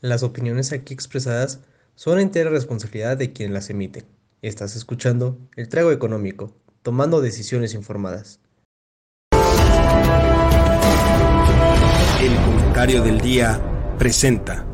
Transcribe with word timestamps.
Las 0.00 0.22
opiniones 0.22 0.72
aquí 0.72 0.94
expresadas 0.94 1.60
son 1.96 2.20
entera 2.20 2.50
responsabilidad 2.50 3.16
de 3.16 3.32
quien 3.32 3.52
las 3.52 3.68
emite. 3.68 4.04
Estás 4.42 4.76
escuchando 4.76 5.36
El 5.56 5.68
Trago 5.68 5.90
Económico, 5.90 6.54
tomando 6.82 7.20
decisiones 7.20 7.74
informadas. 7.74 8.40
El 12.22 12.36
comentario 12.44 13.02
del 13.02 13.20
día 13.20 13.60
presenta. 13.98 14.64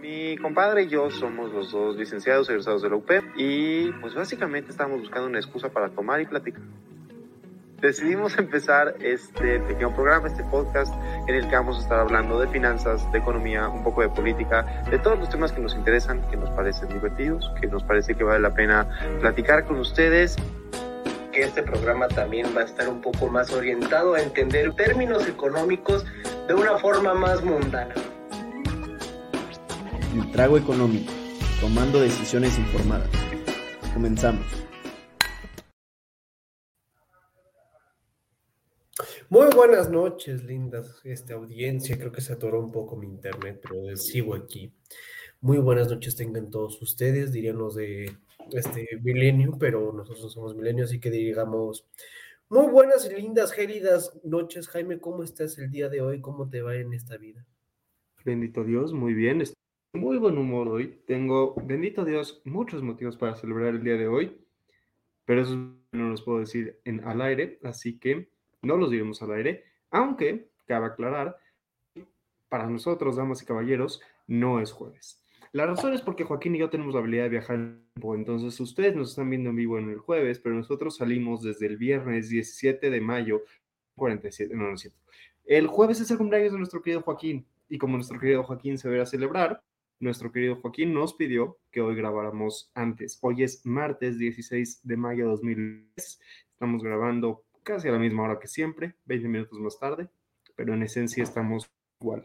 Mi 0.00 0.36
compadre 0.36 0.84
y 0.84 0.88
yo 0.90 1.10
somos 1.10 1.52
los 1.52 1.72
dos 1.72 1.96
licenciados 1.96 2.48
egresados 2.50 2.82
de 2.82 2.90
la 2.90 2.94
UP 2.94 3.10
y 3.36 3.90
pues 4.00 4.14
básicamente 4.14 4.70
estábamos 4.70 5.00
buscando 5.00 5.26
una 5.26 5.40
excusa 5.40 5.70
para 5.70 5.88
tomar 5.88 6.20
y 6.20 6.26
platicar 6.26 6.62
decidimos 7.86 8.38
empezar 8.38 8.94
este 9.00 9.60
pequeño 9.60 9.94
programa, 9.94 10.28
este 10.28 10.42
podcast, 10.44 10.92
en 11.28 11.34
el 11.34 11.48
que 11.48 11.54
vamos 11.54 11.76
a 11.78 11.80
estar 11.80 11.98
hablando 12.00 12.40
de 12.40 12.48
finanzas, 12.48 13.10
de 13.12 13.18
economía, 13.18 13.68
un 13.68 13.84
poco 13.84 14.00
de 14.00 14.08
política, 14.08 14.82
de 14.90 14.98
todos 14.98 15.18
los 15.18 15.28
temas 15.28 15.52
que 15.52 15.60
nos 15.60 15.74
interesan, 15.74 16.22
que 16.30 16.36
nos 16.36 16.48
parecen 16.50 16.88
divertidos, 16.88 17.52
que 17.60 17.66
nos 17.66 17.82
parece 17.84 18.14
que 18.14 18.24
vale 18.24 18.40
la 18.40 18.54
pena 18.54 18.88
platicar 19.20 19.64
con 19.64 19.78
ustedes. 19.78 20.36
Que 21.30 21.42
este 21.42 21.62
programa 21.62 22.08
también 22.08 22.46
va 22.56 22.62
a 22.62 22.64
estar 22.64 22.88
un 22.88 23.00
poco 23.00 23.28
más 23.28 23.52
orientado 23.52 24.14
a 24.14 24.22
entender 24.22 24.72
términos 24.76 25.28
económicos 25.28 26.06
de 26.46 26.54
una 26.54 26.78
forma 26.78 27.12
más 27.12 27.42
mundana. 27.42 27.94
El 30.14 30.30
trago 30.30 30.56
económico, 30.56 31.12
tomando 31.60 32.00
decisiones 32.00 32.56
informadas. 32.56 33.08
Comenzamos. 33.92 34.64
Muy 39.34 39.48
buenas 39.52 39.90
noches, 39.90 40.44
lindas 40.44 41.00
esta 41.02 41.34
audiencia. 41.34 41.98
Creo 41.98 42.12
que 42.12 42.20
se 42.20 42.32
atoró 42.32 42.60
un 42.60 42.70
poco 42.70 42.94
mi 42.94 43.08
internet, 43.08 43.58
pero 43.60 43.96
sigo 43.96 44.32
aquí. 44.32 44.72
Muy 45.40 45.58
buenas 45.58 45.90
noches 45.90 46.14
tengan 46.14 46.50
todos 46.50 46.80
ustedes, 46.80 47.32
dirían 47.32 47.58
los 47.58 47.74
de 47.74 48.12
este 48.52 48.86
milenio, 49.02 49.56
pero 49.58 49.92
nosotros 49.92 50.32
somos 50.32 50.54
milenio, 50.54 50.84
así 50.84 51.00
que 51.00 51.10
digamos 51.10 51.84
muy 52.48 52.68
buenas 52.68 53.12
lindas, 53.12 53.50
gélidas 53.50 54.16
noches. 54.22 54.68
Jaime, 54.68 55.00
¿cómo 55.00 55.24
estás 55.24 55.58
el 55.58 55.68
día 55.68 55.88
de 55.88 56.00
hoy? 56.00 56.20
¿Cómo 56.20 56.48
te 56.48 56.62
va 56.62 56.76
en 56.76 56.94
esta 56.94 57.16
vida? 57.16 57.44
Bendito 58.24 58.62
Dios, 58.62 58.92
muy 58.92 59.14
bien. 59.14 59.40
Estoy 59.40 59.56
muy 59.94 60.16
buen 60.18 60.38
humor 60.38 60.68
hoy. 60.68 61.02
Tengo, 61.08 61.56
bendito 61.56 62.04
Dios, 62.04 62.40
muchos 62.44 62.84
motivos 62.84 63.16
para 63.16 63.34
celebrar 63.34 63.74
el 63.74 63.82
día 63.82 63.96
de 63.96 64.06
hoy, 64.06 64.46
pero 65.24 65.42
eso 65.42 65.56
no 65.90 66.08
los 66.10 66.22
puedo 66.22 66.38
decir 66.38 66.80
en 66.84 67.02
al 67.02 67.20
aire, 67.20 67.58
así 67.64 67.98
que 67.98 68.32
no 68.64 68.76
los 68.76 68.90
diremos 68.90 69.22
al 69.22 69.32
aire, 69.32 69.64
aunque 69.90 70.50
cabe 70.66 70.86
aclarar, 70.86 71.36
para 72.48 72.66
nosotros, 72.68 73.16
damas 73.16 73.42
y 73.42 73.46
caballeros, 73.46 74.00
no 74.26 74.60
es 74.60 74.72
jueves. 74.72 75.20
La 75.52 75.66
razón 75.66 75.92
es 75.92 76.02
porque 76.02 76.24
Joaquín 76.24 76.56
y 76.56 76.58
yo 76.58 76.70
tenemos 76.70 76.94
la 76.94 77.00
habilidad 77.00 77.24
de 77.24 77.30
viajar 77.30 77.56
en 77.56 77.84
tiempo, 77.94 78.14
entonces 78.14 78.58
ustedes 78.60 78.96
nos 78.96 79.10
están 79.10 79.30
viendo 79.30 79.50
en 79.50 79.56
vivo 79.56 79.78
en 79.78 79.90
el 79.90 79.98
jueves, 79.98 80.40
pero 80.40 80.54
nosotros 80.54 80.96
salimos 80.96 81.42
desde 81.42 81.66
el 81.66 81.76
viernes 81.76 82.28
17 82.28 82.90
de 82.90 83.00
mayo, 83.00 83.42
47, 83.96 84.54
no, 84.54 84.68
no 84.68 84.74
es 84.74 84.80
cierto. 84.80 84.98
El 85.44 85.66
jueves 85.66 86.00
es 86.00 86.10
el 86.10 86.18
cumpleaños 86.18 86.52
de 86.52 86.58
nuestro 86.58 86.82
querido 86.82 87.02
Joaquín, 87.02 87.46
y 87.68 87.78
como 87.78 87.96
nuestro 87.96 88.18
querido 88.18 88.42
Joaquín 88.42 88.78
se 88.78 88.88
verá 88.88 89.06
celebrar, 89.06 89.62
nuestro 90.00 90.32
querido 90.32 90.56
Joaquín 90.56 90.92
nos 90.92 91.14
pidió 91.14 91.58
que 91.70 91.80
hoy 91.80 91.94
grabáramos 91.94 92.70
antes. 92.74 93.18
Hoy 93.22 93.42
es 93.42 93.64
martes 93.64 94.18
16 94.18 94.80
de 94.82 94.96
mayo 94.96 95.24
de 95.24 95.30
2010. 95.30 96.20
Estamos 96.52 96.82
grabando 96.82 97.44
casi 97.64 97.88
a 97.88 97.92
la 97.92 97.98
misma 97.98 98.22
hora 98.24 98.38
que 98.38 98.46
siempre, 98.46 98.94
20 99.06 99.28
minutos 99.28 99.58
más 99.58 99.78
tarde, 99.78 100.08
pero 100.54 100.74
en 100.74 100.82
esencia 100.82 101.22
estamos 101.22 101.68
igual. 102.00 102.24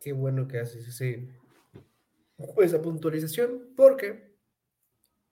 Qué 0.00 0.12
bueno 0.12 0.48
que 0.48 0.60
haces 0.60 0.88
ese, 0.88 1.28
esa 2.58 2.80
puntualización, 2.80 3.74
porque 3.76 4.34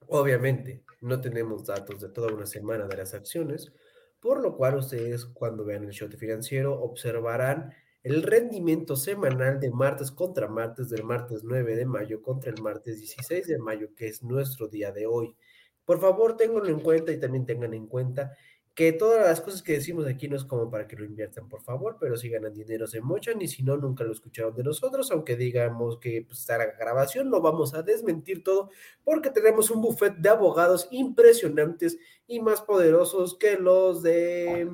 obviamente 0.08 0.84
no 1.00 1.20
tenemos 1.20 1.64
datos 1.64 2.00
de 2.00 2.08
toda 2.08 2.32
una 2.32 2.46
semana 2.46 2.86
de 2.86 2.96
las 2.96 3.14
acciones, 3.14 3.72
por 4.20 4.40
lo 4.40 4.56
cual 4.56 4.76
ustedes 4.76 5.24
cuando 5.24 5.64
vean 5.64 5.84
el 5.84 5.90
shot 5.90 6.16
financiero 6.16 6.80
observarán 6.80 7.72
el 8.02 8.22
rendimiento 8.22 8.96
semanal 8.96 9.60
de 9.60 9.70
martes 9.70 10.10
contra 10.10 10.48
martes 10.48 10.90
del 10.90 11.04
martes 11.04 11.44
9 11.44 11.76
de 11.76 11.86
mayo 11.86 12.20
contra 12.20 12.50
el 12.50 12.60
martes 12.60 12.98
16 12.98 13.46
de 13.46 13.58
mayo, 13.58 13.94
que 13.94 14.08
es 14.08 14.22
nuestro 14.22 14.66
día 14.68 14.90
de 14.90 15.06
hoy. 15.06 15.36
Por 15.84 16.00
favor, 16.00 16.36
ténganlo 16.36 16.68
en 16.68 16.80
cuenta 16.80 17.12
y 17.12 17.20
también 17.20 17.46
tengan 17.46 17.74
en 17.74 17.86
cuenta 17.86 18.36
que 18.74 18.92
todas 18.92 19.26
las 19.26 19.40
cosas 19.42 19.62
que 19.62 19.74
decimos 19.74 20.06
aquí 20.06 20.28
no 20.28 20.36
es 20.36 20.44
como 20.44 20.70
para 20.70 20.86
que 20.88 20.96
lo 20.96 21.04
inviertan, 21.04 21.48
por 21.48 21.60
favor, 21.60 21.98
pero 22.00 22.16
si 22.16 22.30
ganan 22.30 22.54
dinero 22.54 22.86
se 22.86 23.02
mochan 23.02 23.40
y 23.42 23.48
si 23.48 23.62
no, 23.62 23.76
nunca 23.76 24.02
lo 24.02 24.12
escucharon 24.12 24.54
de 24.54 24.64
nosotros, 24.64 25.10
aunque 25.10 25.36
digamos 25.36 25.98
que 25.98 26.24
pues, 26.26 26.40
está 26.40 26.56
la 26.56 26.66
grabación, 26.66 27.30
lo 27.30 27.42
vamos 27.42 27.74
a 27.74 27.82
desmentir 27.82 28.42
todo 28.42 28.70
porque 29.04 29.30
tenemos 29.30 29.70
un 29.70 29.82
buffet 29.82 30.14
de 30.16 30.28
abogados 30.30 30.88
impresionantes 30.90 31.98
y 32.26 32.40
más 32.40 32.62
poderosos 32.62 33.36
que 33.36 33.58
los 33.58 34.02
de, 34.02 34.70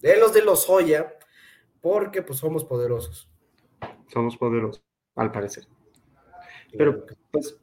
de 0.00 0.16
los 0.16 0.32
de 0.32 0.42
los 0.42 0.70
Oya, 0.70 1.14
porque 1.82 2.22
pues 2.22 2.38
somos 2.38 2.64
poderosos. 2.64 3.30
Somos 4.10 4.38
poderosos, 4.38 4.82
al 5.14 5.30
parecer. 5.30 5.66
Pero 6.76 7.04
pues 7.30 7.60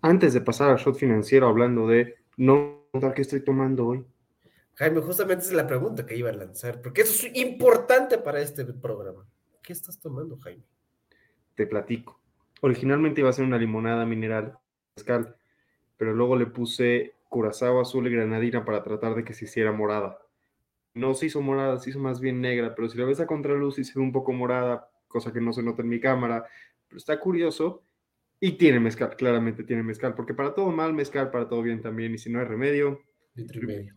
antes 0.00 0.34
de 0.34 0.40
pasar 0.40 0.70
al 0.70 0.78
shot 0.78 0.96
financiero 0.96 1.46
hablando 1.46 1.86
de 1.86 2.16
no 2.36 2.81
qué 3.14 3.22
estoy 3.22 3.40
tomando 3.40 3.86
hoy. 3.86 4.04
Jaime, 4.74 5.00
justamente 5.00 5.44
es 5.44 5.52
la 5.52 5.66
pregunta 5.66 6.04
que 6.04 6.16
iba 6.16 6.28
a 6.28 6.34
lanzar, 6.34 6.82
porque 6.82 7.02
eso 7.02 7.26
es 7.26 7.36
importante 7.36 8.18
para 8.18 8.40
este 8.40 8.64
programa. 8.64 9.26
¿Qué 9.62 9.72
estás 9.72 9.98
tomando, 9.98 10.36
Jaime? 10.38 10.62
Te 11.54 11.66
platico. 11.66 12.20
Originalmente 12.60 13.20
iba 13.20 13.30
a 13.30 13.32
ser 13.32 13.44
una 13.44 13.58
limonada 13.58 14.04
mineral, 14.04 14.58
mezcal, 14.96 15.36
pero 15.96 16.14
luego 16.14 16.36
le 16.36 16.46
puse 16.46 17.14
curazao 17.28 17.80
azul 17.80 18.06
y 18.06 18.10
granadina 18.10 18.64
para 18.64 18.82
tratar 18.82 19.14
de 19.14 19.24
que 19.24 19.32
se 19.32 19.46
hiciera 19.46 19.72
morada. 19.72 20.18
No 20.94 21.14
se 21.14 21.26
hizo 21.26 21.40
morada, 21.40 21.78
se 21.78 21.90
hizo 21.90 21.98
más 21.98 22.20
bien 22.20 22.42
negra, 22.42 22.74
pero 22.74 22.88
si 22.88 22.98
la 22.98 23.06
ves 23.06 23.20
a 23.20 23.26
contraluz 23.26 23.78
y 23.78 23.84
se 23.84 23.98
ve 23.98 24.04
un 24.04 24.12
poco 24.12 24.32
morada, 24.32 24.90
cosa 25.08 25.32
que 25.32 25.40
no 25.40 25.54
se 25.54 25.62
nota 25.62 25.80
en 25.80 25.88
mi 25.88 25.98
cámara, 25.98 26.46
pero 26.88 26.98
está 26.98 27.18
curioso 27.18 27.82
y 28.44 28.58
tiene 28.58 28.80
mezcal, 28.80 29.14
claramente 29.14 29.62
tiene 29.62 29.84
mezcal, 29.84 30.16
porque 30.16 30.34
para 30.34 30.52
todo 30.52 30.72
mal, 30.72 30.92
mezcal, 30.92 31.30
para 31.30 31.48
todo 31.48 31.62
bien 31.62 31.80
también. 31.80 32.12
Y 32.12 32.18
si 32.18 32.28
no 32.28 32.40
hay 32.40 32.44
remedio, 32.44 32.98
litro 33.34 33.62
y 33.62 33.66
medio. 33.66 33.94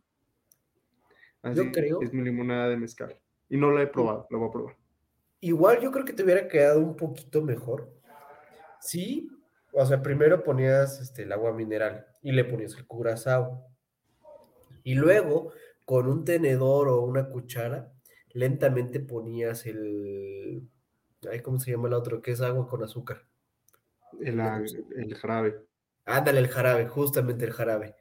Así 1.41 1.57
yo 1.57 1.71
creo. 1.71 1.99
Es 2.03 2.13
mi 2.13 2.21
limonada 2.21 2.69
de 2.69 2.77
mezcal. 2.77 3.19
Y 3.49 3.57
no 3.57 3.71
la 3.71 3.81
he 3.81 3.87
probado, 3.87 4.27
la 4.29 4.37
voy 4.37 4.49
a 4.49 4.51
probar. 4.51 4.77
Igual 5.39 5.81
yo 5.81 5.91
creo 5.91 6.05
que 6.05 6.13
te 6.13 6.21
hubiera 6.21 6.47
quedado 6.47 6.79
un 6.79 6.95
poquito 6.95 7.41
mejor. 7.41 7.91
Sí, 8.79 9.27
o 9.73 9.83
sea, 9.83 10.03
primero 10.03 10.43
ponías 10.43 11.01
este, 11.01 11.23
el 11.23 11.31
agua 11.31 11.51
mineral 11.51 12.05
y 12.21 12.31
le 12.31 12.45
ponías 12.45 12.75
el 12.75 12.85
curazao. 12.85 13.65
Y 14.83 14.93
luego, 14.93 15.53
con 15.85 16.07
un 16.07 16.23
tenedor 16.23 16.89
o 16.89 17.01
una 17.01 17.29
cuchara, 17.29 17.91
lentamente 18.31 18.99
ponías 18.99 19.65
el. 19.65 20.69
¿Cómo 21.41 21.57
se 21.57 21.71
llama 21.71 21.87
el 21.87 21.95
otro? 21.95 22.21
Que 22.21 22.29
es 22.29 22.41
agua 22.41 22.67
con 22.67 22.83
azúcar. 22.83 23.25
El, 24.21 24.39
el 24.39 25.15
jarabe. 25.15 25.55
Ándale, 26.05 26.39
el 26.39 26.47
jarabe, 26.47 26.87
justamente 26.87 27.45
el 27.45 27.51
jarabe. 27.51 27.95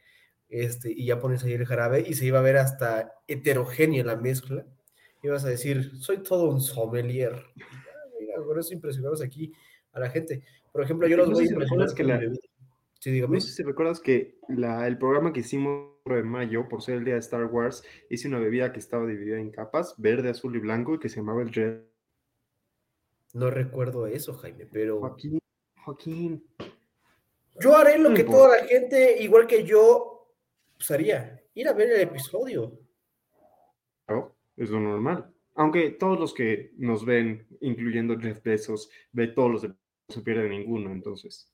Este, 0.49 0.93
y 0.93 1.07
ya 1.07 1.19
pones 1.19 1.43
ahí 1.43 1.55
el 1.55 1.67
jarabe 1.67 2.05
y 2.07 2.15
se 2.15 2.27
iba 2.27 2.39
a 2.39 2.43
ver 2.43 2.59
hasta 2.59 3.15
heterogénea 3.27 4.05
la 4.05 4.17
mezcla. 4.17 4.67
Ibas 5.23 5.45
a 5.45 5.49
decir, 5.49 5.97
soy 5.99 6.19
todo 6.19 6.51
un 6.51 6.61
sommelier. 6.61 7.43
Mira, 8.21 8.37
con 8.37 8.59
eso 8.59 8.75
impresionamos 8.75 9.23
aquí 9.23 9.53
a 9.93 10.01
la 10.01 10.11
gente. 10.11 10.45
Por 10.71 10.83
ejemplo, 10.83 11.09
yo 11.09 11.17
los 11.17 11.31
voy 11.31 11.47
a 11.47 11.95
que 11.95 12.05
la, 12.05 12.21
sí, 13.01 13.11
dígame. 13.11 13.37
No 13.37 13.41
sé 13.41 13.53
si 13.53 13.63
recuerdas 13.63 14.01
que 14.01 14.39
la, 14.49 14.87
el 14.87 14.99
programa 14.99 15.33
que 15.33 15.41
hicimos 15.41 15.95
en 16.05 16.29
mayo, 16.29 16.69
por 16.69 16.83
ser 16.83 16.97
el 16.97 17.05
día 17.05 17.15
de 17.15 17.21
Star 17.21 17.47
Wars, 17.47 17.83
hice 18.11 18.29
una 18.29 18.39
bebida 18.39 18.73
que 18.73 18.79
estaba 18.79 19.07
dividida 19.07 19.39
en 19.39 19.51
capas, 19.51 19.95
verde, 19.97 20.29
azul 20.29 20.55
y 20.57 20.59
blanco, 20.59 20.95
y 20.95 20.99
que 20.99 21.09
se 21.09 21.17
llamaba 21.17 21.43
el 21.43 21.53
Red. 21.53 21.81
No 23.33 23.51
recuerdo 23.51 24.07
eso, 24.07 24.35
Jaime, 24.35 24.67
pero... 24.71 25.07
Aquí 25.07 25.39
Joaquín. 25.85 26.45
Yo 27.61 27.77
haré 27.77 27.99
lo 27.99 28.13
que 28.15 28.25
toda 28.25 28.57
la 28.57 28.67
gente, 28.67 29.23
igual 29.23 29.47
que 29.47 29.65
yo, 29.65 30.35
pues 30.77 30.91
haría, 30.91 31.43
ir 31.55 31.69
a 31.69 31.73
ver 31.73 31.93
el 31.93 32.01
episodio. 32.01 32.81
Claro, 34.07 34.35
es 34.57 34.71
lo 34.71 34.81
normal. 34.81 35.33
Aunque 35.55 35.91
todos 35.91 36.19
los 36.19 36.35
que 36.35 36.73
nos 36.77 37.05
ven, 37.05 37.47
incluyendo 37.61 38.19
Jeff 38.19 38.43
Bezos, 38.43 38.91
ve 39.13 39.29
todos 39.29 39.51
los 39.51 39.63
no 39.63 39.77
se 40.09 40.21
pierde 40.21 40.49
ninguno, 40.49 40.91
entonces. 40.91 41.51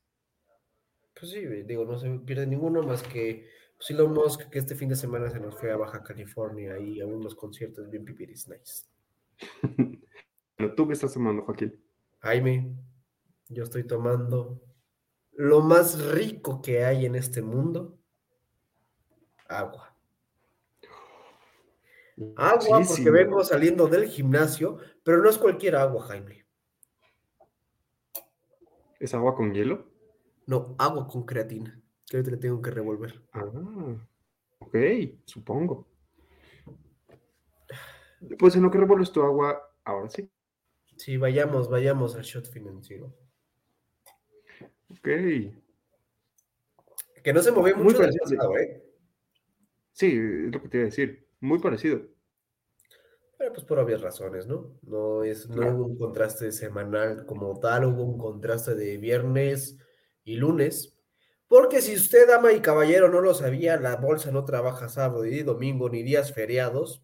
Pues 1.17 1.31
sí, 1.31 1.45
digo, 1.63 1.85
no 1.85 1.97
se 1.97 2.09
pierde 2.19 2.47
ninguno 2.47 2.81
más 2.81 3.03
que 3.03 3.47
pues, 3.77 3.91
Elon 3.91 4.13
Musk, 4.13 4.49
que 4.49 4.59
este 4.59 4.75
fin 4.75 4.89
de 4.89 4.95
semana 4.95 5.29
se 5.29 5.39
nos 5.39 5.57
fue 5.57 5.71
a 5.71 5.77
Baja 5.77 6.03
California 6.03 6.77
y 6.79 6.99
a 6.99 7.05
unos 7.05 7.35
conciertos 7.35 7.89
bien 7.89 8.03
pipiris 8.05 8.47
nice. 8.49 8.85
bueno, 10.57 10.75
¿tú 10.75 10.87
qué 10.87 10.93
estás 10.93 11.13
tomando, 11.13 11.43
Joaquín? 11.43 11.79
Jaime, 12.19 12.75
yo 13.51 13.63
estoy 13.63 13.83
tomando 13.85 14.61
lo 15.33 15.61
más 15.61 16.03
rico 16.11 16.61
que 16.61 16.83
hay 16.85 17.05
en 17.05 17.15
este 17.15 17.41
mundo, 17.41 17.97
agua. 19.47 19.95
Agua, 22.35 22.81
porque 22.87 23.09
vengo 23.09 23.43
saliendo 23.43 23.87
del 23.87 24.07
gimnasio, 24.07 24.77
pero 25.03 25.21
no 25.21 25.29
es 25.29 25.37
cualquier 25.37 25.75
agua, 25.75 26.03
Jaime. 26.03 26.45
¿Es 28.99 29.13
agua 29.13 29.35
con 29.35 29.53
hielo? 29.53 29.91
No, 30.45 30.75
agua 30.77 31.07
con 31.07 31.25
creatina, 31.25 31.81
que 32.05 32.17
ahorita 32.17 32.31
le 32.31 32.37
tengo 32.37 32.61
que 32.61 32.71
revolver. 32.71 33.21
Ah, 33.31 33.45
ok, 34.59 34.75
supongo. 35.25 35.87
Pues 38.37 38.55
en 38.55 38.61
lo 38.61 38.69
que 38.69 38.77
revuelves 38.77 39.11
tu 39.11 39.23
agua, 39.23 39.59
ahora 39.83 40.09
sí. 40.09 40.29
Sí, 40.97 41.17
vayamos, 41.17 41.67
vayamos 41.67 42.15
al 42.15 42.21
shot 42.21 42.45
financiero. 42.45 43.11
Ok. 44.91 45.07
Que 47.23 47.33
no 47.33 47.41
se 47.41 47.51
movió 47.51 47.75
Muy 47.75 47.85
mucho 47.85 47.99
del 47.99 48.11
parecido. 48.13 48.37
pasado, 48.37 48.57
¿eh? 48.57 48.83
Sí, 49.93 50.07
es 50.07 50.51
lo 50.53 50.61
que 50.61 50.69
te 50.69 50.77
iba 50.77 50.83
a 50.83 50.89
decir. 50.89 51.27
Muy 51.39 51.59
parecido. 51.59 52.01
Pero 53.37 53.53
pues 53.53 53.65
por 53.65 53.79
obvias 53.79 54.01
razones, 54.01 54.47
¿no? 54.47 54.77
No, 54.83 55.23
es, 55.23 55.47
no 55.49 55.55
Claro. 55.55 55.75
hubo 55.75 55.85
un 55.85 55.97
contraste 55.97 56.51
semanal 56.51 57.25
como 57.25 57.59
tal, 57.59 57.85
hubo 57.85 58.03
un 58.03 58.17
contraste 58.17 58.75
de 58.75 58.97
viernes 58.97 59.77
y 60.23 60.35
lunes. 60.35 60.97
Porque 61.47 61.81
si 61.81 61.95
usted, 61.95 62.27
dama 62.27 62.53
y 62.53 62.61
caballero, 62.61 63.09
no 63.09 63.19
lo 63.19 63.33
sabía, 63.33 63.77
la 63.77 63.97
bolsa 63.97 64.31
no 64.31 64.45
trabaja 64.45 64.89
sábado 64.89 65.25
y 65.25 65.41
domingo 65.43 65.89
ni 65.89 66.01
días 66.03 66.33
feriados. 66.33 67.03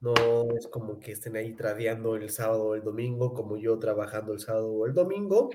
No 0.00 0.14
es 0.56 0.68
como 0.68 1.00
que 1.00 1.12
estén 1.12 1.36
ahí 1.36 1.54
tradeando 1.54 2.14
el 2.14 2.30
sábado 2.30 2.68
o 2.68 2.74
el 2.74 2.82
domingo, 2.82 3.34
como 3.34 3.56
yo 3.56 3.78
trabajando 3.78 4.32
el 4.32 4.40
sábado 4.40 4.70
o 4.72 4.86
el 4.86 4.94
domingo. 4.94 5.50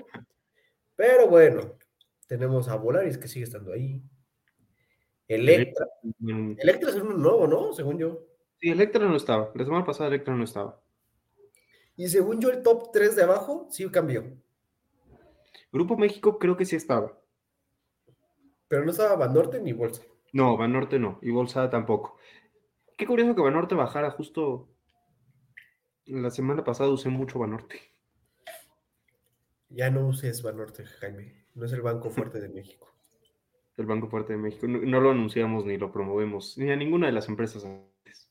Pero 0.96 1.28
bueno, 1.28 1.78
tenemos 2.26 2.68
a 2.68 2.76
Volaris 2.76 3.18
que 3.18 3.28
sigue 3.28 3.44
estando 3.44 3.72
ahí. 3.72 4.02
Electra. 5.28 5.86
Electra 6.58 6.90
es 6.90 6.96
uno 6.96 7.14
nuevo, 7.14 7.46
¿no? 7.46 7.72
Según 7.72 7.98
yo. 7.98 8.26
Sí, 8.60 8.70
Electra 8.70 9.06
no 9.06 9.16
estaba. 9.16 9.50
La 9.54 9.64
semana 9.64 9.84
pasada 9.84 10.08
Electra 10.08 10.34
no 10.34 10.44
estaba. 10.44 10.80
Y 11.96 12.08
según 12.08 12.40
yo, 12.40 12.50
el 12.50 12.62
top 12.62 12.90
3 12.92 13.16
de 13.16 13.22
abajo 13.22 13.68
sí 13.70 13.88
cambió. 13.88 14.24
Grupo 15.72 15.96
México 15.96 16.38
creo 16.38 16.56
que 16.56 16.64
sí 16.64 16.76
estaba. 16.76 17.18
Pero 18.68 18.84
no 18.84 18.90
estaba 18.90 19.16
Banorte 19.16 19.60
ni 19.60 19.72
Bolsa. 19.72 20.02
No, 20.32 20.56
Banorte 20.56 20.98
no. 20.98 21.18
Y 21.22 21.30
Bolsa 21.30 21.70
tampoco. 21.70 22.18
Qué 22.96 23.06
curioso 23.06 23.34
que 23.34 23.42
Banorte 23.42 23.74
bajara 23.74 24.10
justo. 24.10 24.68
La 26.06 26.30
semana 26.30 26.62
pasada 26.64 26.90
usé 26.90 27.08
mucho 27.08 27.38
Banorte. 27.38 27.80
Ya 29.68 29.90
no 29.90 30.06
uses 30.06 30.42
Banorte, 30.42 30.84
Jaime. 30.84 31.46
No 31.54 31.66
es 31.66 31.72
el 31.72 31.82
banco 31.82 32.10
fuerte 32.10 32.40
de 32.40 32.48
México. 32.48 32.94
El 33.76 33.86
Banco 33.86 34.08
Fuerte 34.08 34.34
de 34.34 34.38
México. 34.38 34.68
No, 34.68 34.78
no 34.78 35.00
lo 35.00 35.10
anunciamos 35.10 35.64
ni 35.64 35.76
lo 35.76 35.90
promovemos. 35.90 36.56
Ni 36.56 36.70
a 36.70 36.76
ninguna 36.76 37.08
de 37.08 37.12
las 37.12 37.28
empresas 37.28 37.64
antes. 37.64 38.30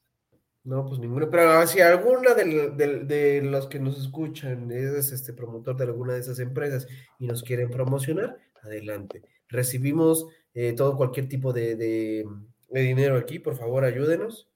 No, 0.64 0.86
pues 0.86 1.00
ninguna. 1.00 1.30
Pero 1.30 1.68
si 1.68 1.82
alguna 1.82 2.34
de, 2.34 3.42
los 3.44 3.68
que 3.68 3.80
nos 3.80 4.00
escuchan 4.00 4.72
es 4.72 5.12
este 5.12 5.34
promotor 5.34 5.76
de 5.76 5.84
alguna 5.84 6.14
de 6.14 6.22
esas 6.22 6.40
empresas 6.40 6.88
y 7.20 7.28
nos 7.28 7.44
quieren 7.44 7.70
promocionar, 7.70 8.38
adelante. 8.62 9.22
Recibimos 9.50 10.28
eh, 10.54 10.72
todo 10.72 10.96
cualquier 10.96 11.28
tipo 11.28 11.52
de 11.52 12.26
dinero 12.70 13.18
aquí, 13.18 13.40
por 13.40 13.58
favor, 13.58 13.84
ayúdenos. 13.84 14.50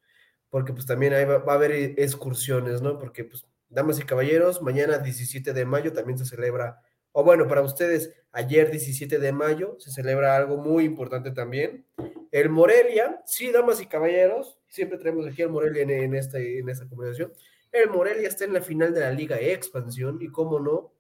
Porque 0.50 0.74
pues 0.74 0.86
también 0.86 1.14
ahí 1.14 1.26
va, 1.26 1.40
va 1.40 1.54
a 1.54 1.56
haber 1.56 1.72
eh, 1.72 1.96
excursiones, 1.98 2.82
¿no? 2.82 2.98
Porque 2.98 3.24
pues, 3.26 3.46
damas 3.70 4.00
y 4.00 4.04
caballeros, 4.04 4.62
mañana 4.62 4.98
17 4.98 5.54
de 5.54 5.66
mayo 5.66 5.94
también 5.94 6.18
se 6.18 6.26
celebra, 6.26 6.82
o 7.12 7.24
bueno, 7.24 7.48
para 7.48 7.62
ustedes, 7.62 8.14
ayer 8.32 8.70
17 8.70 9.18
de 9.18 9.32
mayo 9.32 9.76
se 9.80 9.92
celebra 9.92 10.36
algo 10.36 10.58
muy 10.58 10.84
importante 10.84 11.32
también. 11.32 11.86
El 12.32 12.50
Morelia, 12.50 13.22
sí, 13.26 13.52
damas 13.52 13.82
y 13.82 13.88
caballeros, 13.88 14.60
siempre 14.68 15.00
traemos 15.00 15.26
aquí 15.26 15.42
al 15.42 15.50
Morelia 15.50 15.82
en, 15.82 15.90
en, 15.90 16.16
este, 16.16 16.60
en 16.60 16.70
esta 16.70 16.88
conversación. 16.88 17.34
El 17.72 17.90
Morelia 17.90 18.28
está 18.28 18.46
en 18.46 18.54
la 18.54 18.62
final 18.62 18.94
de 18.94 19.00
la 19.02 19.12
Liga 19.12 19.38
Expansión 19.40 20.20
y 20.22 20.28
cómo 20.28 20.60
no, 20.60 20.94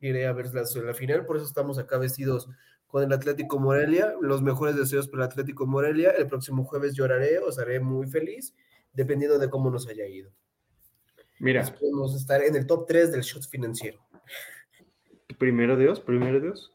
iré 0.00 0.26
a 0.26 0.32
ver 0.32 0.54
la, 0.54 0.62
la 0.62 0.94
final, 0.94 1.26
por 1.26 1.36
eso 1.36 1.46
estamos 1.46 1.78
acá 1.78 1.98
vestidos 1.98 2.48
con 2.86 3.02
el 3.02 3.12
Atlético 3.12 3.58
Morelia. 3.58 4.14
Los 4.20 4.42
mejores 4.42 4.76
deseos 4.76 5.08
para 5.08 5.24
el 5.24 5.30
Atlético 5.30 5.66
Morelia. 5.66 6.10
El 6.10 6.26
próximo 6.26 6.64
jueves 6.64 6.94
lloraré, 6.94 7.38
os 7.38 7.58
haré 7.58 7.80
muy 7.80 8.06
feliz, 8.06 8.54
dependiendo 8.96 9.38
de 9.38 9.50
cómo 9.50 9.70
nos 9.70 9.86
haya 9.86 10.06
ido. 10.06 10.32
Mira, 11.38 11.62
Podemos 11.78 12.16
estar 12.16 12.42
en 12.42 12.56
el 12.56 12.66
top 12.66 12.86
3 12.86 13.12
del 13.12 13.20
shot 13.20 13.46
financiero. 13.46 14.00
primero 15.38 15.76
Dios, 15.76 16.00
primero 16.00 16.40
Dios. 16.40 16.74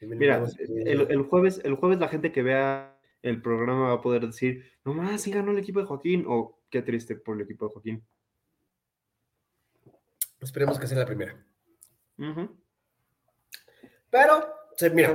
Mira, 0.00 0.46
el, 0.58 1.10
el 1.10 1.22
jueves, 1.22 1.60
el 1.64 1.74
jueves 1.74 1.98
la 1.98 2.08
gente 2.08 2.30
que 2.30 2.42
vea 2.42 2.96
el 3.22 3.42
programa 3.42 3.88
va 3.88 3.94
a 3.94 4.00
poder 4.00 4.24
decir, 4.26 4.64
no 4.84 4.94
más, 4.94 5.22
sí 5.22 5.32
ganó 5.32 5.50
el 5.50 5.58
equipo 5.58 5.80
de 5.80 5.86
Joaquín, 5.86 6.24
o 6.28 6.60
qué 6.70 6.82
triste 6.82 7.16
por 7.16 7.34
el 7.34 7.42
equipo 7.42 7.66
de 7.66 7.72
Joaquín. 7.72 8.06
Esperemos 10.40 10.78
que 10.78 10.86
sea 10.86 10.98
la 10.98 11.06
primera. 11.06 11.44
Pero, 14.10 14.54
se, 14.76 14.90
mira, 14.90 15.14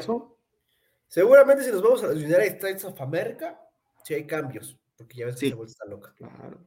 seguramente 1.07 1.63
si 1.63 1.71
nos 1.71 1.81
vamos 1.81 2.03
a 2.03 2.07
los 2.07 2.17
United 2.17 2.41
States 2.41 2.83
of 2.83 2.99
America, 2.99 3.57
sí 4.03 4.13
hay 4.13 4.27
cambios, 4.27 4.77
porque 5.01 5.17
ya 5.17 5.25
ves 5.25 5.35
que 5.35 5.39
Sí. 5.41 5.47
esa 5.47 5.55
vuelta 5.55 5.71
está 5.71 5.85
loca. 5.85 6.13
Claro. 6.15 6.57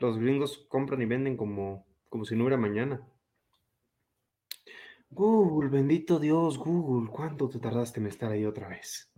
Los 0.00 0.18
gringos 0.18 0.66
compran 0.68 1.00
y 1.02 1.06
venden 1.06 1.36
como, 1.36 1.86
como 2.08 2.24
si 2.24 2.34
no 2.36 2.44
hubiera 2.44 2.56
mañana. 2.56 3.06
Google, 5.10 5.68
bendito 5.70 6.18
Dios, 6.18 6.58
Google, 6.58 7.10
¿cuánto 7.10 7.48
te 7.48 7.58
tardaste 7.58 8.00
en 8.00 8.06
estar 8.08 8.30
ahí 8.32 8.44
otra 8.44 8.68
vez? 8.68 9.10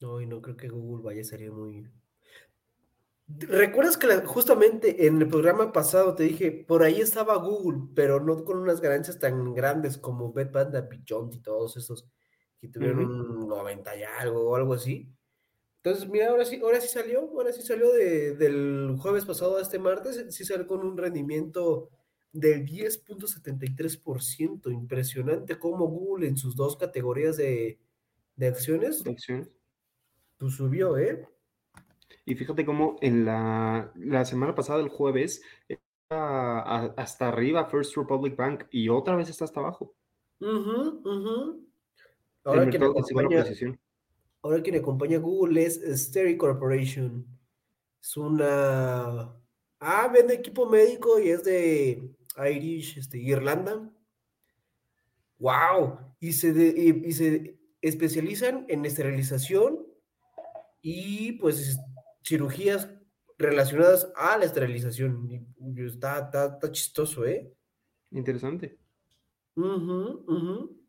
No, 0.00 0.20
y 0.20 0.26
no 0.26 0.40
creo 0.40 0.56
que 0.56 0.68
Google 0.68 1.02
vaya 1.04 1.20
a 1.22 1.24
salir 1.24 1.50
muy. 1.52 1.90
¿Recuerdas 3.28 3.96
que 3.96 4.06
la- 4.06 4.24
justamente 4.24 5.06
en 5.06 5.20
el 5.20 5.28
programa 5.28 5.72
pasado 5.72 6.14
te 6.14 6.22
dije, 6.22 6.52
por 6.52 6.84
ahí 6.84 7.00
estaba 7.00 7.36
Google, 7.38 7.88
pero 7.94 8.20
no 8.20 8.44
con 8.44 8.58
unas 8.58 8.80
ganancias 8.80 9.18
tan 9.18 9.52
grandes 9.52 9.98
como 9.98 10.32
Bed 10.32 10.52
Panda, 10.52 10.82
Beyond 10.82 11.34
y 11.34 11.40
todos 11.40 11.76
esos 11.76 12.08
que 12.58 12.68
tuvieron 12.68 13.04
Ujú. 13.04 13.42
un 13.42 13.48
90 13.48 13.96
y 13.96 14.04
algo 14.04 14.48
o 14.50 14.54
algo 14.56 14.74
así? 14.74 15.12
Entonces, 15.86 16.10
mira, 16.10 16.30
ahora 16.30 16.44
sí, 16.44 16.58
ahora 16.60 16.80
sí 16.80 16.88
salió, 16.88 17.20
ahora 17.20 17.52
sí 17.52 17.62
salió 17.62 17.92
de- 17.92 18.34
del 18.34 18.96
jueves 18.98 19.24
pasado 19.24 19.56
a 19.56 19.62
este 19.62 19.78
martes, 19.78 20.26
sí 20.34 20.44
salió 20.44 20.66
con 20.66 20.84
un 20.84 20.98
rendimiento 20.98 21.90
del 22.32 22.66
10.73%. 22.66 24.68
Impresionante 24.72 25.60
cómo 25.60 25.86
Google 25.86 26.26
en 26.26 26.36
sus 26.36 26.56
dos 26.56 26.76
categorías 26.76 27.36
de, 27.36 27.78
de 28.34 28.46
acciones 28.48 29.04
de 29.04 29.12
acciones. 29.12 29.48
pues 30.38 30.54
subió, 30.54 30.98
¿eh? 30.98 31.24
Y 32.24 32.34
fíjate 32.34 32.66
cómo 32.66 32.96
en 33.00 33.24
la, 33.24 33.92
la 33.94 34.24
semana 34.24 34.56
pasada, 34.56 34.80
el 34.80 34.88
jueves, 34.88 35.40
estaba 35.68 36.62
a- 36.62 36.94
hasta 36.96 37.28
arriba 37.28 37.66
First 37.66 37.96
Republic 37.96 38.34
Bank 38.34 38.64
y 38.72 38.88
otra 38.88 39.14
vez 39.14 39.28
está 39.28 39.44
hasta 39.44 39.60
abajo. 39.60 39.94
Ujú, 40.40 41.00
ujú. 41.04 41.54
El 41.54 41.64
Ahora 42.44 42.62
quien, 42.70 42.72
mercado 42.72 42.94
consiguió 42.94 43.22
la 43.22 43.26
acompaña, 43.28 43.44
posición. 43.44 43.80
Ahora 44.46 44.62
quien 44.62 44.76
acompaña 44.76 45.18
a 45.18 45.20
Google 45.20 45.64
es 45.64 45.80
Sterry 46.02 46.36
Corporation. 46.36 47.26
Es 48.02 48.16
una... 48.16 49.34
Ah, 49.80 50.08
vende 50.12 50.34
equipo 50.34 50.66
médico 50.66 51.18
y 51.20 51.28
es 51.28 51.44
de 51.44 52.10
Irish, 52.50 52.98
este, 52.98 53.18
Irlanda. 53.18 53.92
¡Wow! 55.38 55.98
Y 56.20 56.32
se, 56.32 56.52
de- 56.52 56.74
y, 56.76 57.08
y 57.08 57.12
se 57.12 57.58
especializan 57.82 58.64
en 58.68 58.84
esterilización 58.86 59.86
y 60.80 61.32
pues 61.32 61.60
es- 61.60 61.80
cirugías 62.24 62.88
relacionadas 63.38 64.10
a 64.16 64.38
la 64.38 64.46
esterilización. 64.46 65.30
Y- 65.30 65.82
está, 65.84 66.20
está, 66.20 66.46
está 66.54 66.72
chistoso, 66.72 67.26
¿eh? 67.26 67.52
Interesante. 68.10 68.78
Ujú, 69.56 70.24
ujú. 70.26 70.85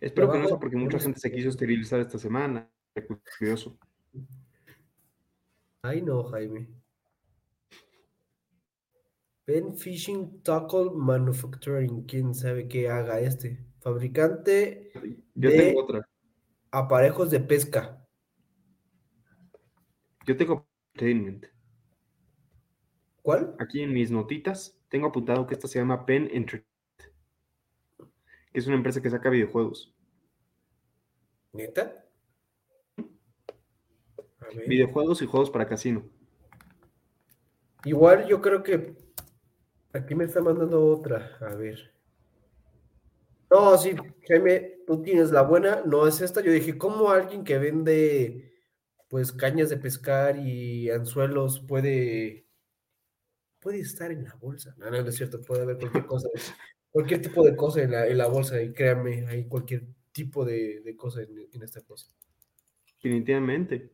Espero 0.00 0.30
que 0.30 0.38
no 0.38 0.48
sea 0.48 0.58
porque 0.58 0.76
mucha 0.76 0.98
gente 0.98 1.20
se 1.20 1.30
quiso 1.32 1.48
esterilizar 1.48 2.00
esta 2.00 2.18
semana. 2.18 2.70
Curioso. 3.38 3.78
Ay, 5.82 6.00
no, 6.02 6.24
Jaime. 6.24 6.68
Ben 9.46 9.76
Fishing 9.76 10.42
Tackle 10.42 10.90
Manufacturing, 10.94 12.04
quién 12.04 12.34
sabe 12.34 12.66
qué 12.66 12.88
haga 12.88 13.20
este. 13.20 13.62
Fabricante 13.80 14.90
Yo 15.34 15.50
de 15.50 15.56
tengo 15.58 15.82
otra. 15.82 16.08
aparejos 16.70 17.30
de 17.30 17.40
pesca. 17.40 18.02
Yo 20.26 20.36
tengo 20.36 20.66
entertainment. 20.94 21.46
¿Cuál? 23.20 23.54
Aquí 23.58 23.82
en 23.82 23.92
mis 23.92 24.10
notitas 24.10 24.78
tengo 24.88 25.08
apuntado 25.08 25.46
que 25.46 25.52
esta 25.54 25.68
se 25.68 25.78
llama 25.78 26.06
Pen 26.06 26.30
Entertainment. 26.32 26.73
Que 28.54 28.60
es 28.60 28.66
una 28.66 28.76
empresa 28.76 29.02
que 29.02 29.10
saca 29.10 29.28
videojuegos. 29.28 29.94
¿Neta? 31.52 32.06
A 32.96 34.46
ver. 34.56 34.66
Videojuegos 34.66 35.20
y 35.20 35.26
juegos 35.26 35.50
para 35.50 35.68
casino. 35.68 36.02
Igual 37.84 38.26
yo 38.26 38.40
creo 38.40 38.62
que 38.62 38.96
aquí 39.92 40.14
me 40.14 40.24
está 40.24 40.40
mandando 40.40 40.86
otra. 40.86 41.36
A 41.42 41.54
ver. 41.54 41.92
No, 43.50 43.76
sí, 43.76 43.94
Jaime, 44.26 44.78
tú 44.86 45.02
tienes 45.02 45.30
la 45.30 45.42
buena, 45.42 45.82
no 45.84 46.06
es 46.06 46.22
esta. 46.22 46.40
Yo 46.40 46.50
dije, 46.50 46.78
¿cómo 46.78 47.10
alguien 47.10 47.44
que 47.44 47.58
vende 47.58 48.54
pues 49.14 49.30
cañas 49.30 49.70
de 49.70 49.76
pescar 49.76 50.36
y 50.36 50.90
anzuelos 50.90 51.60
puede, 51.60 52.48
puede 53.60 53.78
estar 53.78 54.10
en 54.10 54.24
la 54.24 54.34
bolsa. 54.34 54.74
No, 54.76 54.90
no, 54.90 55.02
no 55.02 55.08
es 55.08 55.14
cierto, 55.14 55.40
puede 55.40 55.62
haber 55.62 55.78
cualquier 55.78 56.04
cosa, 56.06 56.28
cualquier 56.94 57.20
tipo 57.20 57.44
de 57.44 57.56
cosa 57.56 57.82
en 57.82 57.90
la, 57.90 58.06
en 58.06 58.16
la 58.16 58.28
bolsa 58.28 58.62
y 58.62 58.72
créanme, 58.72 59.26
hay 59.26 59.46
cualquier 59.48 59.82
tipo 60.12 60.44
de, 60.44 60.80
de 60.80 60.96
cosa 60.96 61.22
en, 61.22 61.48
en 61.52 61.62
esta 61.64 61.80
cosa. 61.80 62.06
Definitivamente. 62.86 63.90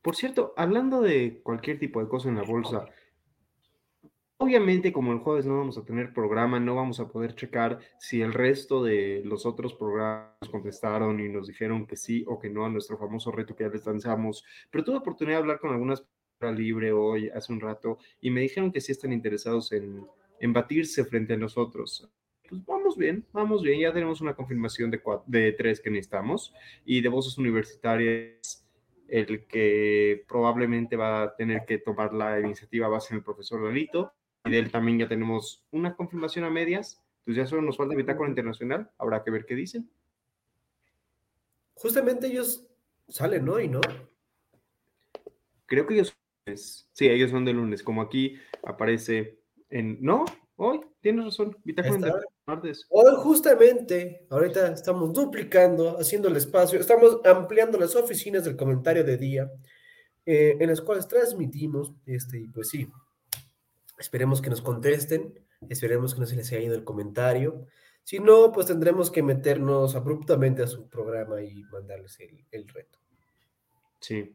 Por 0.00 0.14
cierto, 0.14 0.54
hablando 0.56 1.00
de 1.00 1.40
cualquier 1.42 1.80
tipo 1.80 2.00
de 2.00 2.08
cosa 2.08 2.28
en 2.28 2.36
la 2.36 2.44
bolsa, 2.44 2.86
obviamente 4.36 4.92
como 4.92 5.12
el 5.12 5.18
jueves 5.18 5.44
no 5.44 5.58
vamos 5.58 5.76
a 5.76 5.84
tener 5.84 6.14
programa, 6.14 6.60
no 6.60 6.76
vamos 6.76 7.00
a 7.00 7.08
poder 7.08 7.34
checar 7.34 7.80
si 7.98 8.22
el 8.22 8.32
resto 8.32 8.84
de 8.84 9.22
los 9.24 9.44
otros 9.44 9.74
programas 9.74 10.30
contestaron 10.52 11.18
y 11.18 11.28
nos 11.28 11.48
dijeron 11.48 11.84
que 11.84 11.96
sí 11.96 12.24
o 12.28 12.38
que 12.38 12.48
no 12.48 12.64
a 12.64 12.68
nuestro 12.68 12.96
famoso 12.96 13.32
reto 13.32 13.56
que 13.56 13.64
ya 13.64 13.70
les 13.70 13.84
lanzamos, 13.84 14.44
pero 14.70 14.84
tuve 14.84 14.98
oportunidad 14.98 15.38
de 15.38 15.42
hablar 15.42 15.58
con 15.58 15.72
algunas 15.72 16.02
personas 16.38 16.60
libre 16.60 16.92
hoy, 16.92 17.28
hace 17.28 17.52
un 17.52 17.60
rato, 17.60 17.98
y 18.20 18.30
me 18.30 18.42
dijeron 18.42 18.70
que 18.70 18.80
sí 18.80 18.92
están 18.92 19.12
interesados 19.12 19.72
en, 19.72 20.06
en 20.38 20.52
batirse 20.52 21.04
frente 21.04 21.34
a 21.34 21.36
nosotros. 21.36 22.08
Pues 22.50 22.66
vamos 22.66 22.96
bien, 22.96 23.24
vamos 23.32 23.62
bien, 23.62 23.78
ya 23.80 23.92
tenemos 23.92 24.20
una 24.20 24.34
confirmación 24.34 24.90
de, 24.90 25.00
cua- 25.02 25.22
de 25.26 25.52
tres 25.52 25.80
que 25.80 25.88
necesitamos 25.88 26.52
y 26.84 27.00
de 27.00 27.08
voces 27.08 27.38
universitarias 27.38 28.66
el 29.06 29.46
que 29.46 30.24
probablemente 30.28 30.96
va 30.96 31.22
a 31.22 31.36
tener 31.36 31.64
que 31.64 31.78
tomar 31.78 32.12
la 32.12 32.40
iniciativa 32.40 32.88
va 32.88 32.96
a 32.98 33.00
ser 33.00 33.18
el 33.18 33.22
profesor 33.24 33.60
Lalito, 33.62 34.12
y 34.44 34.50
de 34.50 34.58
él 34.58 34.70
también 34.70 34.98
ya 34.98 35.08
tenemos 35.08 35.64
una 35.70 35.94
confirmación 35.94 36.44
a 36.44 36.50
medias, 36.50 37.00
entonces 37.20 37.44
ya 37.44 37.46
solo 37.46 37.62
nos 37.62 37.76
falta 37.76 37.94
Bitácora 37.94 38.28
Internacional, 38.28 38.90
habrá 38.98 39.22
que 39.22 39.30
ver 39.30 39.46
qué 39.46 39.54
dicen. 39.54 39.88
Justamente 41.74 42.26
ellos 42.26 42.66
salen 43.08 43.48
hoy, 43.48 43.68
¿no? 43.68 43.80
Creo 45.66 45.86
que 45.86 45.94
ellos 45.94 46.08
son 46.08 46.16
de 46.46 46.50
lunes. 46.52 46.88
sí, 46.92 47.08
ellos 47.08 47.30
son 47.30 47.44
de 47.44 47.52
lunes, 47.52 47.82
como 47.82 48.02
aquí 48.02 48.36
aparece 48.64 49.38
en, 49.68 49.98
no, 50.00 50.24
hoy, 50.56 50.80
tienes 51.00 51.24
razón, 51.26 51.56
Bitácora. 51.64 51.94
Internacional, 51.94 52.26
martes. 52.50 52.86
Hoy 52.90 53.12
justamente, 53.18 54.26
ahorita 54.28 54.72
estamos 54.72 55.12
duplicando, 55.12 55.98
haciendo 55.98 56.28
el 56.28 56.36
espacio, 56.36 56.80
estamos 56.80 57.18
ampliando 57.24 57.78
las 57.78 57.94
oficinas 57.94 58.44
del 58.44 58.56
comentario 58.56 59.04
de 59.04 59.16
día, 59.16 59.50
eh, 60.26 60.56
en 60.58 60.68
las 60.68 60.80
cuales 60.80 61.06
transmitimos, 61.06 61.92
este, 62.06 62.40
y 62.40 62.48
pues 62.48 62.68
sí, 62.68 62.88
esperemos 63.98 64.42
que 64.42 64.50
nos 64.50 64.60
contesten, 64.60 65.34
esperemos 65.68 66.14
que 66.14 66.20
no 66.20 66.26
se 66.26 66.36
les 66.36 66.50
haya 66.52 66.62
ido 66.62 66.74
el 66.74 66.84
comentario, 66.84 67.66
si 68.02 68.18
no, 68.18 68.50
pues 68.52 68.66
tendremos 68.66 69.10
que 69.10 69.22
meternos 69.22 69.94
abruptamente 69.94 70.62
a 70.62 70.66
su 70.66 70.88
programa 70.88 71.42
y 71.42 71.62
mandarles 71.64 72.18
el, 72.20 72.44
el 72.50 72.66
reto. 72.66 72.98
Sí, 74.00 74.34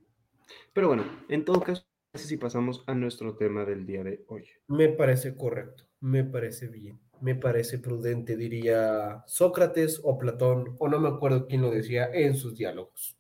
pero 0.72 0.88
bueno, 0.88 1.04
en 1.28 1.44
todo 1.44 1.60
caso, 1.60 1.86
si 2.14 2.38
pasamos 2.38 2.84
a 2.88 2.94
nuestro 2.94 3.36
tema 3.36 3.66
del 3.66 3.86
día 3.86 4.04
de 4.04 4.24
hoy. 4.28 4.48
Me 4.68 4.88
parece 4.90 5.36
correcto, 5.36 5.86
me 6.00 6.24
parece 6.24 6.68
bien, 6.68 7.00
me 7.26 7.34
parece 7.34 7.80
prudente, 7.80 8.38
diría 8.38 9.24
Sócrates 9.26 10.00
o 10.04 10.16
Platón, 10.16 10.76
o 10.78 10.88
no 10.88 11.00
me 11.00 11.10
acuerdo 11.10 11.48
quién 11.48 11.64
lo 11.64 11.72
decía 11.72 12.08
en 12.14 12.38
sus 12.38 12.56
diálogos. 12.56 13.18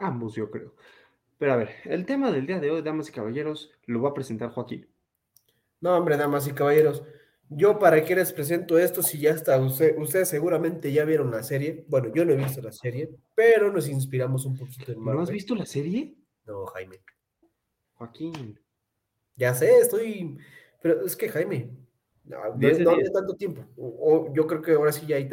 Ambos, 0.00 0.34
yo 0.34 0.50
creo. 0.50 0.74
Pero 1.38 1.52
a 1.52 1.56
ver, 1.56 1.76
el 1.84 2.04
tema 2.06 2.32
del 2.32 2.48
día 2.48 2.58
de 2.58 2.72
hoy, 2.72 2.82
damas 2.82 3.08
y 3.08 3.12
caballeros, 3.12 3.70
lo 3.86 4.02
va 4.02 4.10
a 4.10 4.14
presentar 4.14 4.50
Joaquín. 4.50 4.88
No, 5.80 5.96
hombre, 5.96 6.16
damas 6.16 6.48
y 6.48 6.52
caballeros, 6.52 7.04
yo 7.48 7.78
para 7.78 8.04
qué 8.04 8.16
les 8.16 8.32
presento 8.32 8.80
esto 8.80 9.00
si 9.00 9.20
ya 9.20 9.30
está, 9.30 9.56
usted- 9.60 9.96
ustedes 9.96 10.28
seguramente 10.28 10.92
ya 10.92 11.04
vieron 11.04 11.30
la 11.30 11.44
serie, 11.44 11.84
bueno, 11.86 12.12
yo 12.12 12.24
no 12.24 12.32
he 12.32 12.36
visto 12.36 12.60
la 12.60 12.72
serie, 12.72 13.10
pero 13.36 13.72
nos 13.72 13.88
inspiramos 13.88 14.44
un 14.44 14.56
poquito 14.58 14.90
en 14.90 15.04
¿No 15.04 15.20
has 15.20 15.30
visto 15.30 15.54
la 15.54 15.66
serie? 15.66 16.16
No, 16.46 16.66
Jaime, 16.66 16.98
Joaquín. 17.94 18.58
ya 19.36 19.54
sé, 19.54 19.78
estoy, 19.78 20.36
pero 20.82 21.06
es 21.06 21.14
que 21.16 21.28
Jaime, 21.28 21.70
no, 22.24 22.36
no, 22.56 23.10
tanto 23.12 23.36
tiempo, 23.36 23.62
o, 23.76 24.28
o 24.28 24.34
yo 24.34 24.46
creo 24.46 24.62
que 24.62 24.72
ahora 24.72 24.92
sí 24.92 25.06
ya 25.06 25.16
hay 25.16 25.28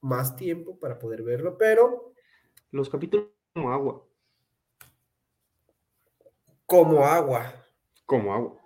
más 0.00 0.36
tiempo 0.36 0.78
para 0.78 0.98
poder 0.98 1.22
verlo, 1.22 1.58
pero 1.58 2.12
Los 2.70 2.88
capítulos 2.88 3.26
como 3.52 3.72
agua. 3.72 4.06
como 6.66 7.04
agua. 7.04 7.52
Como 8.06 8.32
agua. 8.32 8.60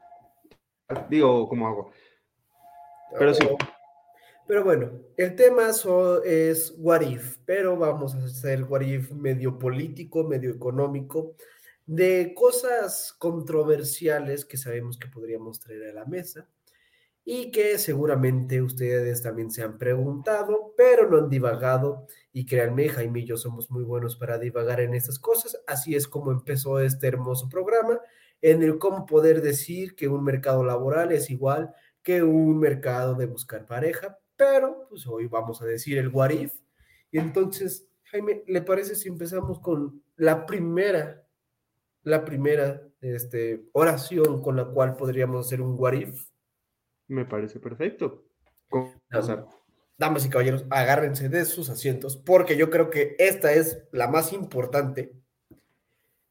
Digo, 1.09 1.49
como 1.49 1.67
agua. 1.67 1.91
Pero 3.19 3.35
sí. 3.35 3.49
Pero 4.47 4.63
bueno, 4.63 4.91
el 5.17 5.35
tema 5.35 5.73
so- 5.73 6.23
es 6.23 6.75
What 6.79 7.01
If, 7.01 7.39
pero 7.47 7.77
vamos 7.79 8.15
a 8.15 8.19
hacer 8.25 8.65
What 8.65 8.83
If 8.83 9.11
medio 9.13 9.59
político, 9.59 10.23
medio 10.25 10.51
económico, 10.51 11.35
de 11.87 12.35
cosas 12.35 13.15
controversiales 13.19 14.45
que 14.45 14.59
sabemos 14.59 14.99
que 14.99 15.09
podríamos 15.09 15.61
traer 15.61 15.89
a 15.89 15.95
la 15.95 16.05
mesa 16.05 16.47
y 17.25 17.51
que 17.51 17.79
seguramente 17.79 18.61
ustedes 18.61 19.23
también 19.23 19.51
se 19.51 19.63
han 19.63 19.79
preguntado, 19.79 20.75
pero 20.77 21.09
no 21.09 21.17
han 21.17 21.31
divagado. 21.31 22.07
Y 22.33 22.45
créanme, 22.45 22.89
Jaime 22.89 23.21
y 23.21 23.27
yo 23.27 23.39
somos 23.39 23.71
muy 23.71 23.83
buenos 23.83 24.17
para 24.17 24.39
divagar 24.39 24.81
en 24.81 24.95
estas 24.95 25.19
cosas. 25.19 25.59
Así 25.67 25.95
es 25.95 26.07
como 26.07 26.33
empezó 26.33 26.81
este 26.81 27.07
hermoso 27.07 27.49
programa, 27.49 27.99
en 28.43 28.63
el 28.63 28.79
cómo 28.79 29.07
poder 29.07 29.41
decir 29.41 29.95
que 29.97 30.09
un 30.09 30.23
mercado 30.23 30.65
laboral 30.65 31.13
es 31.13 31.31
igual 31.31 31.75
que 32.03 32.23
un 32.23 32.59
mercado 32.59 33.15
de 33.15 33.25
buscar 33.25 33.65
pareja, 33.65 34.19
pero 34.37 34.87
pues 34.91 35.07
hoy 35.07 35.27
vamos 35.27 35.63
a 35.63 35.65
decir 35.65 35.97
el 35.97 36.09
what. 36.09 36.33
Y 37.11 37.19
entonces, 37.19 37.89
Jaime, 38.03 38.45
¿le 38.47 38.61
parece 38.61 38.95
si 38.95 39.09
empezamos 39.09 39.61
con 39.61 40.03
la 40.17 40.45
primera, 40.45 41.27
la 42.03 42.23
primera 42.23 42.83
este, 43.01 43.65
oración 43.73 44.43
con 44.43 44.57
la 44.57 44.67
cual 44.67 44.97
podríamos 44.97 45.47
hacer 45.47 45.63
un 45.63 45.75
what? 45.79 45.95
Me 47.09 47.25
parece 47.25 47.61
perfecto. 47.61 48.25
Damas 49.97 50.27
y 50.27 50.29
caballeros, 50.29 50.65
agárrense 50.71 51.29
de 51.29 51.45
sus 51.45 51.71
asientos, 51.71 52.17
porque 52.17 52.57
yo 52.57 52.69
creo 52.69 52.91
que 52.91 53.15
esta 53.19 53.53
es 53.53 53.85
la 53.93 54.09
más 54.09 54.33
importante. 54.33 55.15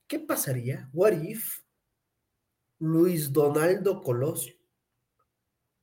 ¿Qué 0.08 0.20
pasaría? 0.20 0.90
What 0.92 1.14
if 1.22 1.62
Luis 2.80 3.32
Donaldo 3.32 4.02
Colosio 4.02 4.56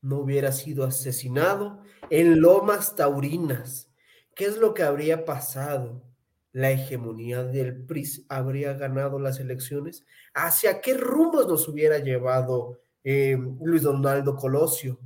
no 0.02 0.18
hubiera 0.18 0.52
sido 0.52 0.84
asesinado 0.84 1.82
en 2.10 2.40
Lomas 2.40 2.94
Taurinas? 2.94 3.90
¿Qué 4.34 4.44
es 4.44 4.58
lo 4.58 4.74
que 4.74 4.82
habría 4.82 5.24
pasado? 5.24 6.04
¿La 6.52 6.70
hegemonía 6.70 7.44
del 7.44 7.86
PRI 7.86 8.26
habría 8.28 8.74
ganado 8.74 9.18
las 9.18 9.40
elecciones? 9.40 10.04
¿Hacia 10.34 10.80
qué 10.80 10.94
rumbos 10.94 11.46
nos 11.48 11.66
hubiera 11.68 11.98
llevado 11.98 12.80
eh, 13.04 13.38
Luis 13.62 13.82
Donaldo 13.82 14.36
Colosio? 14.36 14.98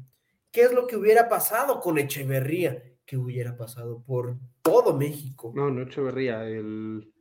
¿Qué 0.50 0.62
es 0.62 0.72
lo 0.72 0.86
que 0.86 0.96
hubiera 0.96 1.28
pasado 1.28 1.80
con 1.80 1.98
Echeverría? 1.98 2.82
¿Qué 3.04 3.16
hubiera 3.16 3.56
pasado 3.56 4.02
por 4.02 4.36
todo 4.62 4.96
México? 4.96 5.52
No, 5.54 5.70
no 5.70 5.82
Echeverría, 5.82 6.44
el. 6.46 7.12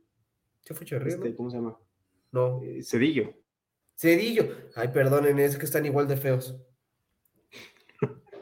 ¿Qué 0.64 0.72
fue 0.72 0.84
Echeverría? 0.84 1.14
este, 1.14 1.30
no? 1.30 1.36
¿Cómo 1.36 1.50
se 1.50 1.56
llama? 1.56 1.78
No. 2.32 2.62
Eh, 2.62 2.82
Cedillo. 2.82 3.34
Cedillo. 3.96 4.48
Ay, 4.74 4.88
perdonen, 4.88 5.38
es 5.38 5.56
que 5.56 5.66
están 5.66 5.84
igual 5.84 6.08
de 6.08 6.16
feos. 6.16 6.56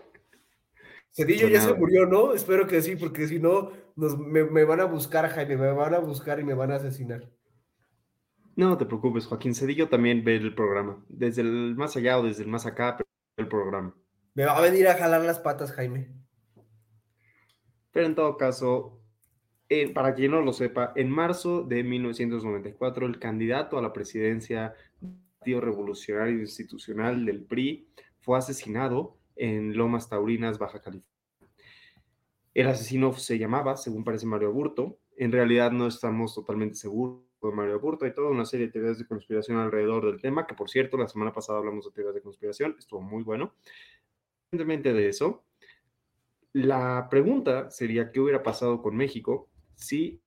Cedillo 1.11 1.49
ya 1.49 1.61
se 1.61 1.75
murió, 1.75 2.07
¿no? 2.07 2.33
Espero 2.33 2.67
que 2.67 2.81
sí, 2.83 2.97
porque 2.97 3.27
si 3.27 3.39
no, 3.39 3.73
nos, 3.97 4.19
me, 4.19 4.45
me 4.45 4.65
van 4.65 4.81
a 4.81 4.85
buscar, 4.85 5.29
Jaime, 5.29 5.57
me 5.57 5.73
van 5.73 5.95
a 5.95 5.99
buscar 5.99 6.39
y 6.39 6.45
me 6.45 6.55
van 6.55 6.71
a 6.71 6.77
asesinar. 6.77 7.29
No 8.55 8.77
te 8.77 8.85
preocupes, 8.85 9.27
Joaquín 9.27 9.55
Cedillo 9.55 9.89
también 9.89 10.25
ve 10.25 10.37
el 10.37 10.55
programa. 10.55 11.03
Desde 11.09 11.41
el 11.41 11.75
más 11.75 11.97
allá 11.97 12.19
o 12.19 12.23
desde 12.23 12.43
el 12.43 12.49
más 12.49 12.67
acá, 12.67 12.97
pero 12.99 13.09
ve 13.37 13.43
el 13.45 13.49
programa. 13.49 13.95
Me 14.35 14.45
va 14.45 14.59
a 14.59 14.61
venir 14.61 14.89
a 14.89 14.95
jalar 14.95 15.23
las 15.23 15.39
patas, 15.39 15.73
Jaime. 15.73 16.11
Pero 17.93 18.07
en 18.07 18.15
todo 18.15 18.37
caso, 18.37 19.01
eh, 19.69 19.91
para 19.93 20.15
quien 20.15 20.33
no 20.33 20.43
lo 20.43 20.53
sepa, 20.53 20.93
en 20.97 21.11
marzo 21.11 21.63
de 21.63 21.83
1994, 21.83 23.07
el 23.07 23.19
candidato 23.19 23.79
a 23.79 23.83
la 23.83 23.93
presidencia 23.93 24.75
del 25.01 25.17
Partido 25.39 25.61
Revolucionario 25.63 26.41
Institucional 26.41 27.25
del 27.25 27.45
PRI 27.45 27.89
fue 28.21 28.37
asesinado 28.37 29.17
en 29.35 29.77
Lomas 29.77 30.11
Taurinas, 30.11 30.59
Baja 30.59 30.81
California. 30.81 31.09
El 32.53 32.69
asesino 32.69 33.15
se 33.15 33.39
llamaba, 33.39 33.79
según 33.79 34.05
parece 34.05 34.27
Mario 34.27 34.49
Aburto. 34.49 34.99
En 35.17 35.33
realidad 35.33 35.73
no 35.73 35.87
estamos 35.87 36.35
totalmente 36.35 36.75
seguros 36.75 37.32
de 37.51 37.57
Mario 37.57 37.75
Aburto. 37.75 38.05
Hay 38.05 38.15
toda 38.15 38.31
una 38.31 38.45
serie 38.45 38.67
de 38.67 38.73
teorías 38.73 38.99
de 38.99 39.07
conspiración 39.07 39.59
alrededor 39.59 40.07
del 40.07 40.21
tema, 40.21 40.47
que 40.47 40.55
por 40.55 40.71
cierto, 40.71 40.97
la 40.97 41.09
semana 41.09 41.33
pasada 41.33 41.59
hablamos 41.59 41.85
de 41.85 41.93
teorías 41.93 42.15
de 42.15 42.23
conspiración, 42.23 42.77
estuvo 42.79 43.01
muy 43.01 43.23
bueno. 43.23 43.55
Independientemente 44.53 44.93
de 44.93 45.09
eso, 45.09 45.45
la 46.53 47.09
pregunta 47.11 47.71
sería, 47.71 48.11
¿qué 48.13 48.21
hubiera 48.21 48.43
pasado 48.43 48.83
con 48.83 48.95
México 48.95 49.49
si 49.75 50.21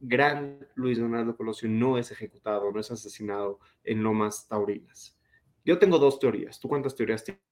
gran 0.00 0.66
Luis 0.74 0.98
Donaldo 0.98 1.36
Colosio 1.36 1.68
no 1.68 1.96
es 1.96 2.10
ejecutado, 2.10 2.70
no 2.72 2.80
es 2.80 2.90
asesinado 2.90 3.60
en 3.84 4.02
Lomas 4.02 4.48
Taurinas? 4.48 5.16
Yo 5.64 5.78
tengo 5.78 5.98
dos 5.98 6.18
teorías. 6.18 6.60
¿Tú 6.60 6.68
cuántas 6.68 6.94
teorías 6.94 7.24
tienes? 7.24 7.42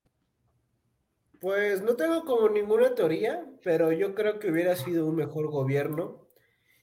Pues 1.41 1.83
no 1.83 1.97
tengo 1.97 2.25
como 2.25 2.49
ninguna 2.49 2.95
teoría, 2.95 3.45
pero 3.65 3.91
yo 3.91 4.15
creo 4.15 4.39
que 4.39 4.51
hubiera 4.51 4.77
sido 4.77 5.07
un 5.07 5.17
mejor 5.17 5.49
gobierno 5.49 6.29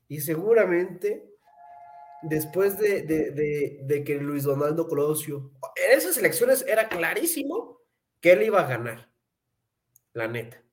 y 0.08 0.22
seguramente 0.22 1.30
después 2.24 2.78
de, 2.78 4.04
que 4.06 4.16
Luis 4.16 4.44
Donaldo 4.44 4.88
Colosio, 4.88 5.52
en 5.76 5.98
esas 5.98 6.18
elecciones 6.18 6.66
era 6.68 6.90
clarísimo 6.90 7.82
que 8.20 8.34
él 8.34 8.44
iba 8.44 8.62
a 8.62 8.68
ganar, 8.68 9.12
la 10.14 10.28
neta. 10.28 10.64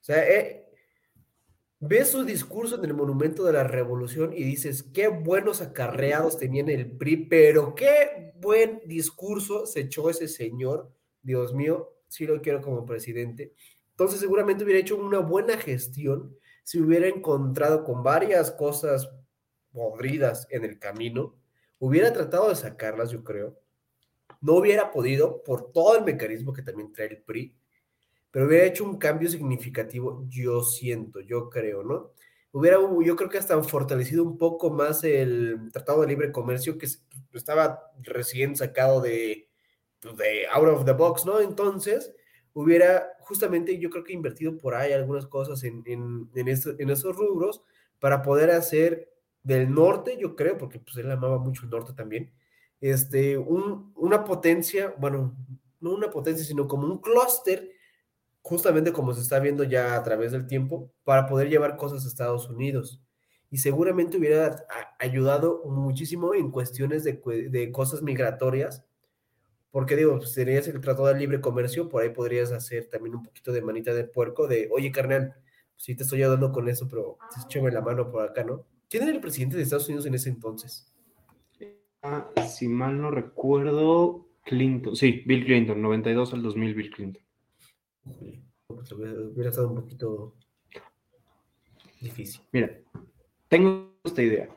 O 0.00 0.04
sea, 0.04 0.28
eh, 0.28 0.70
ves 1.80 2.10
su 2.10 2.24
discurso 2.24 2.76
en 2.76 2.84
el 2.84 2.94
Monumento 2.94 3.44
de 3.44 3.54
la 3.54 3.64
Revolución 3.64 4.32
y 4.32 4.42
dices, 4.44 4.82
qué 4.82 5.08
buenos 5.08 5.60
acarreados 5.60 6.38
tenían 6.38 6.68
el 6.68 6.90
PRI, 6.90 7.28
pero 7.28 7.74
qué 7.74 8.32
buen 8.36 8.82
discurso 8.86 9.66
se 9.66 9.80
echó 9.80 10.10
ese 10.10 10.28
señor, 10.28 10.92
Dios 11.22 11.54
mío, 11.54 11.94
sí 12.08 12.26
lo 12.26 12.40
quiero 12.42 12.60
como 12.60 12.84
presidente. 12.84 13.54
Entonces 13.90 14.20
seguramente 14.20 14.64
hubiera 14.64 14.80
hecho 14.80 14.96
una 14.96 15.20
buena 15.20 15.56
gestión 15.56 16.36
si 16.64 16.80
hubiera 16.80 17.06
encontrado 17.06 17.84
con 17.84 18.02
varias 18.02 18.50
cosas 18.50 19.08
podridas 19.74 20.46
en 20.50 20.64
el 20.64 20.78
camino, 20.78 21.34
hubiera 21.80 22.12
tratado 22.12 22.48
de 22.48 22.54
sacarlas, 22.54 23.10
yo 23.10 23.24
creo. 23.24 23.58
No 24.40 24.54
hubiera 24.54 24.92
podido 24.92 25.42
por 25.42 25.72
todo 25.72 25.98
el 25.98 26.04
mecanismo 26.04 26.52
que 26.52 26.62
también 26.62 26.92
trae 26.92 27.08
el 27.08 27.22
PRI, 27.22 27.54
pero 28.30 28.46
hubiera 28.46 28.64
hecho 28.64 28.84
un 28.84 28.98
cambio 28.98 29.28
significativo, 29.28 30.24
yo 30.28 30.62
siento, 30.62 31.20
yo 31.20 31.50
creo, 31.50 31.82
¿no? 31.82 32.12
Hubiera, 32.52 32.78
yo 33.04 33.16
creo 33.16 33.28
que 33.28 33.38
hasta 33.38 33.60
fortalecido 33.64 34.22
un 34.22 34.38
poco 34.38 34.70
más 34.70 35.02
el 35.02 35.70
Tratado 35.72 36.02
de 36.02 36.06
Libre 36.06 36.30
Comercio 36.30 36.78
que 36.78 36.86
estaba 37.32 37.90
recién 38.02 38.54
sacado 38.54 39.00
de, 39.00 39.48
de 40.02 40.46
out 40.52 40.68
of 40.68 40.84
the 40.84 40.92
box, 40.92 41.26
¿no? 41.26 41.40
Entonces, 41.40 42.14
hubiera 42.52 43.08
justamente, 43.20 43.78
yo 43.78 43.90
creo 43.90 44.04
que 44.04 44.12
invertido 44.12 44.56
por 44.56 44.74
ahí 44.74 44.92
algunas 44.92 45.26
cosas 45.26 45.64
en, 45.64 45.82
en, 45.86 46.30
en, 46.34 46.48
en 46.48 46.90
esos 46.90 47.16
rubros 47.16 47.62
para 47.98 48.22
poder 48.22 48.50
hacer 48.50 49.13
del 49.44 49.72
norte, 49.72 50.18
yo 50.18 50.34
creo, 50.36 50.58
porque 50.58 50.80
pues 50.80 50.96
él 50.96 51.10
amaba 51.10 51.38
mucho 51.38 51.64
el 51.64 51.70
norte 51.70 51.92
también, 51.92 52.32
este, 52.80 53.38
un, 53.38 53.92
una 53.96 54.24
potencia, 54.24 54.94
bueno, 54.98 55.36
no 55.80 55.94
una 55.94 56.10
potencia, 56.10 56.44
sino 56.44 56.66
como 56.66 56.86
un 56.86 56.98
clúster, 56.98 57.70
justamente 58.42 58.92
como 58.92 59.14
se 59.14 59.22
está 59.22 59.38
viendo 59.40 59.64
ya 59.64 59.96
a 59.96 60.02
través 60.02 60.32
del 60.32 60.46
tiempo, 60.46 60.92
para 61.04 61.26
poder 61.26 61.48
llevar 61.48 61.76
cosas 61.76 62.04
a 62.04 62.08
Estados 62.08 62.48
Unidos. 62.50 63.00
Y 63.50 63.58
seguramente 63.58 64.18
hubiera 64.18 64.66
ayudado 64.98 65.62
muchísimo 65.66 66.34
en 66.34 66.50
cuestiones 66.50 67.04
de, 67.04 67.20
de 67.50 67.72
cosas 67.72 68.02
migratorias, 68.02 68.84
porque 69.70 69.96
digo, 69.96 70.16
pues, 70.18 70.32
serías 70.32 70.68
el 70.68 70.80
tratado 70.80 71.08
de 71.08 71.16
libre 71.16 71.40
comercio, 71.40 71.88
por 71.88 72.02
ahí 72.02 72.10
podrías 72.10 72.52
hacer 72.52 72.86
también 72.86 73.16
un 73.16 73.24
poquito 73.24 73.52
de 73.52 73.62
manita 73.62 73.92
de 73.94 74.04
puerco, 74.04 74.46
de, 74.48 74.68
oye, 74.72 74.92
carnal, 74.92 75.34
sí 75.76 75.96
te 75.96 76.04
estoy 76.04 76.22
ayudando 76.22 76.52
con 76.52 76.68
eso, 76.68 76.88
pero 76.88 77.18
échame 77.46 77.70
la 77.72 77.80
mano 77.80 78.10
por 78.10 78.22
acá, 78.28 78.44
¿no? 78.44 78.66
¿Quién 78.88 79.04
era 79.04 79.12
el 79.12 79.20
presidente 79.20 79.56
de 79.56 79.62
Estados 79.62 79.88
Unidos 79.88 80.06
en 80.06 80.14
ese 80.14 80.28
entonces? 80.28 80.92
Ah, 82.02 82.30
si 82.46 82.68
mal 82.68 83.00
no 83.00 83.10
recuerdo, 83.10 84.28
Clinton. 84.44 84.94
Sí, 84.94 85.22
Bill 85.26 85.44
Clinton, 85.44 85.80
92 85.80 86.34
al 86.34 86.42
2000, 86.42 86.74
Bill 86.74 86.90
Clinton. 86.90 87.22
Hubiera 89.34 89.50
estado 89.50 89.70
un 89.70 89.76
poquito 89.76 90.36
difícil. 92.00 92.42
Mira, 92.52 92.78
tengo 93.48 93.94
esta 94.04 94.22
idea. 94.22 94.48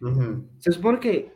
Uh 0.00 0.06
-huh. 0.06 0.48
Se 0.58 0.70
supone 0.70 1.00
que 1.00 1.32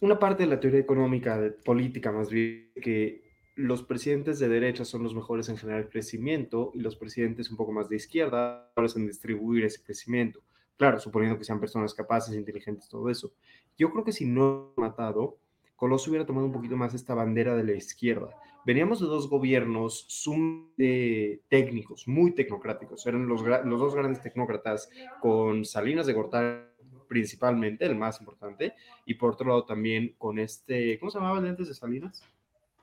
una 0.00 0.18
parte 0.18 0.42
de 0.42 0.48
la 0.48 0.60
teoría 0.60 0.80
económica, 0.80 1.40
de 1.40 1.50
política 1.52 2.10
más 2.10 2.30
bien, 2.30 2.72
que 2.82 3.22
los 3.56 3.84
presidentes 3.84 4.40
de 4.40 4.48
derecha 4.48 4.84
son 4.84 5.04
los 5.04 5.14
mejores 5.14 5.48
en 5.48 5.56
generar 5.56 5.88
crecimiento 5.88 6.72
y 6.74 6.80
los 6.80 6.96
presidentes 6.96 7.50
un 7.50 7.56
poco 7.56 7.72
más 7.72 7.88
de 7.88 7.96
izquierda 7.96 8.72
en 8.76 9.06
distribuir 9.06 9.64
ese 9.64 9.82
crecimiento. 9.82 10.42
Claro, 10.76 10.98
suponiendo 10.98 11.38
que 11.38 11.44
sean 11.44 11.60
personas 11.60 11.94
capaces, 11.94 12.34
inteligentes, 12.34 12.88
todo 12.88 13.08
eso. 13.08 13.32
Yo 13.78 13.90
creo 13.90 14.04
que 14.04 14.12
si 14.12 14.24
no 14.24 14.72
matado, 14.76 15.38
Colosio 15.76 16.10
hubiera 16.10 16.26
tomado 16.26 16.46
un 16.46 16.52
poquito 16.52 16.76
más 16.76 16.94
esta 16.94 17.14
bandera 17.14 17.54
de 17.56 17.64
la 17.64 17.72
izquierda. 17.72 18.30
Veníamos 18.64 19.00
de 19.00 19.06
dos 19.06 19.28
gobiernos 19.28 20.06
sum, 20.08 20.70
eh, 20.78 21.40
técnicos, 21.48 22.08
muy 22.08 22.32
tecnocráticos. 22.32 23.06
Eran 23.06 23.28
los, 23.28 23.42
los, 23.42 23.80
dos 23.80 23.94
grandes 23.94 24.22
tecnócratas 24.22 24.88
con 25.20 25.64
Salinas 25.64 26.06
de 26.06 26.14
Gortari 26.14 26.74
principalmente, 27.06 27.84
el 27.84 27.96
más 27.96 28.18
importante, 28.20 28.74
y 29.04 29.14
por 29.14 29.34
otro 29.34 29.48
lado 29.48 29.64
también 29.64 30.14
con 30.18 30.38
este, 30.38 30.98
¿cómo 30.98 31.10
se 31.10 31.18
llamaba 31.18 31.38
el 31.38 31.46
antes 31.46 31.68
de 31.68 31.74
Salinas? 31.74 32.24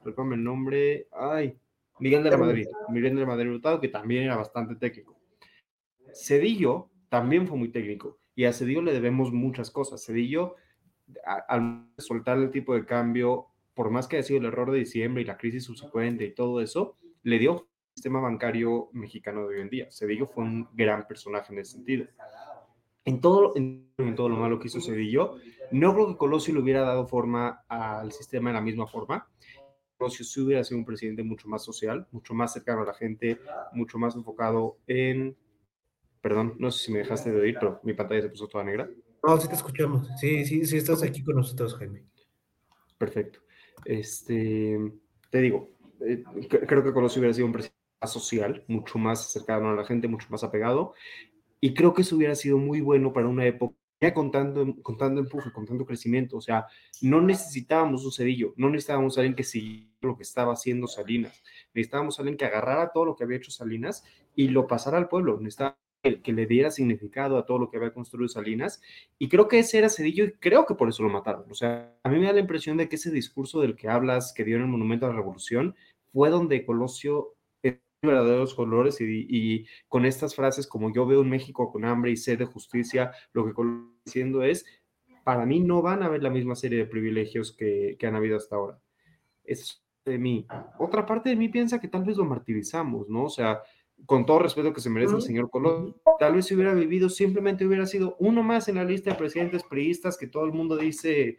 Recuerdo 0.04 0.36
el 0.36 0.44
nombre, 0.44 1.08
ay, 1.12 1.58
Miguel 2.00 2.24
de 2.24 2.30
la 2.30 2.38
Madrid, 2.38 2.68
Miguel 2.90 3.16
de 3.16 3.22
la 3.22 3.28
Madrid 3.28 3.50
Hurtado, 3.50 3.82
que 3.82 3.88
también 3.88 4.24
era 4.24 4.38
bastante 4.38 4.76
técnico. 4.76 5.18
Cedillo 6.14 6.91
también 7.12 7.46
fue 7.46 7.58
muy 7.58 7.68
técnico. 7.68 8.18
Y 8.36 8.46
a 8.46 8.54
Cedillo 8.54 8.82
le 8.82 8.94
debemos 8.94 9.34
muchas 9.34 9.70
cosas. 9.70 10.06
Cedillo, 10.06 10.56
al 11.50 11.90
soltar 11.98 12.38
el 12.38 12.52
tipo 12.52 12.74
de 12.74 12.86
cambio, 12.86 13.48
por 13.74 13.92
más 13.92 14.08
que 14.08 14.16
haya 14.16 14.24
sido 14.24 14.40
el 14.40 14.46
error 14.46 14.72
de 14.72 14.80
diciembre 14.80 15.22
y 15.22 15.26
la 15.26 15.38
crisis 15.38 15.66
subsecuente 15.66 16.24
y 16.24 16.34
todo 16.34 16.62
eso, 16.62 16.96
le 17.24 17.38
dio 17.38 17.52
el 17.52 17.96
sistema 17.96 18.22
bancario 18.22 18.88
mexicano 18.94 19.46
de 19.46 19.56
hoy 19.56 19.62
en 19.62 19.70
día. 19.70 19.92
Cedillo 19.92 20.26
fue 20.26 20.46
un 20.46 20.70
gran 20.72 21.06
personaje 21.06 21.52
en 21.52 21.60
ese 21.60 21.74
sentido. 21.74 22.08
En 23.04 23.20
todo, 23.20 23.58
en, 23.58 23.92
en 23.98 24.16
todo 24.16 24.30
lo 24.30 24.38
malo 24.38 24.58
que 24.58 24.68
hizo 24.68 24.80
Cedillo, 24.80 25.36
no 25.72 25.94
creo 25.94 26.08
que 26.08 26.18
Colosio 26.18 26.54
le 26.54 26.62
hubiera 26.62 26.84
dado 26.84 27.08
forma 27.08 27.66
al 27.68 28.14
sistema 28.14 28.52
de 28.52 28.54
la 28.54 28.62
misma 28.62 28.88
forma. 28.88 29.28
Colosio 29.98 30.24
sí 30.24 30.40
hubiera 30.40 30.64
sido 30.64 30.78
un 30.78 30.86
presidente 30.86 31.24
mucho 31.24 31.50
más 31.50 31.62
social, 31.62 32.08
mucho 32.12 32.34
más 32.34 32.54
cercano 32.54 32.84
a 32.84 32.86
la 32.86 32.94
gente, 32.94 33.38
mucho 33.74 33.98
más 33.98 34.16
enfocado 34.16 34.78
en 34.88 35.36
Perdón, 36.22 36.56
no 36.60 36.72
sé 36.72 36.86
si 36.86 36.92
me 36.92 37.00
dejaste 37.00 37.32
de 37.32 37.42
oír, 37.42 37.58
pero 37.60 37.80
mi 37.84 37.94
pantalla 37.94 38.22
se 38.22 38.30
puso 38.30 38.48
toda 38.48 38.64
negra. 38.64 38.90
No, 39.24 39.38
sí 39.38 39.48
te 39.48 39.56
escuchamos. 39.56 40.08
Sí, 40.20 40.46
sí, 40.46 40.66
sí 40.66 40.78
estás 40.78 41.04
aquí 41.04 41.24
con 41.24 41.36
nosotros, 41.36 41.76
Jaime. 41.76 42.04
Perfecto. 42.98 43.40
Este, 43.86 44.78
te 45.30 45.42
digo, 45.42 45.72
eh, 46.02 46.24
creo 46.68 46.84
que 46.84 46.94
Colosio 46.94 47.20
hubiera 47.20 47.34
sido 47.34 47.48
un 47.48 47.54
presidente 47.54 47.80
más 48.00 48.14
social, 48.14 48.64
mucho 48.68 49.00
más 49.00 49.32
cercano 49.32 49.70
a 49.70 49.76
la 49.76 49.86
gente, 49.86 50.08
mucho 50.08 50.28
más 50.30 50.44
apegado, 50.44 50.94
y 51.60 51.74
creo 51.74 51.94
que 51.94 52.04
eso 52.04 52.16
hubiera 52.16 52.36
sido 52.36 52.58
muy 52.58 52.82
bueno 52.82 53.14
para 53.14 53.28
una 53.28 53.46
época 53.46 53.76
ya 54.02 54.16
con 54.16 54.32
tanto, 54.32 54.76
con 54.82 54.98
tanto 54.98 55.22
empuje, 55.22 55.52
con 55.52 55.68
tanto 55.68 55.86
crecimiento, 55.86 56.38
o 56.38 56.42
sea, 56.42 56.66
no 57.02 57.22
necesitábamos 57.22 58.04
un 58.04 58.12
cedillo, 58.12 58.54
no 58.58 58.70
necesitábamos 58.72 59.16
alguien 59.18 59.36
que 59.36 59.44
siguiera 59.44 59.92
lo 60.02 60.18
que 60.18 60.24
estaba 60.24 60.54
haciendo 60.54 60.88
Salinas, 60.88 61.44
necesitábamos 61.76 62.18
alguien 62.18 62.36
que 62.36 62.46
agarrara 62.46 62.92
todo 62.92 63.06
lo 63.06 63.16
que 63.16 63.24
había 63.24 63.38
hecho 63.38 63.52
Salinas 63.52 64.04
y 64.36 64.48
lo 64.48 64.66
pasara 64.66 64.98
al 64.98 65.08
pueblo, 65.08 65.40
necesitábamos 65.40 65.78
que, 66.02 66.34
le 66.34 66.46
diera 66.46 66.72
significado 66.72 67.38
a 67.38 67.46
todo 67.46 67.60
lo 67.60 67.70
que 67.70 67.78
había 67.78 67.94
construido 67.94 68.28
Salinas. 68.28 68.82
Y 69.20 69.30
creo 69.30 69.48
que 69.48 69.60
ese 69.60 69.78
era 69.78 69.90
Cedillo 69.90 70.26
y 70.26 70.34
creo 70.34 70.66
que 70.66 70.76
por 70.76 70.90
eso 70.90 71.04
lo 71.04 71.10
mataron. 71.10 71.46
O 71.50 71.56
sea, 71.56 71.96
a 72.04 72.10
mí 72.10 72.20
me 72.20 72.26
da 72.26 72.34
la 72.34 72.40
impresión 72.40 72.78
de 72.78 72.90
que 72.90 72.96
ese 72.96 73.12
discurso 73.12 73.62
del 73.62 73.76
que 73.76 73.90
hablas, 73.90 74.34
que 74.34 74.44
dio 74.44 74.56
en 74.56 74.64
el 74.64 74.68
Monumento 74.68 75.06
a 75.06 75.10
la 75.10 75.16
Revolución, 75.16 75.76
fue 76.12 76.30
donde 76.30 76.66
Colosio 76.66 77.36
verdaderos 78.04 78.56
colores 78.56 79.00
y, 79.00 79.68
con 79.88 80.06
estas 80.06 80.34
frases 80.34 80.66
como 80.66 80.92
yo 80.92 81.06
veo 81.06 81.22
un 81.22 81.30
México 81.30 81.72
con 81.72 81.86
hambre 81.86 82.10
y 82.10 82.18
sed 82.18 82.40
de 82.40 82.46
justicia, 82.46 83.12
lo 83.32 83.46
que 83.46 83.54
Colosio 83.54 83.92
diciendo 84.04 84.42
es, 84.42 84.66
para 85.24 85.46
mí 85.46 85.60
no 85.60 85.84
van 85.84 86.02
a 86.02 86.08
haber 86.08 86.24
la 86.24 86.32
misma 86.32 86.56
serie 86.56 86.80
de 86.80 86.88
privilegios 86.88 87.56
que, 87.56 87.96
que 88.00 88.08
han 88.08 88.16
habido 88.16 88.38
hasta 88.38 88.56
ahora. 88.56 88.80
Es 89.44 89.84
de 90.04 90.18
mí. 90.18 90.48
Otra 90.80 91.06
parte 91.06 91.30
de 91.30 91.36
mí 91.36 91.50
piensa 91.50 91.80
que 91.80 91.88
tal 91.88 92.04
vez 92.04 92.18
lo 92.18 92.26
martirizamos, 92.26 93.08
¿no? 93.08 93.26
O 93.26 93.30
sea, 93.30 93.62
con 94.06 94.26
todo 94.26 94.40
respeto 94.40 94.74
que 94.74 94.82
se 94.82 94.90
merece 94.90 95.16
el 95.16 95.22
señor 95.22 95.50
Colón, 95.50 95.96
tal 96.20 96.36
vez 96.36 96.46
si 96.46 96.56
hubiera 96.56 96.74
vivido, 96.74 97.10
simplemente 97.10 97.66
hubiera 97.66 97.86
sido 97.86 98.16
uno 98.20 98.44
más 98.44 98.68
en 98.68 98.76
la 98.76 98.84
lista 98.84 99.12
de 99.12 99.18
presidentes 99.18 99.64
priistas 99.64 100.18
que 100.18 100.28
todo 100.28 100.46
el 100.46 100.52
mundo 100.52 100.78
dice 100.78 101.38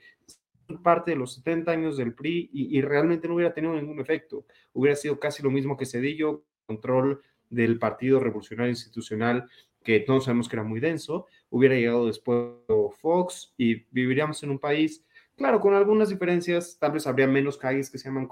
parte 0.83 1.11
de 1.11 1.17
los 1.17 1.35
70 1.35 1.71
años 1.71 1.97
del 1.97 2.15
PRI 2.15 2.51
y, 2.53 2.79
y, 2.79 2.81
realmente 2.81 3.29
no 3.29 3.35
hubiera 3.35 3.53
tenido 3.53 3.75
ningún 3.75 4.01
efecto. 4.01 4.47
Hubiera 4.73 4.97
sido 4.97 5.21
casi 5.21 5.43
lo 5.43 5.51
mismo 5.51 5.77
que 5.77 5.85
Cedillo, 5.85 6.45
control 6.67 7.21
del 7.51 7.79
Partido 7.79 8.21
Revolucionario 8.21 8.71
Institucional, 8.71 9.49
que 9.83 10.01
todos 10.01 10.25
sabemos 10.25 10.49
que 10.49 10.57
era 10.57 10.63
muy 10.63 10.81
denso, 10.81 11.27
hubiera 11.51 11.75
llegado 11.75 12.07
después 12.07 12.53
Fox 13.01 13.53
y 13.57 13.85
viviríamos 13.91 14.43
en 14.43 14.51
un 14.51 14.59
país, 14.59 15.05
claro, 15.37 15.61
con 15.61 15.75
algunas 15.75 16.09
diferencias, 16.09 16.79
tal 16.79 16.93
vez 16.93 17.07
habría 17.07 17.27
menos 17.27 17.59
calles 17.59 17.91
que 17.91 17.99
se 17.99 18.09
llaman 18.09 18.27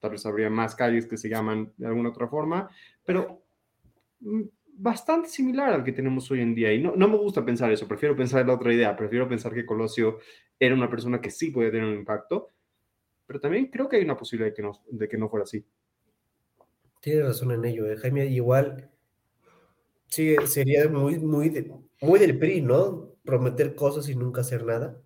tal 0.00 0.12
vez 0.12 0.24
habría 0.26 0.50
más 0.50 0.74
calles 0.74 1.06
que 1.06 1.16
se 1.16 1.28
llaman 1.28 1.72
de 1.76 1.86
alguna 1.86 2.10
otra 2.10 2.28
forma, 2.28 2.70
pero 3.04 3.42
bastante 4.78 5.28
similar 5.28 5.72
al 5.72 5.84
que 5.84 5.92
tenemos 5.92 6.30
hoy 6.30 6.40
en 6.40 6.54
día. 6.54 6.72
Y 6.72 6.80
no, 6.80 6.94
no 6.96 7.08
me 7.08 7.16
gusta 7.16 7.44
pensar 7.44 7.70
eso, 7.72 7.88
prefiero 7.88 8.16
pensar 8.16 8.40
en 8.40 8.48
la 8.48 8.54
otra 8.54 8.72
idea, 8.72 8.96
prefiero 8.96 9.28
pensar 9.28 9.52
que 9.52 9.66
Colosio 9.66 10.18
era 10.58 10.74
una 10.74 10.88
persona 10.88 11.20
que 11.20 11.30
sí 11.30 11.50
podía 11.50 11.70
tener 11.70 11.86
un 11.86 11.98
impacto, 11.98 12.50
pero 13.26 13.40
también 13.40 13.66
creo 13.66 13.88
que 13.88 13.96
hay 13.96 14.04
una 14.04 14.16
posibilidad 14.16 14.50
de 14.50 14.54
que 14.54 14.62
no, 14.62 14.72
de 14.90 15.08
que 15.08 15.18
no 15.18 15.28
fuera 15.28 15.44
así. 15.44 15.64
Tienes 17.00 17.26
razón 17.26 17.52
en 17.52 17.64
ello, 17.64 17.86
¿eh? 17.90 17.96
Jaime, 17.96 18.26
igual 18.26 18.90
sí, 20.06 20.34
sería 20.46 20.88
muy, 20.88 21.18
muy, 21.18 21.48
de, 21.48 21.70
muy 22.00 22.18
del 22.18 22.38
PRI, 22.38 22.62
¿no? 22.62 23.14
Prometer 23.24 23.74
cosas 23.74 24.08
y 24.08 24.16
nunca 24.16 24.40
hacer 24.40 24.64
nada. 24.64 25.00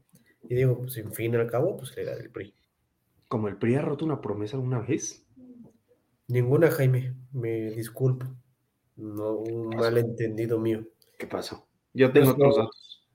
Y 0.48 0.54
digo, 0.54 0.78
pues 0.78 0.96
en 0.96 1.12
fin 1.12 1.34
al 1.36 1.50
cabo, 1.50 1.76
pues 1.76 1.96
era 1.96 2.16
del 2.16 2.30
PRI. 2.30 2.54
¿Como 3.32 3.48
el 3.48 3.56
PRI 3.56 3.76
ha 3.76 3.80
roto 3.80 4.04
una 4.04 4.20
promesa 4.20 4.58
alguna 4.58 4.80
vez? 4.80 5.24
Ninguna, 6.28 6.70
Jaime. 6.70 7.14
Me 7.32 7.70
disculpo. 7.70 8.26
No, 8.96 9.36
un 9.36 9.68
malentendido 9.70 10.58
mío. 10.58 10.86
¿Qué 11.18 11.26
pasó? 11.26 11.66
Yo 11.94 12.12
tengo 12.12 12.26
pues 12.26 12.34
otros 12.34 12.56
datos. 12.58 13.08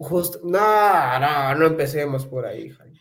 Justo, 0.00 0.40
no, 0.44 1.18
no, 1.18 1.54
no 1.54 1.66
empecemos 1.66 2.26
por 2.26 2.44
ahí, 2.44 2.68
Jaime. 2.68 3.00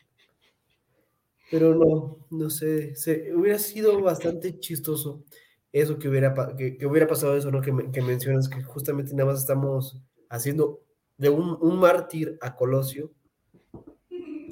Pero 1.52 1.76
no, 1.76 2.26
no 2.30 2.50
sé, 2.50 2.96
se, 2.96 3.36
hubiera 3.36 3.60
sido 3.60 4.02
bastante 4.02 4.58
chistoso 4.58 5.26
eso 5.74 6.00
que 6.00 6.08
hubiera, 6.08 6.34
que, 6.56 6.78
que 6.78 6.86
hubiera 6.86 7.08
pasado 7.08 7.36
eso, 7.36 7.52
¿no? 7.52 7.60
Que, 7.60 7.74
me- 7.74 7.92
que 7.92 8.02
mencionas 8.02 8.48
que 8.48 8.64
justamente 8.64 9.14
nada 9.14 9.32
más 9.32 9.42
estamos 9.42 10.02
haciendo 10.30 10.80
de 11.18 11.28
un, 11.30 11.58
un 11.60 11.78
mártir 11.78 12.38
a 12.40 12.56
Colosio. 12.56 13.12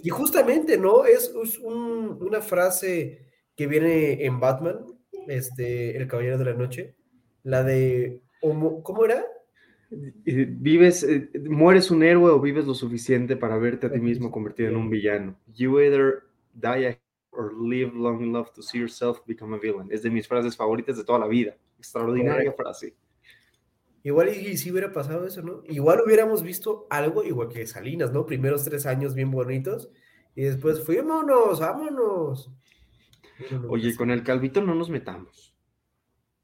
Y 0.03 0.09
justamente, 0.09 0.77
¿no? 0.77 1.05
Es, 1.05 1.33
es 1.43 1.57
un- 1.59 2.17
una 2.21 2.41
frase 2.41 3.25
que 3.55 3.67
viene 3.67 4.23
en 4.25 4.39
Batman, 4.39 4.85
este, 5.27 5.95
El 5.97 6.07
Caballero 6.07 6.37
de 6.37 6.45
la 6.45 6.53
Noche, 6.53 6.95
la 7.43 7.63
de, 7.63 8.21
¿cómo 8.41 9.05
era? 9.05 9.25
Eh, 10.25 10.45
Vives, 10.49 11.03
eh, 11.03 11.29
mueres 11.49 11.89
un 11.91 12.03
héroe 12.03 12.31
o 12.31 12.39
vives 12.39 12.65
lo 12.65 12.73
suficiente 12.75 13.35
para 13.35 13.57
verte 13.57 13.87
a 13.87 13.91
ti 13.91 13.99
mismo 13.99 14.31
convertido 14.31 14.69
en 14.69 14.75
un 14.77 14.89
villano. 14.89 15.35
You 15.55 15.79
either 15.79 16.23
die 16.53 16.87
a 16.87 16.99
or 17.31 17.53
live 17.61 17.91
long 17.95 18.21
enough 18.23 18.51
to 18.53 18.61
see 18.61 18.79
yourself 18.79 19.19
become 19.25 19.55
a 19.55 19.59
villain. 19.59 19.87
Es 19.91 20.01
de 20.03 20.09
mis 20.09 20.27
frases 20.27 20.55
favoritas 20.55 20.97
de 20.97 21.03
toda 21.03 21.19
la 21.19 21.27
vida. 21.27 21.55
Extraordinaria 21.77 22.51
frase. 22.53 22.95
Igual 24.03 24.29
y, 24.29 24.47
y 24.49 24.57
si 24.57 24.71
hubiera 24.71 24.91
pasado 24.93 25.25
eso, 25.27 25.41
¿no? 25.41 25.63
Igual 25.67 26.01
hubiéramos 26.05 26.43
visto 26.43 26.87
algo 26.89 27.23
igual 27.23 27.49
que 27.49 27.67
Salinas, 27.67 28.11
¿no? 28.13 28.25
Primeros 28.25 28.63
tres 28.63 28.85
años 28.85 29.13
bien 29.15 29.31
bonitos 29.31 29.89
y 30.35 30.43
después 30.43 30.83
fuímonos, 30.83 31.59
vámonos. 31.59 32.51
Oye, 33.69 33.89
pasó. 33.89 33.97
con 33.97 34.11
el 34.11 34.23
calvito 34.23 34.61
no 34.61 34.75
nos 34.75 34.89
metamos. 34.89 35.55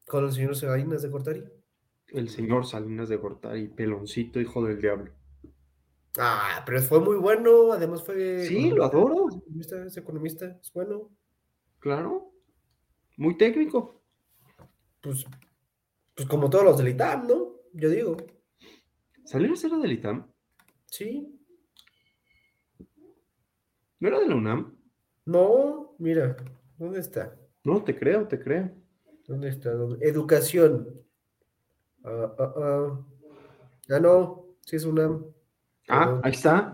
con 0.07 0.25
el 0.25 0.31
señor 0.31 0.55
Salinas 0.55 1.01
de 1.01 1.11
Cortari. 1.11 1.43
El 2.07 2.29
señor 2.29 2.65
Salinas 2.65 3.09
de 3.09 3.17
Gortari, 3.17 3.67
peloncito, 3.67 4.39
hijo 4.39 4.63
del 4.65 4.81
diablo. 4.81 5.11
Ah, 6.17 6.63
pero 6.65 6.81
fue 6.81 6.99
muy 7.01 7.17
bueno, 7.17 7.73
además 7.73 8.03
fue... 8.03 8.45
Sí, 8.45 8.69
lo 8.71 8.85
adoro. 8.85 9.27
Es 9.29 9.35
economista, 9.37 9.85
es 9.85 9.97
economista, 9.97 10.57
es 10.61 10.71
bueno. 10.73 11.09
Claro. 11.79 12.31
Muy 13.17 13.37
técnico. 13.37 14.01
Pues, 15.01 15.25
pues 16.15 16.27
como 16.27 16.49
todos 16.49 16.63
los 16.63 16.77
del 16.77 16.89
ITAM, 16.89 17.27
¿no? 17.27 17.55
Yo 17.73 17.89
digo, 17.89 18.17
¿Salinas 19.25 19.63
era 19.63 19.77
del 19.77 19.91
ITAM? 19.91 20.27
sí. 20.87 21.31
¿No 23.99 24.09
era 24.09 24.19
de 24.19 24.27
la 24.27 24.35
UNAM? 24.35 24.77
No, 25.25 25.95
mira, 25.97 26.35
¿dónde 26.77 26.99
está? 26.99 27.35
No, 27.63 27.83
te 27.83 27.97
creo, 27.97 28.27
te 28.27 28.39
creo. 28.39 28.71
¿Dónde 29.25 29.49
está? 29.49 29.71
¿Dónde? 29.71 30.05
Educación. 30.07 31.01
Ah, 32.03 32.35
ah, 32.37 33.99
no, 33.99 34.45
sí 34.61 34.75
es 34.75 34.83
una... 34.85 35.05
Ah, 35.87 36.05
Perdón. 36.05 36.21
ahí 36.23 36.31
está. 36.33 36.73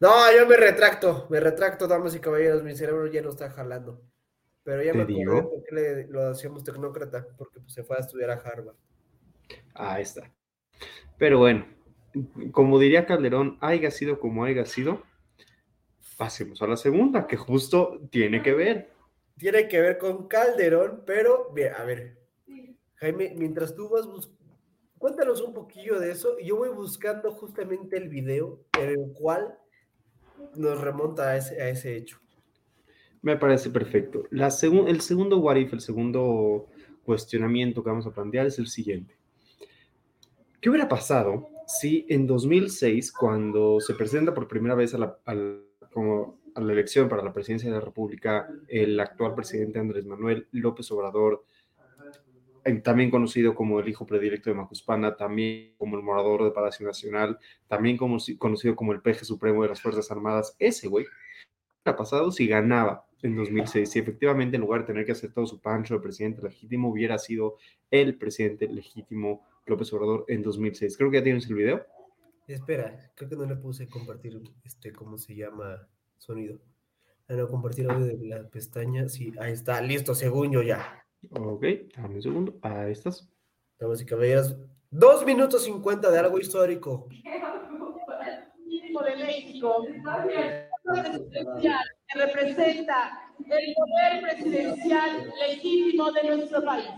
No, 0.00 0.10
yo 0.36 0.46
me 0.48 0.56
retracto, 0.56 1.26
me 1.30 1.38
retracto, 1.38 1.86
damas 1.86 2.14
y 2.16 2.18
caballeros, 2.20 2.64
mi 2.64 2.74
cerebro 2.74 3.06
ya 3.06 3.22
no 3.22 3.28
está 3.28 3.50
jalando. 3.50 4.02
Pero 4.64 4.82
ya 4.82 4.92
¿Te 4.92 4.98
me 4.98 5.04
acordé 5.04 5.16
digo? 5.18 5.50
por 5.50 5.62
qué 5.64 5.74
le, 5.74 6.06
lo 6.08 6.28
hacíamos 6.28 6.64
tecnócrata, 6.64 7.26
porque 7.38 7.60
pues, 7.60 7.72
se 7.74 7.84
fue 7.84 7.96
a 7.96 8.00
estudiar 8.00 8.30
a 8.30 8.34
Harvard. 8.34 8.76
Ahí 9.74 10.02
está. 10.02 10.30
Pero 11.18 11.38
bueno, 11.38 11.66
como 12.52 12.78
diría 12.78 13.06
Calderón, 13.06 13.58
haya 13.60 13.90
sido 13.90 14.20
como 14.20 14.44
haya 14.44 14.66
sido, 14.66 15.02
pasemos 16.16 16.60
a 16.62 16.66
la 16.66 16.76
segunda, 16.76 17.26
que 17.26 17.36
justo 17.36 18.00
tiene 18.10 18.42
que 18.42 18.52
ver. 18.52 18.90
Tiene 19.38 19.68
que 19.68 19.80
ver 19.80 19.98
con 19.98 20.28
Calderón, 20.28 21.02
pero, 21.06 21.50
bien, 21.52 21.72
a 21.74 21.84
ver, 21.84 22.18
Jaime, 22.96 23.34
mientras 23.36 23.74
tú 23.74 23.88
vas 23.88 24.06
bus- 24.06 24.32
cuéntanos 24.98 25.40
un 25.42 25.54
poquillo 25.54 26.00
de 26.00 26.12
eso, 26.12 26.38
yo 26.40 26.56
voy 26.56 26.70
buscando 26.70 27.32
justamente 27.32 27.96
el 27.96 28.08
video 28.08 28.64
en 28.80 28.90
el 28.90 29.12
cual 29.14 29.58
nos 30.56 30.80
remonta 30.80 31.30
a 31.30 31.36
ese, 31.36 31.60
a 31.62 31.68
ese 31.68 31.96
hecho. 31.96 32.18
Me 33.24 33.38
parece 33.38 33.70
perfecto. 33.70 34.24
La 34.30 34.48
el 34.48 35.00
segundo 35.00 35.38
what 35.38 35.56
el 35.56 35.80
segundo 35.80 36.66
cuestionamiento 37.04 37.82
que 37.82 37.88
vamos 37.88 38.06
a 38.06 38.12
plantear 38.12 38.44
es 38.44 38.58
el 38.58 38.66
siguiente. 38.66 39.16
¿Qué 40.60 40.68
hubiera 40.68 40.90
pasado 40.90 41.48
si 41.66 42.04
en 42.10 42.26
2006, 42.26 43.12
cuando 43.12 43.80
se 43.80 43.94
presenta 43.94 44.34
por 44.34 44.46
primera 44.46 44.74
vez 44.74 44.92
a 44.92 44.98
la, 44.98 45.18
a 45.24 45.34
la 45.34 46.72
elección 46.72 47.08
para 47.08 47.24
la 47.24 47.32
presidencia 47.32 47.70
de 47.70 47.76
la 47.76 47.80
República, 47.82 48.46
el 48.68 49.00
actual 49.00 49.34
presidente 49.34 49.78
Andrés 49.78 50.04
Manuel 50.04 50.46
López 50.52 50.90
Obrador, 50.90 51.46
eh, 52.62 52.74
también 52.80 53.10
conocido 53.10 53.54
como 53.54 53.80
el 53.80 53.88
hijo 53.88 54.04
predilecto 54.04 54.50
de 54.50 54.56
Macuspana, 54.56 55.16
también 55.16 55.72
como 55.78 55.96
el 55.96 56.02
morador 56.02 56.44
de 56.44 56.50
Palacio 56.50 56.86
Nacional, 56.86 57.38
también 57.68 57.96
como, 57.96 58.18
conocido 58.36 58.76
como 58.76 58.92
el 58.92 59.00
peje 59.00 59.24
supremo 59.24 59.62
de 59.62 59.70
las 59.70 59.80
Fuerzas 59.80 60.10
Armadas, 60.10 60.54
ese 60.58 60.88
güey, 60.88 61.06
¿qué 61.06 61.10
hubiera 61.86 61.96
pasado 61.96 62.30
si 62.30 62.46
ganaba 62.46 63.06
en 63.24 63.36
2006? 63.36 63.90
Si 63.90 63.98
efectivamente 63.98 64.56
en 64.56 64.62
lugar 64.62 64.80
de 64.80 64.86
tener 64.86 65.04
que 65.04 65.12
hacer 65.12 65.32
todo 65.32 65.46
su 65.46 65.60
pancho 65.60 65.94
de 65.94 66.00
presidente 66.00 66.42
legítimo, 66.42 66.90
hubiera 66.90 67.18
sido 67.18 67.56
el 67.90 68.16
presidente 68.16 68.68
legítimo 68.68 69.46
López 69.66 69.92
Obrador 69.92 70.24
en 70.28 70.42
2006. 70.42 70.96
Creo 70.96 71.10
que 71.10 71.18
ya 71.18 71.24
tienes 71.24 71.48
el 71.48 71.54
video. 71.54 71.86
Espera, 72.46 73.10
creo 73.14 73.30
que 73.30 73.36
no 73.36 73.46
le 73.46 73.56
puse 73.56 73.88
compartir, 73.88 74.40
este, 74.64 74.92
¿cómo 74.92 75.16
se 75.16 75.34
llama? 75.34 75.88
Sonido. 76.18 76.60
Ah, 77.28 77.34
no, 77.34 77.48
compartir 77.48 77.90
audio 77.90 78.06
de 78.06 78.26
la 78.26 78.48
pestaña. 78.48 79.08
Sí, 79.08 79.32
ahí 79.40 79.52
está, 79.52 79.80
listo, 79.80 80.14
según 80.14 80.52
yo 80.52 80.62
ya. 80.62 81.06
Ok, 81.30 81.64
dame 81.96 82.16
un 82.16 82.22
segundo. 82.22 82.58
Ahí 82.60 82.92
estás. 82.92 83.30
Damas 83.78 84.02
y 84.02 84.04
caballeros, 84.04 84.56
dos 84.90 85.24
minutos 85.24 85.64
cincuenta 85.64 86.10
de 86.10 86.18
algo 86.18 86.38
histórico. 86.38 87.08
de 89.02 89.16
México 89.16 89.84
que 92.14 92.20
representa 92.26 93.20
el 93.38 93.74
poder 93.74 94.22
presidencial 94.22 95.32
legítimo 95.46 96.12
de 96.12 96.22
nuestro 96.36 96.64
país. 96.64 96.88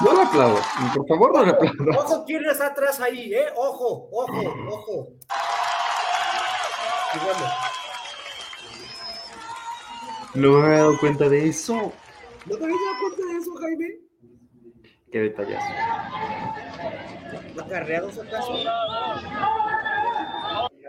No 0.00 0.12
le 0.12 0.22
aplaudo. 0.22 0.60
Por 0.94 1.08
favor, 1.08 1.34
no 1.34 1.44
le 1.44 1.50
aplaudo. 1.52 2.00
Ojo, 2.00 2.24
¿quién 2.26 2.44
está 2.44 2.66
atrás 2.66 3.00
ahí, 3.00 3.32
eh? 3.32 3.46
Ojo, 3.56 4.08
ojo, 4.12 4.42
ojo. 4.70 5.08
Y 7.14 7.18
bueno, 7.18 7.46
No 10.34 10.50
me 10.52 10.66
había 10.66 10.78
dado 10.78 10.98
cuenta 10.98 11.28
de 11.28 11.48
eso. 11.48 11.74
¿no 12.44 12.56
te 12.56 12.64
habías 12.64 12.78
dado 12.78 12.98
cuenta 13.00 13.32
de 13.32 13.38
eso, 13.38 13.54
Jaime? 13.54 13.86
Qué 15.10 15.18
detallazo. 15.18 15.66
¿Acarreados 17.58 18.18
acaso? 18.18 18.52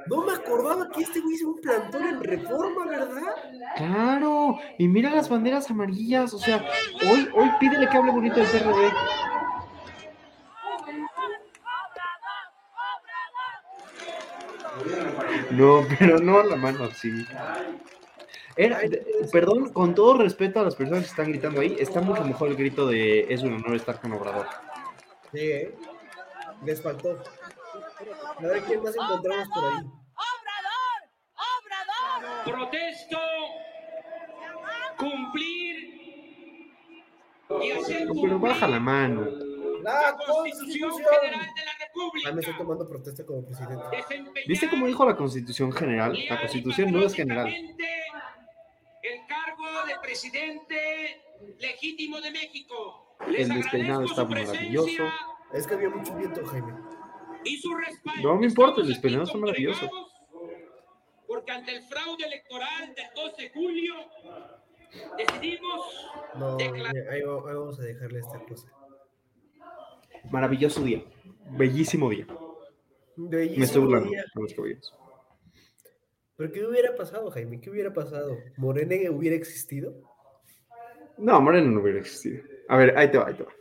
No 0.10 0.26
me 0.26 0.34
acordaba 0.34 0.90
que 0.90 1.02
este 1.02 1.20
güey 1.20 1.36
hizo 1.36 1.50
un 1.50 1.62
plantón 1.62 2.08
en 2.08 2.24
reforma, 2.24 2.86
¿verdad? 2.86 3.34
Claro. 3.76 4.58
Y 4.78 4.88
mira 4.88 5.10
las 5.10 5.30
banderas 5.30 5.70
amarillas. 5.70 6.34
O 6.34 6.40
sea, 6.40 6.66
hoy, 7.10 7.28
hoy 7.34 7.50
pídele 7.60 7.90
que 7.90 7.98
hable 7.98 8.12
bonito 8.12 8.36
del 8.36 8.48
PRD. 8.48 8.92
No, 15.52 15.86
pero 15.98 16.20
no 16.20 16.40
a 16.40 16.46
la 16.46 16.56
mano 16.56 16.86
así. 16.86 17.26
Era, 18.56 18.80
perdón, 19.32 19.72
con 19.72 19.94
todo 19.94 20.18
respeto 20.18 20.60
a 20.60 20.64
las 20.64 20.76
personas 20.76 21.04
que 21.04 21.10
están 21.10 21.30
gritando 21.30 21.62
ahí, 21.62 21.76
está 21.80 22.02
mucho 22.02 22.24
mejor 22.24 22.50
el 22.50 22.56
grito 22.56 22.88
de 22.88 23.32
es 23.32 23.44
un 23.44 23.54
honor 23.54 23.76
estar 23.76 24.02
con 24.02 24.14
Obrador. 24.14 24.48
Sí, 25.32 25.40
¿eh? 25.40 25.76
Les 26.66 26.82
faltó. 26.82 27.20
A 28.40 28.42
ver 28.42 28.64
quién 28.64 28.84
más 28.84 28.96
encontramos 28.96 29.48
por 29.50 29.64
ahí. 29.66 29.84
protesto 32.46 33.18
cumplir 34.98 36.74
y 37.62 37.72
hacer 37.72 38.06
No, 38.08 38.14
pero 38.22 38.40
baja 38.40 38.68
la 38.68 38.80
mano. 38.80 39.26
La 39.84 40.16
Constitución. 40.26 40.92
Federal 40.92 41.40
de 41.56 41.66
la 41.66 41.72
Ah, 42.00 42.32
me 42.32 42.42
estoy 42.42 42.54
República. 42.54 42.58
tomando 42.58 42.88
protesta 42.88 43.26
como 43.26 43.44
presidente. 43.46 44.44
¿Viste 44.48 44.70
cómo 44.70 44.86
dijo 44.88 45.06
la 45.06 45.16
Constitución 45.16 45.72
General? 45.72 46.18
La 46.30 46.40
Constitución 46.40 46.92
no 46.92 47.02
es 47.04 47.14
general. 47.14 47.48
El 47.48 49.26
cargo 49.28 49.66
de 49.88 49.96
presidente 50.02 51.22
legítimo 51.60 52.22
de 52.22 52.32
México. 52.32 53.16
Les 53.28 53.50
El 53.50 53.56
despeinado 53.56 54.06
está 54.06 54.26
maravilloso. 54.26 55.04
Es 55.54 55.66
que 55.66 55.74
había 55.74 55.90
mucho 55.90 56.16
viento, 56.16 56.46
Jaime. 56.46 56.74
Y 57.44 57.58
su 57.58 57.74
respaldo. 57.76 58.22
No 58.34 58.40
me 58.40 58.46
importa, 58.48 58.76
el 58.82 58.82
aquí 58.84 58.90
despeinado 58.94 59.24
está 59.24 59.38
maravilloso. 59.38 59.90
Porque 61.28 61.52
ante 61.52 61.76
el 61.76 61.82
fraude 61.84 62.26
electoral 62.26 62.94
del 62.96 63.06
12 63.16 63.42
de 63.44 63.50
julio 63.52 63.94
decidimos 65.18 66.10
No, 66.36 66.56
declarar 66.58 66.94
mira, 66.94 67.12
ahí, 67.12 67.22
va- 67.22 67.50
ahí 67.50 67.56
vamos 67.56 67.80
a 67.80 67.84
dejarle 67.84 68.20
esta 68.20 68.40
cosa. 68.46 68.68
Maravilloso 70.32 70.82
día. 70.84 71.04
Bellísimo 71.52 72.10
día. 72.10 72.26
Me 73.16 73.26
estoy 73.26 73.30
Bellísimo 73.48 73.86
burlando. 73.86 74.10
día. 74.10 74.26
con 74.34 74.44
los 74.44 74.54
caballeros. 74.54 74.94
¿Pero 76.36 76.52
qué 76.52 76.66
hubiera 76.66 76.96
pasado, 76.96 77.32
Jaime? 77.32 77.60
¿Qué 77.60 77.70
hubiera 77.70 77.92
pasado? 77.94 78.38
¿Morena 78.58 78.96
hubiera 79.12 79.36
existido? 79.36 79.94
No, 81.18 81.42
Moreno 81.42 81.72
no 81.72 81.82
hubiera 81.82 82.00
existido. 82.00 82.44
A 82.70 82.78
ver, 82.78 82.96
ahí 82.98 83.10
te 83.10 83.18
va, 83.18 83.28
ahí 83.28 83.34
te 83.34 83.44
va. 83.44 83.52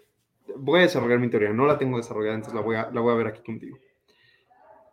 Voy 0.56 0.80
a 0.80 0.82
desarrollar 0.82 1.18
mi 1.18 1.28
teoría, 1.28 1.52
no 1.52 1.66
la 1.66 1.78
tengo 1.78 1.96
desarrollada, 1.96 2.36
entonces 2.36 2.54
la 2.54 2.60
voy 2.60 2.76
a, 2.76 2.90
la 2.90 3.00
voy 3.00 3.12
a 3.12 3.16
ver 3.16 3.26
aquí 3.28 3.42
contigo. 3.42 3.78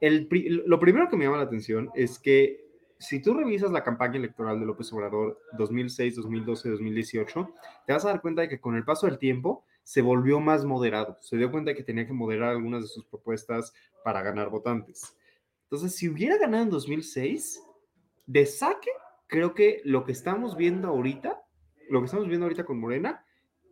El, 0.02 0.28
lo 0.66 0.80
primero 0.80 1.10
que 1.10 1.16
me 1.16 1.26
llama 1.26 1.38
la 1.38 1.44
atención 1.44 1.89
es 1.96 2.20
que 2.20 2.63
si 3.00 3.22
tú 3.22 3.34
revisas 3.34 3.72
la 3.72 3.84
campaña 3.84 4.18
electoral 4.18 4.60
de 4.60 4.66
López 4.66 4.92
Obrador 4.94 5.39
2006, 5.58 6.16
2012, 6.16 6.70
2018, 6.70 7.50
te 7.86 7.94
vas 7.94 8.06
a 8.06 8.10
dar 8.10 8.22
cuenta 8.22 8.42
de 8.42 8.50
que 8.50 8.60
con 8.60 8.76
el 8.76 8.86
paso 8.86 9.08
del 9.08 9.18
tiempo 9.18 9.66
se 9.84 10.02
volvió 10.02 10.39
más 10.39 10.63
moderado. 10.66 11.18
Se 11.22 11.38
dio 11.38 11.52
cuenta 11.52 11.72
de 11.72 11.76
que 11.76 11.84
tenía 11.84 12.08
que 12.08 12.13
moderar 12.13 12.50
algunas 12.50 12.82
de 12.82 12.88
sus 12.88 13.06
propuestas 13.06 13.74
para 14.04 14.22
ganar 14.22 14.50
votantes. 14.50 15.18
Entonces, 15.63 15.96
si 15.96 16.08
hubiera 16.08 16.38
ganado 16.38 16.63
en 16.63 16.70
2006, 16.70 17.62
de 18.26 18.46
saque, 18.46 18.92
creo 19.28 19.54
que 19.54 19.82
lo 19.84 20.06
que 20.06 20.13
estamos 20.13 20.56
viendo 20.56 20.88
ahorita, 20.88 21.42
lo 21.89 22.00
que 22.00 22.06
estamos 22.06 22.28
viendo 22.28 22.46
ahorita 22.46 22.66
con 22.66 22.80
Morena, 22.80 23.23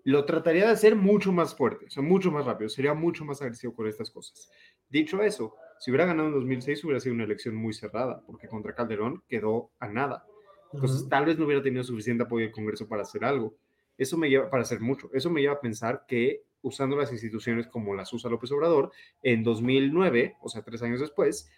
lo 0.03 0.25
trataría 0.25 0.65
de 0.65 0.71
hacer 0.71 0.95
mucho 0.95 1.31
más 1.31 1.55
fuerte, 1.55 1.85
o 1.85 1.89
sea, 1.89 2.03
mucho 2.03 2.31
más 2.31 2.45
rápido, 2.45 2.69
sería 2.69 2.93
mucho 2.93 3.25
más 3.25 3.41
agresivo 3.41 3.73
con 3.73 3.87
estas 3.87 4.09
cosas. 4.09 4.49
Dicho 4.89 5.21
eso, 5.21 5.55
si 5.79 5.91
hubiera 5.91 6.05
ganado 6.05 6.29
en 6.29 6.35
2006 6.35 6.83
hubiera 6.83 6.99
sido 6.99 7.15
una 7.15 7.23
elección 7.23 7.55
muy 7.55 7.73
cerrada, 7.73 8.21
porque 8.25 8.47
contra 8.47 8.75
Calderón 8.75 9.23
quedó 9.27 9.71
a 9.79 9.87
nada. 9.87 10.25
Entonces, 10.73 11.07
tal 11.09 11.25
vez 11.25 11.37
no 11.37 11.45
hubiera 11.45 11.61
tenido 11.61 11.83
suficiente 11.83 12.23
apoyo 12.23 12.45
del 12.45 12.53
Congreso 12.53 12.87
para 12.87 13.01
hacer 13.01 13.25
algo. 13.25 13.55
Eso 13.97 14.17
me 14.17 14.29
lleva, 14.29 14.49
para 14.49 14.63
hacer 14.63 14.79
mucho, 14.79 15.09
eso 15.13 15.29
me 15.29 15.41
lleva 15.41 15.55
a 15.55 15.61
pensar 15.61 16.05
que 16.07 16.43
usando 16.61 16.95
las 16.95 17.11
instituciones 17.11 17.67
como 17.67 17.95
las 17.95 18.13
usa 18.13 18.29
López 18.29 18.51
Obrador, 18.51 18.91
en 19.23 19.43
2009, 19.43 20.37
o 20.41 20.49
sea, 20.49 20.63
tres 20.63 20.81
años 20.81 20.99
después, 20.99 21.49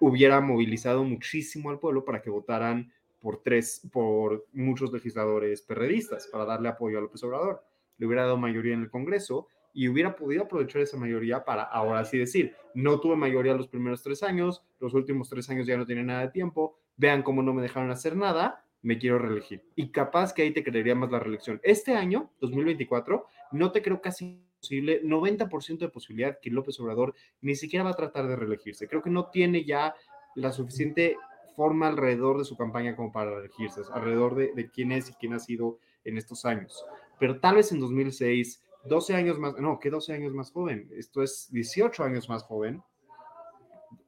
hubiera 0.00 0.40
movilizado 0.40 1.02
muchísimo 1.04 1.70
al 1.70 1.78
pueblo 1.78 2.04
para 2.04 2.20
que 2.20 2.30
votaran 2.30 2.92
por 3.20 3.42
tres, 3.42 3.88
por 3.90 4.46
muchos 4.52 4.92
legisladores 4.92 5.62
perredistas, 5.62 6.28
para 6.28 6.44
darle 6.44 6.68
apoyo 6.68 6.98
a 6.98 7.00
López 7.00 7.22
Obrador 7.22 7.62
le 7.98 8.06
hubiera 8.06 8.22
dado 8.22 8.36
mayoría 8.36 8.74
en 8.74 8.82
el 8.82 8.90
Congreso 8.90 9.48
y 9.74 9.88
hubiera 9.88 10.14
podido 10.14 10.44
aprovechar 10.44 10.80
esa 10.82 10.96
mayoría 10.96 11.44
para 11.44 11.64
ahora 11.64 12.04
sí 12.04 12.16
decir, 12.16 12.54
no 12.74 13.00
tuve 13.00 13.16
mayoría 13.16 13.54
los 13.54 13.68
primeros 13.68 14.02
tres 14.02 14.22
años, 14.22 14.62
los 14.78 14.94
últimos 14.94 15.28
tres 15.28 15.50
años 15.50 15.66
ya 15.66 15.76
no 15.76 15.84
tiene 15.84 16.04
nada 16.04 16.20
de 16.20 16.28
tiempo, 16.28 16.78
vean 16.96 17.22
cómo 17.22 17.42
no 17.42 17.52
me 17.52 17.60
dejaron 17.60 17.90
hacer 17.90 18.16
nada, 18.16 18.64
me 18.82 18.98
quiero 18.98 19.18
reelegir. 19.18 19.64
Y 19.74 19.90
capaz 19.90 20.32
que 20.32 20.42
ahí 20.42 20.52
te 20.52 20.62
creería 20.62 20.94
más 20.94 21.10
la 21.10 21.18
reelección. 21.18 21.60
Este 21.64 21.94
año, 21.94 22.30
2024, 22.40 23.26
no 23.50 23.72
te 23.72 23.82
creo 23.82 24.00
casi 24.00 24.46
posible, 24.60 25.02
90% 25.02 25.78
de 25.78 25.88
posibilidad 25.88 26.38
que 26.40 26.50
López 26.50 26.78
Obrador 26.78 27.14
ni 27.40 27.56
siquiera 27.56 27.84
va 27.84 27.90
a 27.90 27.94
tratar 27.94 28.28
de 28.28 28.36
reelegirse. 28.36 28.86
Creo 28.86 29.02
que 29.02 29.10
no 29.10 29.26
tiene 29.30 29.64
ya 29.64 29.94
la 30.36 30.52
suficiente 30.52 31.16
forma 31.56 31.88
alrededor 31.88 32.38
de 32.38 32.44
su 32.44 32.56
campaña 32.56 32.94
como 32.94 33.10
para 33.10 33.30
reelegirse, 33.30 33.80
alrededor 33.92 34.36
de, 34.36 34.52
de 34.54 34.70
quién 34.70 34.92
es 34.92 35.10
y 35.10 35.14
quién 35.14 35.32
ha 35.32 35.38
sido 35.38 35.78
en 36.04 36.18
estos 36.18 36.44
años 36.44 36.84
pero 37.18 37.40
tal 37.40 37.56
vez 37.56 37.72
en 37.72 37.80
2006, 37.80 38.62
12 38.84 39.14
años 39.14 39.38
más, 39.38 39.58
no, 39.58 39.78
que 39.78 39.90
12 39.90 40.12
años 40.12 40.32
más 40.34 40.50
joven, 40.50 40.88
esto 40.96 41.22
es 41.22 41.48
18 41.52 42.04
años 42.04 42.28
más 42.28 42.42
joven, 42.42 42.82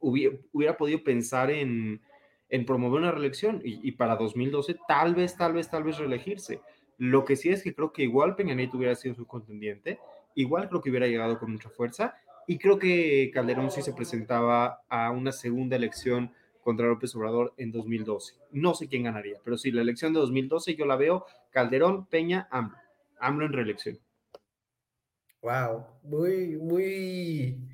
hubiera, 0.01 0.77
podido 0.77 1.03
pensar 1.03 1.51
en, 1.51 2.01
en, 2.49 2.67
promover 2.67 3.01
una 3.01 3.13
reelección 3.13 3.61
y, 3.65 3.93
para 3.93 4.17
2012 4.17 4.77
tal 4.87 5.15
vez, 5.15 5.37
tal 5.37 5.53
vez, 5.53 5.71
tal 5.71 5.85
vez 5.85 5.99
reelegirse. 5.99 6.61
Lo 6.99 7.25
que 7.25 7.37
sí 7.37 7.51
es 7.51 7.63
que 7.63 7.75
creo 7.75 7.93
que 7.93 8.03
igual 8.03 8.37
Peña 8.37 8.55
Nieto 8.55 8.79
hubiera 8.79 8.95
sido 8.95 9.15
su 9.15 9.27
contendiente, 9.27 9.99
igual 10.35 10.69
creo 10.69 10.81
que 10.81 10.91
hubiera 10.91 11.07
llegado 11.07 11.39
con 11.39 11.53
mucha 11.53 11.69
fuerza 11.71 12.15
y 12.47 12.59
creo 12.59 12.79
que 12.79 13.31
Calderón 13.35 13.71
sí 13.71 13.83
se 13.83 13.93
presentaba 13.93 14.83
a 14.89 15.11
una 15.11 15.33
segunda 15.33 15.77
elección 15.77 16.33
contra 16.63 16.87
López 16.87 17.15
Obrador 17.15 17.55
en 17.59 17.71
2012. 17.71 18.35
No 18.53 18.75
sé 18.75 18.89
quién 18.89 19.05
ganaría, 19.05 19.39
pero 19.45 19.59
sí, 19.59 19.71
la 19.71 19.83
elección 19.83 20.13
de 20.13 20.21
2012 20.21 20.75
yo 20.75 20.87
la 20.87 20.97
veo 20.97 21.27
Calderón, 21.51 22.07
Peña, 22.07 22.49
AMLO. 22.51 22.77
AMLO 23.19 23.47
en 23.47 23.53
reelección. 23.53 23.99
Wow, 25.43 25.87
muy, 26.03 26.57
muy. 26.57 27.69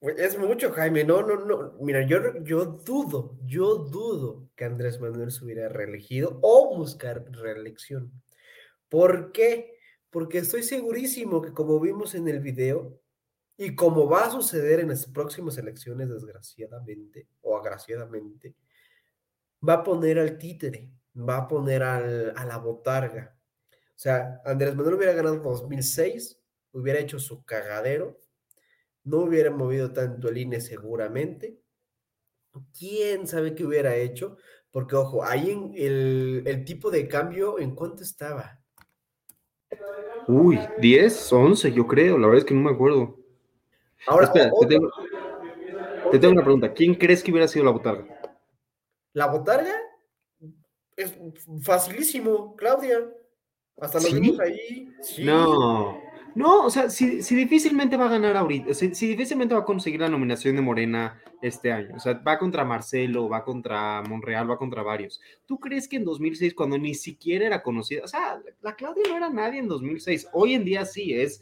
Es 0.00 0.38
mucho, 0.38 0.70
Jaime. 0.72 1.02
No, 1.04 1.22
no, 1.22 1.44
no. 1.44 1.72
Mira, 1.80 2.06
yo, 2.06 2.42
yo 2.44 2.64
dudo, 2.64 3.36
yo 3.44 3.76
dudo 3.76 4.48
que 4.54 4.64
Andrés 4.64 5.00
Manuel 5.00 5.32
se 5.32 5.44
hubiera 5.44 5.68
reelegido 5.68 6.38
o 6.42 6.76
buscar 6.76 7.24
reelección. 7.32 8.12
¿Por 8.88 9.32
qué? 9.32 9.78
Porque 10.10 10.38
estoy 10.38 10.62
segurísimo 10.62 11.42
que 11.42 11.52
como 11.52 11.80
vimos 11.80 12.14
en 12.14 12.28
el 12.28 12.40
video 12.40 13.00
y 13.56 13.74
como 13.74 14.08
va 14.08 14.26
a 14.26 14.30
suceder 14.30 14.80
en 14.80 14.88
las 14.88 15.06
próximas 15.06 15.58
elecciones, 15.58 16.08
desgraciadamente 16.08 17.26
o 17.40 17.56
agraciadamente, 17.56 18.54
va 19.66 19.74
a 19.74 19.82
poner 19.82 20.18
al 20.18 20.38
títere, 20.38 20.90
va 21.16 21.38
a 21.38 21.48
poner 21.48 21.82
al, 21.82 22.32
a 22.36 22.44
la 22.44 22.58
botarga, 22.58 23.35
o 23.96 23.98
sea, 23.98 24.42
Andrés 24.44 24.76
Manuel 24.76 24.96
hubiera 24.96 25.14
ganado 25.14 25.36
en 25.36 25.42
2006, 25.42 26.38
hubiera 26.72 26.98
hecho 26.98 27.18
su 27.18 27.44
cagadero, 27.46 28.20
no 29.04 29.20
hubiera 29.20 29.50
movido 29.50 29.90
tanto 29.94 30.28
el 30.28 30.36
INE 30.36 30.60
seguramente. 30.60 31.58
¿Quién 32.78 33.26
sabe 33.26 33.54
qué 33.54 33.64
hubiera 33.64 33.96
hecho? 33.96 34.36
Porque, 34.70 34.96
ojo, 34.96 35.24
ahí 35.24 35.50
en 35.50 35.72
el, 35.74 36.64
tipo 36.66 36.90
de 36.90 37.08
cambio, 37.08 37.58
¿en 37.58 37.74
cuánto 37.74 38.02
estaba? 38.02 38.60
Uy, 40.28 40.58
10, 40.78 41.32
11, 41.32 41.72
yo 41.72 41.86
creo, 41.86 42.18
la 42.18 42.26
verdad 42.26 42.40
es 42.40 42.44
que 42.44 42.54
no 42.54 42.68
me 42.68 42.72
acuerdo. 42.72 43.16
Ahora, 44.06 44.26
Espera, 44.26 44.50
te, 44.60 44.66
tengo, 44.66 44.90
te 46.10 46.18
tengo 46.18 46.34
una 46.34 46.42
pregunta. 46.42 46.74
¿Quién 46.74 46.94
crees 46.94 47.22
que 47.22 47.30
hubiera 47.30 47.48
sido 47.48 47.64
la 47.64 47.70
botarga? 47.70 48.06
¿La 49.14 49.28
botarga? 49.28 49.74
Es 50.96 51.16
facilísimo, 51.62 52.54
Claudia. 52.56 53.10
Hasta 53.80 54.00
lo 54.00 54.20
vimos 54.20 54.40
ahí. 54.40 54.88
No, 55.18 56.00
no, 56.36 56.66
o 56.66 56.70
sea, 56.70 56.90
si, 56.90 57.18
difícilmente 57.34 57.96
va 57.96 58.06
a 58.06 58.10
ganar 58.10 58.36
ahorita, 58.36 58.74
si, 58.74 58.88
difícilmente 58.88 59.54
va 59.54 59.62
a 59.62 59.64
conseguir 59.64 60.00
la 60.00 60.10
nominación 60.10 60.54
de 60.54 60.60
Morena 60.60 61.18
este 61.40 61.72
año, 61.72 61.96
o 61.96 61.98
sea, 61.98 62.12
va 62.12 62.38
contra 62.38 62.62
Marcelo, 62.62 63.26
va 63.26 63.42
contra 63.42 64.02
Monreal, 64.02 64.50
va 64.50 64.58
contra 64.58 64.82
varios. 64.82 65.18
¿Tú 65.46 65.58
crees 65.58 65.88
que 65.88 65.96
en 65.96 66.04
2006, 66.04 66.52
cuando 66.52 66.76
ni 66.76 66.94
siquiera 66.94 67.46
era 67.46 67.62
conocida, 67.62 68.04
o 68.04 68.06
sea, 68.06 68.38
la 68.60 68.76
Claudia 68.76 69.04
no 69.08 69.16
era 69.16 69.30
nadie 69.30 69.60
en 69.60 69.66
2006, 69.66 70.28
hoy 70.34 70.52
en 70.52 70.66
día 70.66 70.84
sí 70.84 71.14
es 71.14 71.40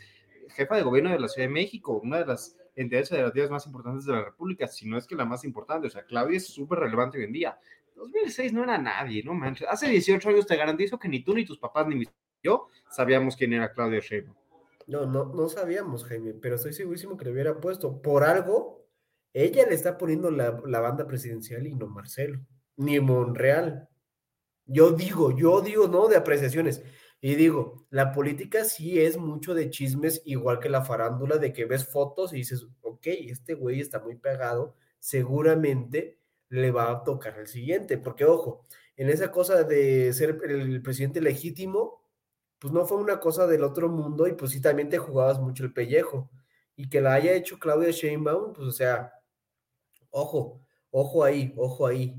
jefa 0.51 0.77
de 0.77 0.83
gobierno 0.83 1.11
de 1.11 1.18
la 1.18 1.27
Ciudad 1.27 1.49
de 1.49 1.55
México, 1.55 2.01
una 2.01 2.18
de 2.18 2.27
las 2.27 2.57
entidades 2.77 3.09
federativas 3.09 3.51
más 3.51 3.66
importantes 3.66 4.05
de 4.05 4.12
la 4.12 4.25
República, 4.25 4.68
si 4.68 4.88
no 4.88 4.97
es 4.97 5.09
que 5.09 5.16
la 5.16 5.25
más 5.25 5.44
importante, 5.44 5.88
o 5.88 5.90
sea, 5.90 6.05
Claudia 6.05 6.37
es 6.37 6.47
súper 6.47 6.79
relevante 6.79 7.18
hoy 7.18 7.25
en 7.25 7.33
día. 7.33 7.59
2006 7.97 8.53
no 8.53 8.62
era 8.62 8.79
nadie, 8.79 9.25
no 9.25 9.35
manches. 9.35 9.66
Hace 9.68 9.88
18 9.88 10.29
años 10.29 10.47
te 10.47 10.57
garantizo 10.57 11.01
que 11.01 11.09
ni 11.09 11.25
tú, 11.25 11.35
ni 11.35 11.44
tus 11.44 11.59
papás, 11.59 11.87
ni 11.88 11.97
mis 11.97 12.09
yo 12.44 12.68
sabíamos 12.90 13.35
quién 13.35 13.54
era 13.54 13.72
Claudia 13.72 14.00
Sheinbaum. 14.00 14.37
No, 14.87 15.07
no, 15.07 15.24
no 15.24 15.48
sabíamos, 15.48 16.04
Jaime, 16.04 16.35
pero 16.35 16.57
estoy 16.57 16.74
segurísimo 16.74 17.16
que 17.16 17.24
le 17.24 17.33
hubiera 17.33 17.59
puesto. 17.59 18.02
Por 18.02 18.22
algo, 18.22 18.87
ella 19.33 19.66
le 19.66 19.74
está 19.74 19.96
poniendo 19.96 20.30
la, 20.30 20.50
banda 20.52 21.07
presidencial 21.07 21.66
y 21.66 21.74
no 21.74 21.87
Marcelo, 21.87 22.40
ni 22.76 23.00
Monreal. 23.00 23.88
Yo 24.66 24.92
digo, 24.92 25.37
yo 25.37 25.62
digo, 25.62 25.88
no 25.88 26.09
de 26.09 26.16
apreciaciones. 26.16 26.83
Y 27.20 27.35
digo, 27.37 27.87
la 27.88 28.12
política 28.12 28.64
sí 28.64 29.00
es 29.00 29.16
mucho 29.16 29.54
de 29.54 29.70
chismes, 29.70 30.20
igual 30.26 30.61
que 30.61 30.68
la 30.68 30.85
farándula, 30.85 31.38
de 31.38 31.54
que 31.54 31.64
ves 31.64 31.88
fotos 31.88 32.35
y 32.35 32.37
dices, 32.37 32.66
ok, 32.83 33.07
este 33.07 33.54
güey 33.54 33.80
está 33.80 34.00
muy 34.00 34.16
pegado, 34.16 34.76
seguramente 34.98 36.18
le 36.50 36.70
va 36.70 36.90
a 36.90 37.02
tocar 37.02 37.38
el 37.38 37.46
siguiente. 37.46 37.96
Porque, 37.96 38.26
ojo, 38.26 38.66
en 38.96 39.09
esa 39.09 39.30
cosa 39.30 39.64
de 39.64 40.12
ser 40.12 40.38
el 40.44 40.83
presidente 40.83 41.22
legítimo, 41.22 42.03
pues 42.58 42.72
no 42.72 42.86
fue 42.86 42.98
una 42.98 43.20
cosa 43.20 43.46
del 43.46 43.64
otro 43.64 43.88
mundo 43.88 44.26
y 44.26 44.32
pues 44.32 44.52
sí 44.52 44.60
también 44.60 44.88
te 44.88 44.98
jugabas 44.98 45.40
mucho 45.40 45.64
el 45.64 45.72
pellejo. 45.72 46.30
Y 46.76 46.88
que 46.88 47.00
la 47.00 47.14
haya 47.14 47.32
hecho 47.32 47.58
Claudia 47.58 47.90
Sheinbaum, 47.90 48.52
pues 48.52 48.66
o 48.66 48.72
sea, 48.72 49.12
ojo, 50.10 50.60
ojo 50.90 51.24
ahí, 51.24 51.54
ojo 51.56 51.86
ahí. 51.86 52.16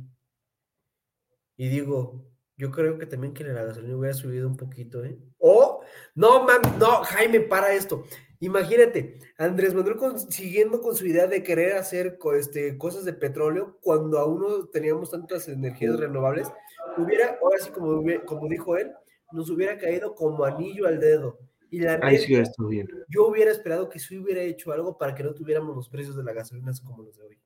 Y 1.57 1.69
digo, 1.69 2.25
yo 2.57 2.71
creo 2.71 2.97
que 2.97 3.05
también 3.05 3.33
que 3.33 3.43
la 3.43 3.63
gasolina 3.63 3.97
hubiera 3.97 4.13
subido 4.13 4.47
un 4.47 4.55
poquito, 4.55 5.03
¿eh? 5.03 5.17
O, 5.39 5.81
no, 6.15 6.43
man, 6.43 6.61
no, 6.79 7.03
Jaime, 7.03 7.41
para 7.41 7.73
esto. 7.73 8.05
Imagínate, 8.39 9.19
Andrés 9.37 9.73
Manuel 9.73 9.97
siguiendo 10.29 10.81
con 10.81 10.95
su 10.95 11.05
idea 11.05 11.27
de 11.27 11.43
querer 11.43 11.73
hacer 11.77 12.17
este, 12.37 12.77
cosas 12.77 13.05
de 13.05 13.13
petróleo 13.13 13.77
cuando 13.81 14.19
aún 14.19 14.41
no 14.41 14.65
teníamos 14.67 15.11
tantas 15.11 15.47
energías 15.47 15.99
renovables, 15.99 16.51
hubiera, 16.97 17.37
ahora 17.41 17.57
sí, 17.59 17.71
como, 17.71 18.03
como 18.25 18.47
dijo 18.47 18.77
él, 18.77 18.91
nos 19.31 19.49
hubiera 19.49 19.77
caído 19.77 20.15
como 20.15 20.43
anillo 20.43 20.88
al 20.88 20.99
dedo. 20.99 21.39
Y 21.69 21.79
la 21.79 21.97
bien. 22.69 22.88
Yo 23.09 23.27
hubiera 23.27 23.51
esperado 23.51 23.89
que 23.89 23.99
se 23.99 24.17
hubiera 24.17 24.41
hecho 24.41 24.71
algo 24.71 24.97
para 24.97 25.13
que 25.13 25.23
no 25.23 25.33
tuviéramos 25.33 25.75
los 25.75 25.89
precios 25.89 26.15
de 26.15 26.23
las 26.23 26.35
gasolinas 26.35 26.79
como 26.79 27.03
los 27.03 27.17
de 27.17 27.23
hoy. 27.23 27.39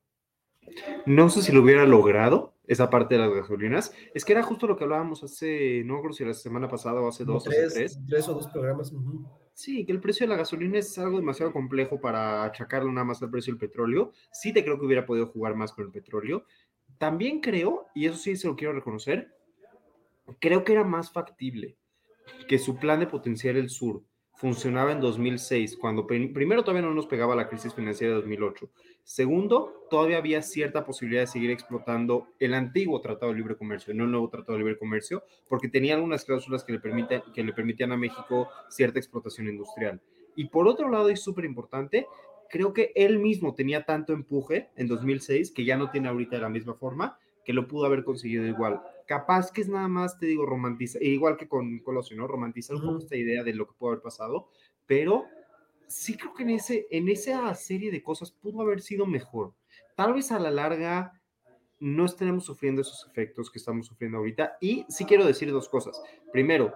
No 1.06 1.30
sé 1.30 1.42
si 1.42 1.52
lo 1.52 1.62
hubiera 1.62 1.86
logrado, 1.86 2.54
esa 2.68 2.90
parte 2.90 3.16
de 3.16 3.22
las 3.22 3.34
gasolinas. 3.34 3.92
Es 4.14 4.26
que 4.26 4.34
era 4.34 4.44
justo 4.44 4.68
lo 4.68 4.78
que 4.78 4.84
hablábamos 4.84 5.24
hace, 5.24 5.84
no 5.84 6.00
creo 6.02 6.14
si 6.14 6.26
la 6.26 6.34
semana 6.34 6.68
pasada 6.68 7.02
o 7.02 7.08
hace 7.08 7.24
dos 7.24 7.48
o 7.48 7.50
tres. 7.50 8.00
Tres 8.08 8.28
o 8.28 8.34
dos 8.34 8.48
programas. 8.50 8.94
Sí, 9.54 9.86
que 9.86 9.92
el 9.92 10.00
precio 10.00 10.26
de 10.26 10.30
la 10.30 10.38
gasolina 10.38 10.78
es 10.78 10.98
algo 11.00 11.18
demasiado 11.18 11.52
complejo 11.52 12.00
para 12.00 12.44
achacarlo 12.44 12.92
nada 12.92 13.06
más 13.06 13.22
al 13.22 13.32
precio 13.32 13.52
del 13.52 13.60
petróleo. 13.60 14.12
Sí 14.32 14.54
te 14.54 14.64
creo 14.64 14.80
que 14.80 14.86
hubiera 14.86 15.06
podido 15.06 15.28
jugar 15.28 15.56
más 15.56 15.74
con 15.74 15.86
el 15.86 15.92
petróleo. 15.92 16.46
También 16.98 17.40
creo, 17.40 17.88
y 17.96 18.06
eso 18.06 18.18
sí 18.18 18.36
se 18.36 18.48
lo 18.48 18.56
quiero 18.56 18.74
reconocer, 18.74 19.36
creo 20.40 20.64
que 20.64 20.74
era 20.74 20.84
más 20.84 21.12
factible 21.12 21.78
que 22.48 22.60
su 22.60 22.78
plan 22.78 23.00
de 23.00 23.08
potenciar 23.08 23.56
el 23.56 23.70
sur 23.70 24.04
funcionaba 24.40 24.94
en 24.94 25.02
2006, 25.02 25.76
cuando 25.76 26.08
primero 26.08 26.64
todavía 26.64 26.88
no 26.88 26.94
nos 26.94 27.08
pegaba 27.08 27.36
la 27.36 27.50
crisis 27.50 27.74
financiera 27.74 28.14
de 28.14 28.22
2008. 28.22 28.70
Segundo, 29.04 29.86
todavía 29.90 30.18
había 30.18 30.42
cierta 30.42 30.86
posibilidad 30.86 31.24
de 31.24 31.28
seguir 31.28 31.52
explotando 31.52 32.30
el 32.40 32.54
antiguo 32.54 33.02
Tratado 33.02 33.34
de 33.34 33.38
Libre 33.38 33.58
Comercio, 33.58 33.94
no 33.94 34.06
el 34.06 34.12
nuevo 34.12 34.30
Tratado 34.30 34.54
de 34.54 34.60
Libre 34.60 34.78
Comercio, 34.78 35.24
porque 35.50 35.68
tenía 35.68 35.96
algunas 35.96 36.24
cláusulas 36.24 36.64
que 36.64 36.72
le, 36.72 36.80
permiten, 36.80 37.22
que 37.34 37.44
le 37.44 37.52
permitían 37.52 37.92
a 37.92 37.98
México 37.98 38.48
cierta 38.70 38.98
explotación 38.98 39.50
industrial. 39.50 40.00
Y 40.38 40.46
por 40.46 40.70
otro 40.70 40.90
lado, 40.90 41.10
y 41.10 41.18
súper 41.18 41.44
importante, 41.44 42.08
creo 42.50 42.72
que 42.72 42.94
él 42.96 43.20
mismo 43.20 43.56
tenía 43.56 43.84
tanto 43.84 44.14
empuje 44.14 44.70
en 44.78 44.88
2006 44.88 45.52
que 45.52 45.66
ya 45.66 45.76
no 45.76 45.92
tiene 45.92 46.08
ahorita 46.08 46.38
de 46.38 46.44
la 46.44 46.50
misma 46.50 46.76
forma, 46.76 47.20
que 47.44 47.52
lo 47.52 47.68
pudo 47.68 47.88
haber 47.88 48.06
conseguido 48.06 48.46
igual. 48.46 48.82
Capaz 49.10 49.52
que 49.52 49.62
es 49.62 49.68
nada 49.68 49.88
más, 49.88 50.20
te 50.20 50.28
digo, 50.28 50.46
romantiza, 50.46 51.00
igual 51.02 51.36
que 51.36 51.48
con 51.48 51.80
Colosio, 51.80 52.16
¿no? 52.16 52.28
Romantizar 52.28 52.76
un 52.76 52.84
poco 52.84 52.98
esta 53.00 53.16
idea 53.16 53.44
de 53.44 53.56
lo 53.56 53.66
que 53.66 53.74
pudo 53.74 53.90
haber 53.90 54.04
pasado, 54.04 54.50
pero 54.86 55.26
sí 55.88 56.16
creo 56.16 56.36
que 56.36 56.44
en, 56.44 56.52
ese, 56.52 56.86
en 56.92 57.10
esa 57.10 57.56
serie 57.56 57.90
de 57.90 58.04
cosas 58.04 58.32
pudo 58.32 58.62
haber 58.62 58.82
sido 58.82 59.08
mejor. 59.08 59.56
Tal 59.96 60.14
vez 60.14 60.32
a 60.32 60.38
la 60.38 60.52
larga 60.52 61.20
no 61.80 62.06
estaremos 62.06 62.46
sufriendo 62.46 62.84
esos 62.84 63.08
efectos 63.10 63.50
que 63.50 63.58
estamos 63.58 63.88
sufriendo 63.88 64.20
ahorita. 64.20 64.58
Y 64.62 64.86
sí 64.90 65.06
quiero 65.06 65.26
decir 65.26 65.52
dos 65.52 65.70
cosas. 65.70 66.00
Primero, 66.32 66.76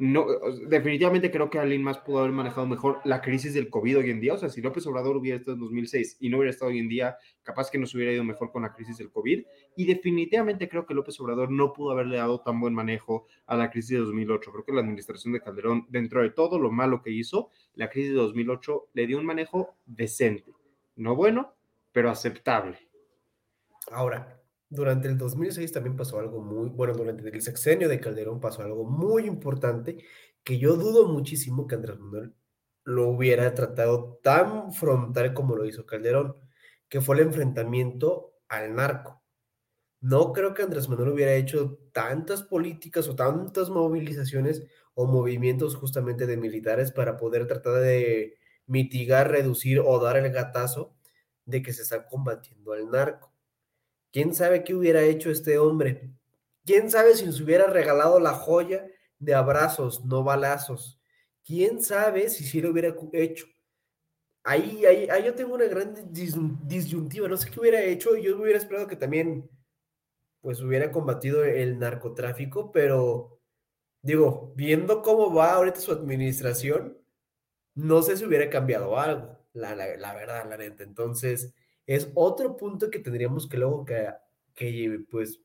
no, 0.00 0.26
definitivamente 0.68 1.28
creo 1.32 1.50
que 1.50 1.58
alguien 1.58 1.82
más 1.82 1.98
pudo 1.98 2.20
haber 2.20 2.30
manejado 2.30 2.68
mejor 2.68 3.00
la 3.04 3.20
crisis 3.20 3.52
del 3.52 3.68
COVID 3.68 3.98
hoy 3.98 4.10
en 4.10 4.20
día. 4.20 4.34
O 4.34 4.38
sea, 4.38 4.48
si 4.48 4.62
López 4.62 4.86
Obrador 4.86 5.16
hubiera 5.16 5.36
estado 5.36 5.54
en 5.54 5.60
2006 5.60 6.18
y 6.20 6.28
no 6.28 6.36
hubiera 6.36 6.52
estado 6.52 6.70
hoy 6.70 6.78
en 6.78 6.88
día, 6.88 7.16
capaz 7.42 7.68
que 7.68 7.78
nos 7.78 7.92
hubiera 7.96 8.12
ido 8.12 8.22
mejor 8.22 8.52
con 8.52 8.62
la 8.62 8.72
crisis 8.72 8.96
del 8.98 9.10
COVID. 9.10 9.44
Y 9.76 9.86
definitivamente 9.86 10.68
creo 10.68 10.86
que 10.86 10.94
López 10.94 11.18
Obrador 11.18 11.50
no 11.50 11.72
pudo 11.72 11.90
haberle 11.90 12.18
dado 12.18 12.40
tan 12.42 12.60
buen 12.60 12.74
manejo 12.74 13.26
a 13.46 13.56
la 13.56 13.70
crisis 13.70 13.90
de 13.90 14.04
2008. 14.04 14.52
Creo 14.52 14.64
que 14.64 14.72
la 14.72 14.82
administración 14.82 15.32
de 15.32 15.40
Calderón, 15.40 15.86
dentro 15.88 16.22
de 16.22 16.30
todo 16.30 16.60
lo 16.60 16.70
malo 16.70 17.02
que 17.02 17.10
hizo, 17.10 17.50
la 17.74 17.90
crisis 17.90 18.10
de 18.10 18.18
2008 18.18 18.90
le 18.92 19.06
dio 19.08 19.18
un 19.18 19.26
manejo 19.26 19.74
decente. 19.84 20.52
No 20.94 21.16
bueno, 21.16 21.56
pero 21.90 22.08
aceptable. 22.08 22.78
Ahora, 23.90 24.37
durante 24.70 25.08
el 25.08 25.16
2006 25.18 25.72
también 25.72 25.96
pasó 25.96 26.18
algo 26.18 26.40
muy, 26.42 26.68
bueno, 26.68 26.94
durante 26.94 27.28
el 27.28 27.42
sexenio 27.42 27.88
de 27.88 28.00
Calderón 28.00 28.40
pasó 28.40 28.62
algo 28.62 28.84
muy 28.84 29.26
importante 29.26 30.04
que 30.44 30.58
yo 30.58 30.76
dudo 30.76 31.08
muchísimo 31.08 31.66
que 31.66 31.74
Andrés 31.76 31.98
Manuel 31.98 32.34
lo 32.84 33.08
hubiera 33.08 33.54
tratado 33.54 34.18
tan 34.22 34.72
frontal 34.72 35.34
como 35.34 35.56
lo 35.56 35.66
hizo 35.66 35.86
Calderón, 35.86 36.36
que 36.88 37.00
fue 37.00 37.16
el 37.16 37.22
enfrentamiento 37.22 38.34
al 38.48 38.74
narco. 38.74 39.22
No 40.00 40.32
creo 40.32 40.54
que 40.54 40.62
Andrés 40.62 40.88
Manuel 40.88 41.10
hubiera 41.10 41.34
hecho 41.34 41.78
tantas 41.92 42.42
políticas 42.42 43.08
o 43.08 43.16
tantas 43.16 43.68
movilizaciones 43.68 44.64
o 44.94 45.06
movimientos 45.06 45.74
justamente 45.76 46.26
de 46.26 46.36
militares 46.36 46.92
para 46.92 47.16
poder 47.16 47.46
tratar 47.46 47.74
de 47.80 48.38
mitigar, 48.66 49.30
reducir 49.30 49.80
o 49.80 49.98
dar 49.98 50.16
el 50.16 50.32
gatazo 50.32 50.96
de 51.44 51.62
que 51.62 51.72
se 51.72 51.82
está 51.82 52.06
combatiendo 52.06 52.72
al 52.72 52.90
narco. 52.90 53.32
¿Quién 54.12 54.34
sabe 54.34 54.64
qué 54.64 54.74
hubiera 54.74 55.02
hecho 55.02 55.30
este 55.30 55.58
hombre? 55.58 56.10
¿Quién 56.64 56.90
sabe 56.90 57.14
si 57.14 57.24
nos 57.26 57.40
hubiera 57.40 57.66
regalado 57.66 58.20
la 58.20 58.34
joya 58.34 58.86
de 59.18 59.34
abrazos, 59.34 60.04
no 60.04 60.22
balazos? 60.24 61.00
¿Quién 61.44 61.82
sabe 61.82 62.28
si 62.28 62.44
sí 62.44 62.60
lo 62.60 62.70
hubiera 62.70 62.94
hecho? 63.12 63.46
Ahí, 64.44 64.84
ahí, 64.86 65.08
ahí 65.10 65.24
yo 65.24 65.34
tengo 65.34 65.54
una 65.54 65.66
gran 65.66 65.94
disyuntiva, 66.12 67.28
no 67.28 67.36
sé 67.36 67.50
qué 67.50 67.60
hubiera 67.60 67.82
hecho, 67.82 68.16
yo 68.16 68.40
hubiera 68.40 68.58
esperado 68.58 68.86
que 68.86 68.96
también 68.96 69.48
pues 70.40 70.60
hubiera 70.62 70.90
combatido 70.90 71.44
el 71.44 71.78
narcotráfico, 71.78 72.70
pero 72.72 73.40
digo, 74.02 74.52
viendo 74.56 75.02
cómo 75.02 75.34
va 75.34 75.54
ahorita 75.54 75.80
su 75.80 75.92
administración, 75.92 76.98
no 77.74 78.02
sé 78.02 78.16
si 78.16 78.24
hubiera 78.24 78.48
cambiado 78.50 78.98
algo, 78.98 79.38
la, 79.52 79.74
la 79.74 80.14
verdad, 80.14 80.48
la 80.48 80.56
neta. 80.56 80.84
Entonces, 80.84 81.54
es 81.88 82.12
otro 82.14 82.54
punto 82.54 82.90
que 82.90 82.98
tendríamos 82.98 83.48
que 83.48 83.56
luego 83.56 83.86
que, 83.86 84.08
que 84.54 85.00
pues 85.10 85.40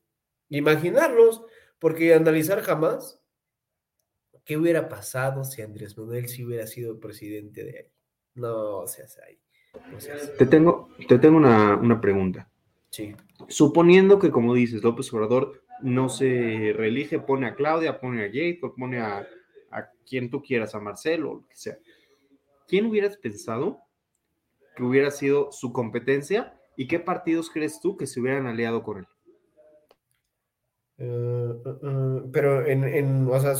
imaginarnos, 0.49 1.41
porque 1.79 2.13
analizar 2.13 2.61
jamás 2.61 3.21
qué 4.43 4.57
hubiera 4.57 4.89
pasado 4.89 5.45
si 5.45 5.61
Andrés 5.61 5.97
Manuel 5.97 6.27
si 6.27 6.43
hubiera 6.43 6.67
sido 6.67 6.99
presidente 6.99 7.63
de 7.63 7.77
ahí. 7.79 7.91
No 8.35 8.85
seas 8.87 9.17
ahí. 9.19 9.39
Te 10.37 10.45
tengo, 10.45 10.89
te 11.07 11.17
tengo 11.17 11.37
una, 11.37 11.77
una 11.77 12.01
pregunta. 12.01 12.49
Sí. 12.89 13.15
Suponiendo 13.47 14.19
que, 14.19 14.29
como 14.29 14.53
dices, 14.53 14.83
López 14.83 15.11
Obrador 15.13 15.63
no 15.81 16.09
se 16.09 16.73
reelige, 16.75 17.19
pone 17.19 17.47
a 17.47 17.55
Claudia, 17.55 18.01
pone 18.01 18.25
a 18.25 18.27
Jade, 18.27 18.59
pone 18.77 18.99
a, 18.99 19.25
a 19.71 19.89
quien 20.05 20.29
tú 20.29 20.43
quieras, 20.43 20.75
a 20.75 20.81
Marcelo, 20.81 21.31
o 21.31 21.35
lo 21.35 21.47
que 21.47 21.55
sea. 21.55 21.77
¿Quién 22.67 22.85
hubieras 22.87 23.15
pensado 23.15 23.79
que 24.75 24.83
hubiera 24.83 25.11
sido 25.11 25.51
su 25.51 25.71
competencia 25.73 26.59
y 26.75 26.87
qué 26.87 26.99
partidos 26.99 27.49
crees 27.49 27.79
tú 27.79 27.97
que 27.97 28.07
se 28.07 28.19
hubieran 28.19 28.47
aliado 28.47 28.83
con 28.83 28.99
él? 28.99 29.07
Eh, 30.97 31.61
eh, 31.65 31.75
eh, 31.83 32.21
pero 32.31 32.65
en, 32.65 32.83
en, 32.83 33.27
o 33.27 33.39
sea, 33.39 33.53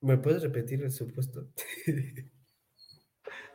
¿me 0.00 0.18
puedes 0.18 0.42
repetir 0.42 0.82
el 0.82 0.90
supuesto? 0.90 1.46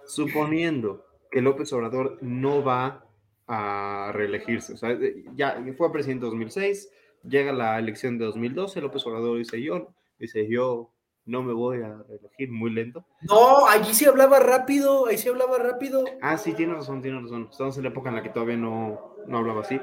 Suponiendo 0.06 1.06
que 1.32 1.42
López 1.42 1.72
Obrador 1.74 2.18
no 2.22 2.64
va 2.64 3.06
a 3.48 4.12
reelegirse, 4.14 4.74
o 4.74 4.78
sea, 4.78 4.98
ya 5.36 5.64
fue 5.78 5.92
presidente 5.92 6.26
en 6.26 6.32
2006, 6.32 6.90
llega 7.24 7.54
la 7.54 7.80
elección 7.80 8.18
de 8.18 8.26
2012, 8.26 8.82
López 8.82 9.06
Obrador 9.06 9.38
dice 9.38 9.62
yo, 9.62 9.94
dice 10.20 10.50
yo 10.50 10.94
no 11.28 11.44
me 11.44 11.54
voy 11.54 11.82
a 11.82 12.02
reelegir 12.08 12.52
muy 12.52 12.72
lento. 12.72 13.06
No, 13.22 13.68
allí 13.68 13.94
sí 13.94 14.06
hablaba 14.06 14.40
rápido, 14.40 15.08
ahí 15.08 15.18
sí 15.18 15.28
hablaba 15.30 15.58
rápido. 15.60 16.06
Ah, 16.22 16.38
sí, 16.38 16.54
tiene 16.54 16.74
razón, 16.74 17.02
tiene 17.02 17.22
razón. 17.22 17.50
Estamos 17.52 17.78
en 17.78 17.84
la 17.84 17.90
época 17.90 18.10
en 18.10 18.16
la 18.16 18.24
que 18.24 18.30
todavía 18.30 18.58
no, 18.58 19.16
no 19.28 19.38
hablaba 19.38 19.62
así. 19.62 19.80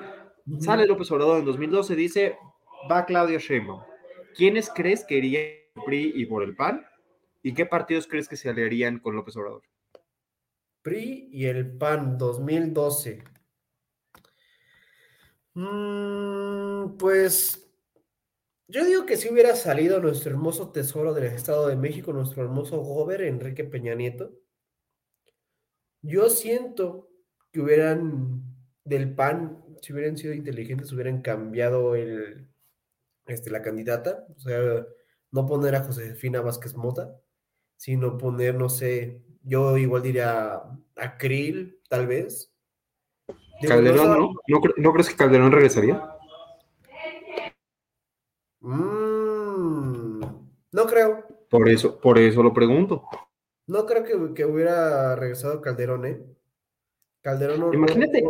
Sale 0.59 0.87
López 0.87 1.11
Obrador 1.11 1.38
en 1.38 1.44
2012, 1.44 1.94
dice, 1.94 2.38
va 2.90 3.04
Claudio 3.04 3.38
Sheinbaum. 3.38 3.83
¿Quiénes 4.37 4.70
crees 4.74 5.04
que 5.04 5.18
irían 5.18 5.44
por 5.74 5.85
PRI 5.85 6.12
y 6.16 6.26
por 6.26 6.42
el 6.42 6.57
PAN? 6.57 6.85
¿Y 7.42 7.54
qué 7.54 7.66
partidos 7.66 8.07
crees 8.07 8.26
que 8.26 8.37
se 8.37 8.48
aliarían 8.48 8.98
con 8.98 9.14
López 9.14 9.37
Obrador? 9.37 9.62
PRI 10.83 11.28
y 11.30 11.46
el 11.46 11.76
PAN 11.76 12.18
2012. 12.18 13.22
Mm, 15.54 16.96
pues 16.96 17.63
yo 18.68 18.85
digo 18.85 19.05
que 19.07 19.16
si 19.16 19.31
hubiera 19.31 19.55
salido 19.57 20.00
nuestro 20.00 20.31
hermoso 20.31 20.70
tesoro 20.70 21.12
del 21.12 21.24
Estado 21.24 21.68
de 21.68 21.77
México, 21.77 22.12
nuestro 22.12 22.42
hermoso 22.42 22.79
gober 22.79 23.22
Enrique 23.22 23.64
Peña 23.64 23.94
Nieto, 23.94 24.33
yo 26.03 26.29
siento 26.31 27.11
que 27.53 27.61
hubieran 27.61 28.42
del 28.85 29.14
PAN, 29.14 29.62
si 29.81 29.92
hubieran 29.92 30.16
sido 30.16 30.35
inteligentes, 30.35 30.92
hubieran 30.92 31.22
cambiado 31.22 31.94
el, 31.94 32.48
este, 33.27 33.50
la 33.50 33.62
candidata, 33.62 34.27
o 34.35 34.40
sea, 34.40 34.87
no 35.31 35.46
poner 35.46 35.74
a 35.74 35.85
Josefina 35.85 36.40
Vázquez 36.40 36.74
Mota, 36.74 37.14
sino 37.77 38.18
poner, 38.18 38.55
no 38.55 38.68
sé, 38.68 39.22
yo 39.42 39.77
igual 39.77 40.03
diría 40.03 40.62
a 40.96 41.18
Krill, 41.18 41.81
tal 41.88 42.07
vez. 42.07 42.53
Calderón, 43.66 44.09
¿no? 44.09 44.33
¿no? 44.48 44.61
¿No 44.77 44.92
crees 44.92 45.09
que 45.09 45.16
Calderón 45.16 45.53
regresaría? 45.53 46.13
Mm, 48.64 50.20
no 50.72 50.87
creo. 50.87 51.27
Por 51.50 51.68
eso, 51.68 52.00
por 52.00 52.18
eso 52.18 52.42
lo 52.42 52.55
pregunto. 52.55 53.05
No 53.66 53.85
creo 53.85 54.33
que, 54.33 54.44
hubiera 54.46 55.14
regresado 55.16 55.61
Calderón, 55.61 56.07
¿eh? 56.07 56.22
Calderón 57.20 57.61
no. 57.61 57.74
Imagínate. 57.74 58.24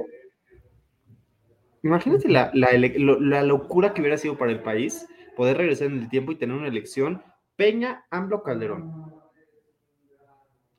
Imagínate 1.83 2.29
la, 2.29 2.51
la, 2.55 3.43
locura 3.43 3.95
que 3.95 4.01
hubiera 4.01 4.17
sido 4.17 4.37
para 4.37 4.51
el 4.51 4.63
país 4.63 5.07
poder 5.37 5.59
regresar 5.59 5.89
en 5.89 6.01
el 6.01 6.09
tiempo 6.09 6.33
y 6.33 6.37
tener 6.37 6.57
una 6.57 6.69
elección 6.69 7.23
Peña, 7.57 8.05
AMLO, 8.11 8.43
Calderón. 8.43 9.15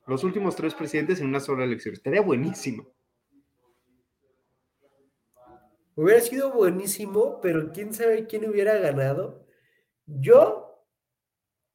Los 0.06 0.22
últimos 0.24 0.54
tres 0.54 0.74
presidentes 0.74 1.20
en 1.20 1.28
una 1.28 1.40
sola 1.40 1.64
elección. 1.64 1.94
Estaría 1.94 2.20
buenísimo. 2.20 2.86
Hubiera 5.94 6.20
sido 6.20 6.52
buenísimo, 6.52 7.40
pero 7.40 7.72
quién 7.72 7.94
sabe 7.94 8.26
quién 8.26 8.50
hubiera 8.50 8.76
ganado. 8.76 9.45
Yo, 10.06 10.84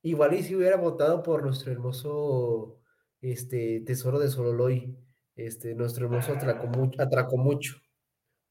igual 0.04 0.34
y 0.34 0.44
si 0.44 0.56
hubiera 0.56 0.78
votado 0.78 1.22
por 1.22 1.44
nuestro 1.44 1.72
hermoso 1.72 2.82
este, 3.22 3.82
tesoro 3.82 4.20
de 4.20 4.30
Sololoy, 4.30 4.98
este, 5.36 5.76
nuestro 5.76 6.06
hermoso 6.06 6.34
atraco 6.34 7.38
mucho, 7.38 7.82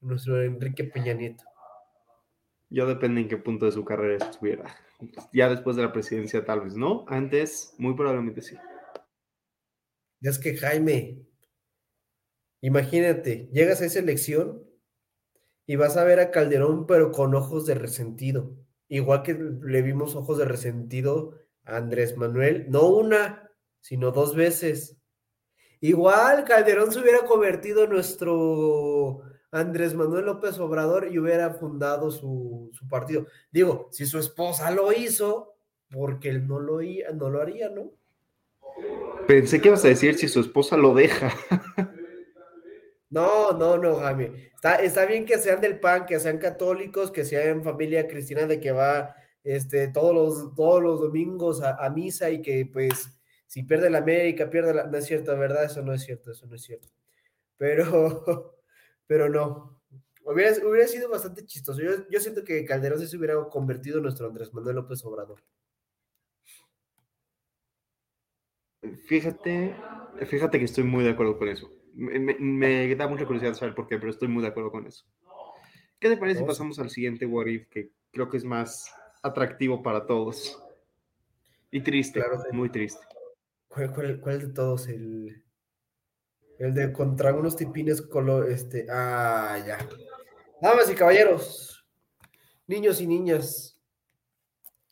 nuestro 0.00 0.42
Enrique 0.42 0.84
Peña 0.84 1.14
Nieto. 1.14 1.44
Yo 2.68 2.86
depende 2.86 3.22
en 3.22 3.28
qué 3.28 3.36
punto 3.36 3.66
de 3.66 3.72
su 3.72 3.84
carrera 3.84 4.24
estuviera. 4.24 4.64
Ya 5.32 5.48
después 5.48 5.76
de 5.76 5.82
la 5.82 5.92
presidencia, 5.92 6.44
tal 6.44 6.60
vez 6.60 6.76
no. 6.76 7.04
Antes, 7.08 7.74
muy 7.78 7.94
probablemente 7.94 8.42
sí. 8.42 8.56
Es 10.20 10.38
que 10.38 10.56
Jaime, 10.56 11.26
imagínate, 12.60 13.48
llegas 13.52 13.80
a 13.80 13.86
esa 13.86 13.98
elección 13.98 14.62
y 15.66 15.76
vas 15.76 15.96
a 15.96 16.04
ver 16.04 16.20
a 16.20 16.30
Calderón, 16.30 16.86
pero 16.86 17.10
con 17.10 17.34
ojos 17.34 17.66
de 17.66 17.74
resentido. 17.74 18.54
Igual 18.90 19.22
que 19.22 19.34
le 19.34 19.82
vimos 19.82 20.16
ojos 20.16 20.36
de 20.36 20.44
resentido 20.44 21.38
a 21.64 21.76
Andrés 21.76 22.16
Manuel, 22.16 22.66
no 22.68 22.88
una, 22.88 23.48
sino 23.78 24.10
dos 24.10 24.34
veces. 24.34 24.98
Igual 25.80 26.42
Calderón 26.44 26.90
se 26.90 26.98
hubiera 26.98 27.24
convertido 27.24 27.84
en 27.84 27.90
nuestro 27.90 29.22
Andrés 29.52 29.94
Manuel 29.94 30.26
López 30.26 30.58
Obrador 30.58 31.06
y 31.08 31.20
hubiera 31.20 31.54
fundado 31.54 32.10
su, 32.10 32.70
su 32.72 32.88
partido. 32.88 33.26
Digo, 33.52 33.88
si 33.92 34.06
su 34.06 34.18
esposa 34.18 34.72
lo 34.72 34.92
hizo, 34.92 35.54
porque 35.88 36.28
él 36.28 36.48
no 36.48 36.58
lo, 36.58 36.80
no 37.14 37.30
lo 37.30 37.40
haría, 37.40 37.68
¿no? 37.68 37.92
Pensé 39.28 39.60
que 39.60 39.68
ibas 39.68 39.84
a 39.84 39.88
decir 39.88 40.16
si 40.18 40.26
su 40.26 40.40
esposa 40.40 40.76
lo 40.76 40.94
deja. 40.94 41.32
No, 43.10 43.52
no, 43.52 43.76
no, 43.76 43.96
Jaime. 43.96 44.50
Está, 44.54 44.76
está 44.76 45.04
bien 45.04 45.26
que 45.26 45.36
sean 45.38 45.60
del 45.60 45.80
PAN, 45.80 46.06
que 46.06 46.20
sean 46.20 46.38
católicos, 46.38 47.10
que 47.10 47.24
sean 47.24 47.64
familia 47.64 48.06
cristiana 48.06 48.46
de 48.46 48.60
que 48.60 48.70
va 48.70 49.16
este, 49.42 49.88
todos, 49.88 50.14
los, 50.14 50.54
todos 50.54 50.80
los 50.82 51.00
domingos 51.00 51.60
a, 51.62 51.90
misa 51.90 52.30
y 52.30 52.40
que 52.40 52.66
pues 52.72 53.10
si 53.46 53.64
pierde 53.64 53.90
la 53.90 53.98
América, 53.98 54.48
pierde 54.48 54.74
la... 54.74 54.86
No 54.86 54.96
es 54.96 55.06
cierto, 55.06 55.36
¿verdad? 55.36 55.64
Eso 55.64 55.82
no 55.82 55.92
es 55.92 56.02
cierto, 56.02 56.30
eso 56.30 56.46
no 56.46 56.54
es 56.54 56.62
cierto. 56.62 56.88
Pero, 57.56 58.54
pero 59.08 59.28
no. 59.28 59.82
Hubiera, 60.24 60.54
hubiera 60.64 60.86
sido 60.86 61.08
bastante 61.10 61.44
chistoso. 61.44 61.80
Yo, 61.82 62.08
yo 62.08 62.20
siento 62.20 62.44
que 62.44 62.64
Calderón 62.64 63.06
se 63.06 63.16
hubiera 63.16 63.34
convertido 63.48 63.96
en 63.96 64.04
nuestro 64.04 64.28
Andrés 64.28 64.54
Manuel 64.54 64.76
López 64.76 65.04
Obrador. 65.04 65.42
Fíjate, 69.08 69.74
fíjate 70.26 70.58
que 70.58 70.64
estoy 70.64 70.84
muy 70.84 71.02
de 71.02 71.10
acuerdo 71.10 71.36
con 71.36 71.48
eso. 71.48 71.79
Me, 71.94 72.18
me, 72.38 72.94
da 72.94 73.08
mucha 73.08 73.26
curiosidad 73.26 73.54
saber 73.54 73.74
por 73.74 73.86
qué, 73.86 73.98
pero 73.98 74.10
estoy 74.10 74.28
muy 74.28 74.42
de 74.42 74.48
acuerdo 74.48 74.70
con 74.70 74.86
eso. 74.86 75.04
¿Qué 75.98 76.08
te 76.08 76.16
parece 76.16 76.40
si 76.40 76.46
pasamos 76.46 76.78
al 76.78 76.90
siguiente 76.90 77.26
What 77.26 77.46
If, 77.46 77.68
que 77.68 77.90
creo 78.10 78.28
que 78.28 78.38
es 78.38 78.44
más 78.44 78.92
atractivo 79.22 79.82
para 79.82 80.06
todos? 80.06 80.62
Y 81.70 81.80
triste, 81.82 82.20
claro, 82.20 82.42
muy 82.52 82.70
triste. 82.70 83.04
¿Cuál, 83.68 83.92
cuál, 83.94 84.20
cuál 84.20 84.40
de 84.40 84.48
todos? 84.48 84.88
El, 84.88 85.42
el 86.58 86.74
de 86.74 86.92
contra 86.92 87.32
unos 87.34 87.56
tipines 87.56 88.02
color, 88.02 88.50
este, 88.50 88.86
ah, 88.90 89.62
ya. 89.66 89.78
Damas 90.60 90.90
y 90.90 90.94
caballeros, 90.94 91.86
niños 92.66 93.00
y 93.00 93.06
niñas, 93.06 93.80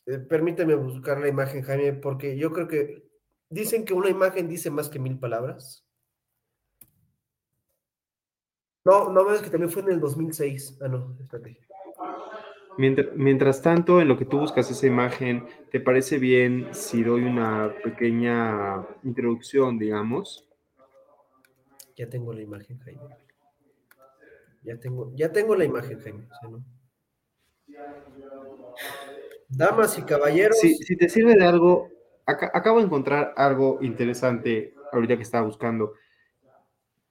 eh, 0.07 0.17
permíteme 0.17 0.73
buscar 0.73 1.19
la 1.19 1.27
imagen, 1.27 1.61
Jaime, 1.61 1.93
porque 1.93 2.35
yo 2.37 2.51
creo 2.51 2.67
que 2.67 3.07
dicen 3.49 3.85
que 3.85 3.93
una 3.93 4.09
imagen 4.09 4.47
dice 4.47 4.71
más 4.71 4.89
que 4.89 4.97
mil 4.97 5.19
palabras. 5.19 5.85
No, 8.85 9.11
no 9.11 9.25
ves 9.25 9.41
que 9.41 9.49
también 9.49 9.71
fue 9.71 9.81
en 9.83 9.91
el 9.91 9.99
2006. 9.99 10.77
Ah, 10.81 10.87
no, 10.87 11.15
espérate. 11.19 11.59
Mientras, 12.77 13.07
mientras, 13.15 13.61
tanto, 13.61 13.99
en 13.99 14.07
lo 14.07 14.17
que 14.17 14.25
tú 14.25 14.39
buscas 14.39 14.71
esa 14.71 14.87
imagen, 14.87 15.45
¿te 15.69 15.81
parece 15.81 16.17
bien 16.17 16.69
si 16.73 17.03
doy 17.03 17.23
una 17.23 17.73
pequeña 17.83 18.85
introducción, 19.03 19.77
digamos? 19.77 20.47
Ya 21.97 22.09
tengo 22.09 22.31
la 22.31 22.41
imagen, 22.41 22.79
Jaime. 22.79 23.01
Ya 24.63 24.77
tengo, 24.77 25.11
ya 25.15 25.31
tengo 25.31 25.55
la 25.55 25.65
imagen, 25.65 25.99
Jaime. 25.99 26.27
¿no? 26.43 26.63
Damas 29.49 29.97
y 29.97 30.03
caballeros. 30.03 30.57
Si, 30.59 30.75
si 30.75 30.95
te 30.95 31.09
sirve 31.09 31.35
de 31.35 31.45
algo, 31.45 31.89
acabo 32.25 32.79
de 32.79 32.85
encontrar 32.85 33.33
algo 33.35 33.79
interesante 33.81 34.73
ahorita 34.91 35.17
que 35.17 35.23
estaba 35.23 35.45
buscando. 35.45 35.95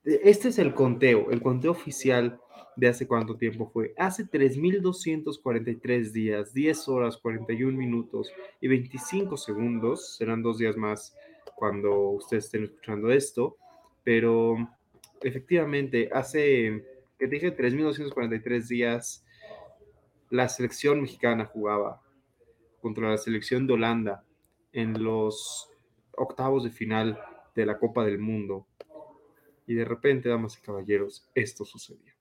Este 0.09 0.49
es 0.49 0.59
el 0.59 0.73
conteo, 0.73 1.31
el 1.31 1.43
conteo 1.43 1.73
oficial 1.73 2.41
de 2.77 2.89
hace 2.89 3.07
cuánto 3.07 3.37
tiempo 3.37 3.69
fue. 3.71 3.93
Hace 3.99 4.25
3.243 4.25 6.13
días, 6.13 6.55
10 6.55 6.89
horas, 6.89 7.19
41 7.19 7.77
minutos 7.77 8.33
y 8.59 8.69
25 8.69 9.37
segundos. 9.37 10.17
Serán 10.17 10.43
dos 10.43 10.57
días 10.57 10.79
más 10.79 11.15
cuando 11.57 12.11
ustedes 12.11 12.47
estén 12.47 12.65
escuchando 12.65 13.11
esto. 13.11 13.59
Pero 14.03 14.57
efectivamente, 15.21 16.09
hace, 16.11 16.87
que 17.19 17.27
dije, 17.27 17.55
3.243 17.55 18.67
días, 18.67 19.27
la 20.31 20.49
selección 20.49 21.03
mexicana 21.03 21.45
jugaba 21.45 22.01
contra 22.81 23.11
la 23.11 23.19
selección 23.19 23.67
de 23.67 23.75
Holanda 23.75 24.25
en 24.73 25.03
los 25.03 25.69
octavos 26.17 26.65
de 26.65 26.71
final 26.71 27.21
de 27.55 27.67
la 27.67 27.79
Copa 27.79 28.07
del 28.07 28.19
Mundo. 28.19 28.67
Y 29.69 29.75
de 29.75 29.85
repente, 29.85 30.31
damas 30.31 30.57
y 30.57 30.63
caballeros, 30.63 31.29
esto 31.35 31.63
sucedió. 31.63 32.15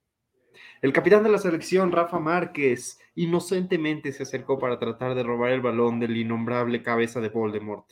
El 0.81 0.91
capitán 0.91 1.23
de 1.23 1.29
la 1.29 1.37
selección, 1.37 1.93
Rafa 1.93 2.19
Márquez, 2.19 2.99
inocentemente 3.15 4.11
se 4.11 4.23
acercó 4.23 4.59
para 4.59 4.77
tratar 4.77 5.15
de 5.15 5.23
robar 5.23 5.53
el 5.53 5.61
balón 5.61 6.01
del 6.01 6.17
innombrable 6.17 6.83
cabeza 6.83 7.21
de 7.21 7.29
Voldemort, 7.29 7.85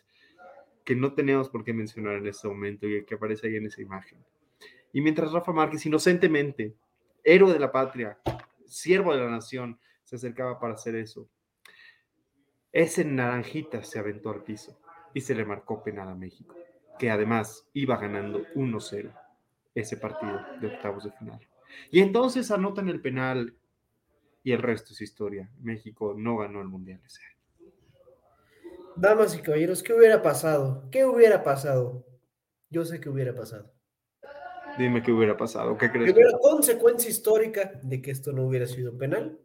que 0.84 0.94
no 0.94 1.14
tenemos 1.14 1.50
por 1.50 1.64
qué 1.64 1.72
mencionar 1.72 2.18
en 2.18 2.28
este 2.28 2.50
momento 2.50 2.86
y 2.86 3.06
que 3.06 3.16
aparece 3.16 3.48
ahí 3.48 3.56
en 3.56 3.68
esa 3.68 3.82
imagen. 3.82 4.20
Y 4.92 5.00
mientras 5.00 5.32
Rafa 5.32 5.54
Márquez, 5.54 5.86
inocentemente, 5.86 6.76
héroe 7.24 7.54
de 7.54 7.60
la 7.60 7.72
patria, 7.72 8.20
siervo 8.66 9.14
de 9.14 9.22
la 9.22 9.30
nación, 9.30 9.80
se 10.04 10.18
acercaba 10.18 10.60
para 10.60 10.74
hacer 10.74 10.96
eso, 10.96 11.30
ese 12.74 13.06
naranjita 13.06 13.84
se 13.84 14.00
aventó 14.00 14.32
al 14.32 14.44
piso 14.44 14.78
y 15.14 15.22
se 15.22 15.34
le 15.34 15.46
marcó 15.46 15.82
penal 15.82 16.10
a 16.10 16.16
México, 16.16 16.54
que 17.00 17.10
además 17.10 17.70
iba 17.72 17.96
ganando 17.96 18.46
1-0 18.54 19.14
ese 19.76 19.98
partido 19.98 20.42
de 20.62 20.68
octavos 20.68 21.04
de 21.04 21.12
final. 21.12 21.40
Y 21.92 22.00
entonces 22.00 22.50
anotan 22.50 22.88
el 22.90 23.02
penal 23.02 23.54
y 24.42 24.54
el 24.54 24.62
resto 24.62 24.94
es 24.94 25.02
historia. 25.02 25.52
México 25.60 26.16
no 26.18 26.38
ganó 26.38 26.62
el 26.62 26.68
Mundial 26.68 27.02
ese 27.06 27.22
año. 27.24 27.72
Damas 28.96 29.36
y 29.36 29.42
caballeros, 29.42 29.84
¿qué 29.84 29.94
hubiera 29.94 30.22
pasado? 30.22 30.88
¿Qué 30.90 31.06
hubiera 31.06 31.44
pasado? 31.44 32.08
Yo 32.70 32.86
sé 32.86 33.02
qué 33.02 33.10
hubiera 33.10 33.36
pasado. 33.36 33.74
Dime 34.78 35.04
qué 35.04 35.12
hubiera 35.12 35.36
pasado. 35.36 35.78
¿Qué 35.78 35.92
crees? 35.92 36.14
Primera 36.14 36.38
consecuencia 36.40 37.10
histórica 37.10 37.80
de 37.84 38.02
que 38.02 38.12
esto 38.12 38.32
no 38.32 38.46
hubiera 38.46 38.68
sido 38.68 38.98
penal. 38.98 39.40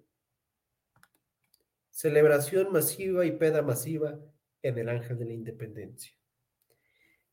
Celebración 1.91 2.73
masiva 2.73 3.27
y 3.27 3.33
peda 3.33 3.63
masiva 3.63 4.19
en 4.63 4.79
el 4.79 4.89
Ángel 4.89 5.19
de 5.19 5.25
la 5.25 5.33
Independencia. 5.33 6.13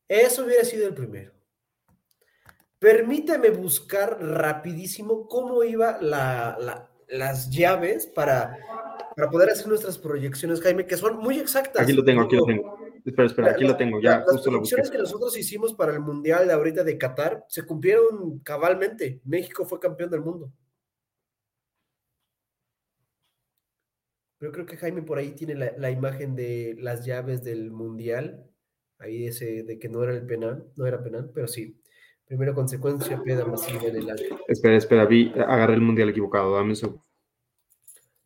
Eso 0.07 0.45
hubiera 0.45 0.63
sido 0.63 0.87
el 0.87 0.93
primero. 0.93 1.36
Permítame 2.79 3.49
buscar 3.49 4.21
rapidísimo 4.21 5.27
cómo 5.27 5.63
iba 5.63 5.99
las 5.99 7.49
llaves 7.49 8.05
para, 8.05 8.55
para 9.15 9.29
poder 9.31 9.49
hacer 9.49 9.67
nuestras 9.67 9.97
proyecciones, 9.97 10.61
Jaime, 10.61 10.85
que 10.85 10.95
son 10.95 11.17
muy 11.17 11.39
exactas. 11.39 11.81
Aquí 11.81 11.93
lo 11.93 12.03
tengo, 12.03 12.21
aquí 12.21 12.35
lo 12.35 12.45
tengo. 12.45 12.77
Espera, 13.03 13.27
espera, 13.27 13.51
aquí 13.51 13.63
lo 13.63 13.77
tengo, 13.77 14.01
ya 14.01 14.19
las 14.19 14.31
justo 14.31 14.51
proyecciones 14.51 14.91
que 14.91 14.97
nosotros 14.97 15.37
hicimos 15.37 15.73
para 15.73 15.93
el 15.93 16.01
Mundial 16.01 16.45
de 16.45 16.53
ahorita 16.53 16.83
de 16.83 16.97
Qatar 16.97 17.45
se 17.47 17.65
cumplieron 17.65 18.39
cabalmente. 18.39 19.21
México 19.23 19.65
fue 19.65 19.79
campeón 19.79 20.11
del 20.11 20.21
mundo. 20.21 20.51
Pero 24.37 24.51
creo 24.51 24.65
que 24.65 24.77
Jaime 24.77 25.01
por 25.01 25.17
ahí 25.17 25.31
tiene 25.31 25.55
la, 25.55 25.71
la 25.77 25.89
imagen 25.89 26.35
de 26.35 26.75
las 26.79 27.05
llaves 27.05 27.43
del 27.43 27.71
Mundial. 27.71 28.45
Ahí 28.99 29.25
ese 29.25 29.63
de 29.63 29.79
que 29.79 29.89
no 29.89 30.03
era 30.03 30.13
el 30.13 30.27
penal, 30.27 30.67
no 30.75 30.85
era 30.85 31.01
penal, 31.01 31.31
pero 31.33 31.47
sí. 31.47 31.81
Primera 32.27 32.53
consecuencia, 32.53 33.23
piedra 33.23 33.45
masiva 33.45 33.83
en 33.83 33.95
el. 33.95 34.09
Espera, 34.47 34.75
espera, 34.75 35.05
vi, 35.05 35.31
agarré 35.35 35.75
el 35.75 35.81
mundial 35.81 36.09
equivocado, 36.09 36.55
dame 36.55 36.73
eso. 36.73 37.01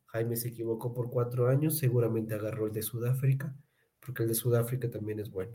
Jaime 0.06 0.36
se 0.36 0.48
equivocó 0.48 0.92
por 0.92 1.08
cuatro 1.08 1.46
años, 1.48 1.78
seguramente 1.78 2.34
agarró 2.34 2.66
el 2.66 2.72
de 2.72 2.82
Sudáfrica, 2.82 3.54
porque 4.00 4.24
el 4.24 4.28
de 4.28 4.34
Sudáfrica 4.34 4.90
también 4.90 5.20
es 5.20 5.30
bueno. 5.30 5.52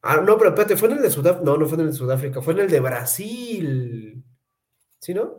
Ah, 0.00 0.16
no, 0.16 0.38
pero 0.38 0.50
espérate, 0.50 0.76
fue 0.76 0.88
en 0.88 0.96
el 0.96 1.02
de 1.02 1.10
Sudáfrica. 1.10 1.44
No, 1.44 1.56
no 1.58 1.66
fue 1.66 1.76
en 1.76 1.84
el 1.84 1.90
de 1.92 1.96
Sudáfrica, 1.96 2.40
fue 2.40 2.54
en 2.54 2.60
el 2.60 2.70
de 2.70 2.80
Brasil. 2.80 4.24
¿Sí, 4.98 5.14
no? 5.14 5.38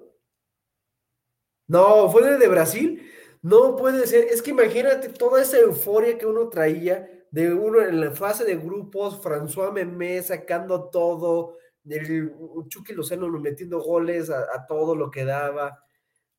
No, 1.67 2.09
fue 2.09 2.21
en 2.21 2.35
el 2.35 2.39
de 2.39 2.47
Brasil. 2.47 3.09
No 3.41 3.75
puede 3.75 4.05
ser. 4.05 4.25
Es 4.25 4.41
que 4.41 4.51
imagínate 4.51 5.09
toda 5.09 5.41
esa 5.41 5.57
euforia 5.57 6.17
que 6.17 6.27
uno 6.27 6.49
traía 6.49 7.09
de 7.31 7.51
uno 7.51 7.81
en 7.81 7.99
la 7.99 8.11
fase 8.11 8.45
de 8.45 8.55
grupos, 8.55 9.19
François 9.21 9.73
Memé 9.73 10.21
sacando 10.21 10.89
todo, 10.89 11.57
el 11.89 12.33
Chucky 12.67 12.93
Lozano 12.93 13.27
metiendo 13.39 13.81
goles 13.81 14.29
a, 14.29 14.65
todo 14.67 14.95
lo 14.95 15.11
que 15.11 15.25
daba. 15.25 15.83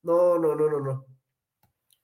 No, 0.03 0.39
no, 0.39 0.55
no, 0.55 0.71
no, 0.71 0.81
no. 0.81 1.07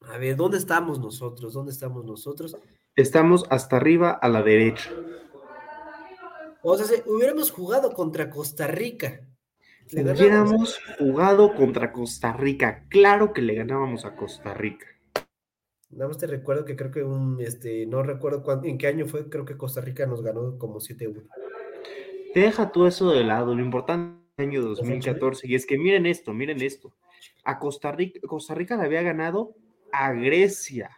A 0.02 0.18
ver, 0.18 0.36
¿dónde 0.36 0.58
estamos 0.58 0.98
nosotros? 0.98 1.52
¿Dónde 1.52 1.72
estamos 1.72 2.04
nosotros? 2.04 2.56
Estamos 2.96 3.44
hasta 3.50 3.76
arriba 3.76 4.10
a 4.10 4.28
la 4.28 4.42
derecha. 4.42 4.90
O 6.62 6.76
sea, 6.76 6.86
si 6.86 7.02
hubiéramos 7.08 7.50
jugado 7.50 7.92
contra 7.92 8.30
Costa 8.30 8.66
Rica. 8.66 9.20
hubiéramos 9.92 10.78
jugado 10.98 11.54
contra 11.54 11.92
Costa 11.92 12.32
Rica. 12.32 12.86
Claro 12.88 13.32
que 13.32 13.42
le 13.42 13.54
ganábamos 13.54 14.04
a 14.04 14.16
Costa 14.16 14.54
Rica. 14.54 14.86
Nada 15.90 16.08
más 16.08 16.18
te 16.18 16.26
recuerdo 16.26 16.64
que 16.64 16.76
creo 16.76 16.90
que 16.90 17.02
un, 17.02 17.40
este, 17.40 17.84
no 17.86 18.02
recuerdo 18.02 18.44
en 18.62 18.78
qué 18.78 18.86
año 18.86 19.06
fue, 19.06 19.28
creo 19.28 19.44
que 19.44 19.56
Costa 19.56 19.80
Rica 19.80 20.06
nos 20.06 20.22
ganó 20.22 20.56
como 20.56 20.78
7-1. 20.78 21.26
Deja 22.34 22.70
todo 22.70 22.86
eso 22.86 23.10
de 23.10 23.24
lado, 23.24 23.54
lo 23.54 23.62
importante 23.62 24.20
es 24.36 24.44
el 24.44 24.48
año 24.50 24.62
2014, 24.62 25.48
y 25.48 25.54
es 25.54 25.66
que 25.66 25.78
miren 25.78 26.06
esto, 26.06 26.32
miren 26.32 26.62
esto. 26.62 26.94
A 27.44 27.58
Costa 27.58 27.90
Rica, 27.90 28.20
Costa 28.26 28.54
Rica 28.54 28.76
le 28.76 28.84
había 28.84 29.02
ganado 29.02 29.56
a 29.92 30.12
Grecia. 30.12 30.90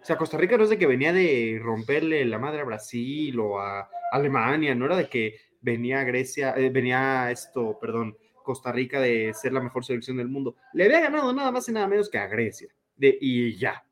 O 0.00 0.04
sea, 0.04 0.16
Costa 0.16 0.36
Rica 0.36 0.56
no 0.56 0.64
es 0.64 0.70
de 0.70 0.78
que 0.78 0.86
venía 0.86 1.12
de 1.12 1.60
romperle 1.62 2.24
la 2.24 2.38
madre 2.38 2.60
a 2.60 2.64
Brasil 2.64 3.38
o 3.40 3.58
a 3.58 3.88
Alemania, 4.12 4.74
no 4.74 4.86
era 4.86 4.96
de 4.96 5.08
que 5.08 5.36
venía 5.60 6.04
Grecia, 6.04 6.54
eh, 6.56 6.70
venía 6.70 7.30
esto, 7.30 7.78
perdón, 7.80 8.16
Costa 8.42 8.72
Rica 8.72 9.00
de 9.00 9.32
ser 9.34 9.52
la 9.52 9.60
mejor 9.60 9.84
selección 9.84 10.16
del 10.16 10.28
mundo. 10.28 10.56
Le 10.74 10.84
había 10.84 11.00
ganado 11.00 11.32
nada 11.32 11.50
más 11.50 11.68
y 11.68 11.72
nada 11.72 11.88
menos 11.88 12.10
que 12.10 12.18
a 12.18 12.26
Grecia. 12.26 12.68
De, 12.96 13.16
y 13.20 13.56
ya, 13.56 13.84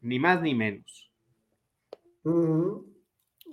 ni 0.00 0.18
más 0.18 0.42
ni 0.42 0.54
menos. 0.54 1.10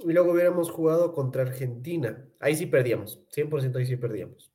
Y 0.04 0.12
luego 0.14 0.32
hubiéramos 0.34 0.70
jugado 0.72 1.14
contra 1.14 1.44
Argentina. 1.44 2.26
Ahí 2.40 2.56
sí 2.56 2.66
perdíamos. 2.66 3.22
100% 3.32 3.78
ahí 3.78 3.86
sí 3.86 3.96
perdíamos. 3.96 4.52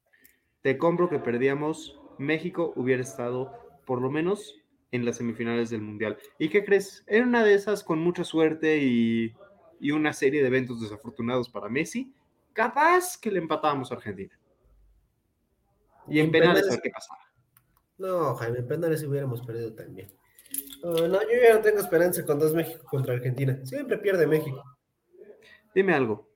Te 0.62 0.76
compro 0.76 1.08
que 1.08 1.18
perdíamos, 1.18 1.98
México 2.18 2.72
hubiera 2.76 3.02
estado 3.02 3.52
por 3.86 4.00
lo 4.02 4.10
menos 4.10 4.56
en 4.92 5.04
las 5.04 5.16
semifinales 5.16 5.70
del 5.70 5.80
Mundial. 5.82 6.18
¿Y 6.38 6.48
qué 6.50 6.64
crees? 6.64 7.02
Era 7.06 7.24
una 7.24 7.42
de 7.44 7.54
esas 7.54 7.82
con 7.82 7.98
mucha 8.00 8.24
suerte 8.24 8.78
y, 8.78 9.34
y 9.80 9.90
una 9.92 10.12
serie 10.12 10.42
de 10.42 10.48
eventos 10.48 10.80
desafortunados 10.80 11.48
para 11.48 11.68
Messi. 11.68 12.12
Capaz 12.52 13.16
que 13.16 13.30
le 13.30 13.38
empatábamos 13.38 13.90
a 13.90 13.94
Argentina. 13.94 14.38
Y 16.08 16.18
en, 16.18 16.26
En 16.26 16.32
penales, 16.32 16.62
penales- 16.64 16.68
a 16.68 16.72
ver 16.72 16.82
qué 16.82 16.90
pasaba. 16.90 17.20
No, 17.98 18.34
Jaime, 18.34 18.58
en 18.58 18.66
penales 18.68 19.02
hubiéramos 19.04 19.42
perdido 19.42 19.72
también. 19.74 20.10
No, 20.82 20.92
no, 21.06 21.22
yo 21.22 21.28
ya 21.42 21.54
no 21.54 21.60
tengo 21.60 21.78
esperanza 21.80 22.24
con 22.24 22.38
dos 22.38 22.54
México 22.54 22.84
contra 22.90 23.14
Argentina. 23.14 23.58
Siempre 23.64 23.98
pierde 23.98 24.26
México. 24.26 24.62
Dime 25.74 25.94
algo. 25.94 26.28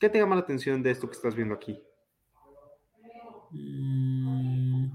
¿Qué 0.00 0.08
te 0.08 0.18
llama 0.18 0.34
la 0.34 0.40
atención 0.42 0.82
de 0.82 0.90
esto 0.90 1.06
que 1.08 1.14
estás 1.14 1.36
viendo 1.36 1.54
aquí? 1.54 1.80
Mm. 3.52 4.88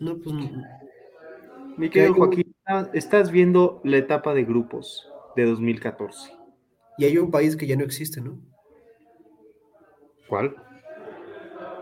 No, 0.00 0.16
pues. 0.18 0.34
Mi 1.76 1.88
Que 1.88 1.92
querido 2.00 2.12
un- 2.12 2.18
Joaquín, 2.18 2.54
estás- 2.58 2.90
estás 2.94 3.30
viendo 3.30 3.80
la 3.84 3.98
etapa 3.98 4.34
de 4.34 4.44
grupos 4.44 5.08
de 5.36 5.44
2014. 5.44 6.32
Y 6.98 7.04
hay 7.04 7.18
un 7.18 7.30
país 7.30 7.56
que 7.56 7.66
ya 7.66 7.76
no 7.76 7.84
existe, 7.84 8.20
¿no? 8.20 8.40
¿Cuál? 10.28 10.54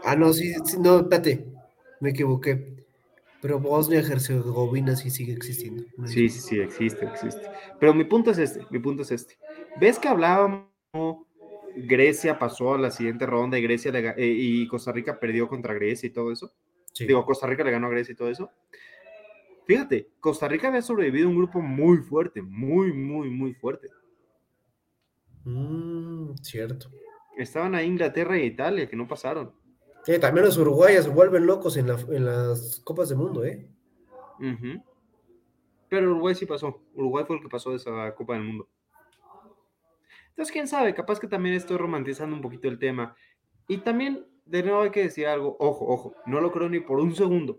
Ah, 0.04 0.14
no, 0.16 0.32
sí, 0.32 0.52
sí, 0.64 0.78
no, 0.78 0.98
espérate. 1.00 1.46
Me 2.00 2.10
equivoqué. 2.10 2.83
Pero 3.44 3.60
Bosnia-Herzegovina 3.60 4.96
sí 4.96 5.10
sigue 5.10 5.34
existiendo. 5.34 5.82
Sí, 6.06 6.30
sí, 6.30 6.40
sí, 6.40 6.60
existe, 6.60 7.04
existe. 7.04 7.42
Pero 7.78 7.92
mi 7.92 8.04
punto 8.04 8.30
es 8.30 8.38
este, 8.38 8.66
mi 8.70 8.78
punto 8.78 9.02
es 9.02 9.10
este. 9.10 9.36
¿Ves 9.78 9.98
que 9.98 10.08
hablábamos 10.08 10.64
Grecia 11.76 12.38
pasó 12.38 12.72
a 12.72 12.78
la 12.78 12.90
siguiente 12.90 13.26
ronda 13.26 13.58
y 13.58 13.62
Grecia 13.62 13.92
le 13.92 14.14
eh, 14.16 14.34
y 14.34 14.66
Costa 14.66 14.92
Rica 14.92 15.20
perdió 15.20 15.46
contra 15.46 15.74
Grecia 15.74 16.06
y 16.06 16.10
todo 16.10 16.32
eso? 16.32 16.54
Sí. 16.94 17.06
Digo, 17.06 17.22
Costa 17.26 17.46
Rica 17.46 17.62
le 17.64 17.70
ganó 17.70 17.88
a 17.88 17.90
Grecia 17.90 18.14
y 18.14 18.16
todo 18.16 18.30
eso. 18.30 18.50
Fíjate, 19.66 20.08
Costa 20.20 20.48
Rica 20.48 20.68
había 20.68 20.80
sobrevivido 20.80 21.26
a 21.26 21.30
un 21.30 21.36
grupo 21.36 21.60
muy 21.60 21.98
fuerte, 21.98 22.40
muy, 22.40 22.94
muy, 22.94 23.28
muy 23.28 23.52
fuerte. 23.52 23.88
Mm, 25.44 26.32
cierto. 26.40 26.90
Estaban 27.36 27.74
ahí 27.74 27.88
Inglaterra 27.88 28.38
e 28.38 28.46
Italia, 28.46 28.88
que 28.88 28.96
no 28.96 29.06
pasaron. 29.06 29.52
Sí, 30.04 30.18
también 30.18 30.44
los 30.46 30.58
uruguayos 30.58 31.04
se 31.04 31.10
vuelven 31.10 31.46
locos 31.46 31.76
en, 31.76 31.88
la- 31.88 31.98
en 32.00 32.24
las 32.26 32.80
Copas 32.84 33.08
del 33.08 33.18
Mundo, 33.18 33.44
¿eh? 33.44 33.66
Pero 35.88 36.10
Uruguay 36.10 36.34
sí 36.34 36.44
pasó. 36.46 36.82
Uruguay 36.94 37.24
fue 37.26 37.36
el 37.36 37.42
que 37.42 37.48
pasó 37.48 37.70
de 37.70 37.76
esa 37.76 38.14
Copa 38.14 38.34
del 38.34 38.42
Mundo. 38.44 38.68
Entonces, 40.30 40.52
quién 40.52 40.66
sabe, 40.66 40.94
capaz 40.94 41.20
que 41.20 41.28
también 41.28 41.54
estoy 41.54 41.76
romantizando 41.76 42.34
un 42.34 42.42
poquito 42.42 42.68
el 42.68 42.78
tema. 42.78 43.14
Y 43.68 43.78
también, 43.78 44.26
de 44.44 44.62
nuevo 44.64 44.82
hay 44.82 44.90
que 44.90 45.02
decir 45.04 45.26
algo, 45.26 45.56
ojo, 45.60 45.86
ojo, 45.86 46.14
no 46.26 46.40
lo 46.40 46.50
creo 46.52 46.68
ni 46.68 46.80
por 46.80 46.98
un 46.98 47.14
segundo. 47.14 47.58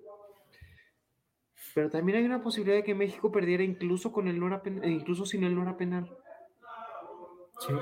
Pero 1.73 1.89
también 1.89 2.17
hay 2.19 2.25
una 2.25 2.43
posibilidad 2.43 2.75
de 2.77 2.83
que 2.83 2.93
México 2.93 3.31
perdiera 3.31 3.63
incluso 3.63 4.11
con 4.11 4.27
el 4.27 4.39
no 4.39 4.47
era 4.47 4.61
incluso 4.87 5.25
sin 5.25 5.43
el 5.45 5.55
no 5.55 5.61
era 5.63 5.77
penal. 5.77 6.15
Sí. 7.59 7.73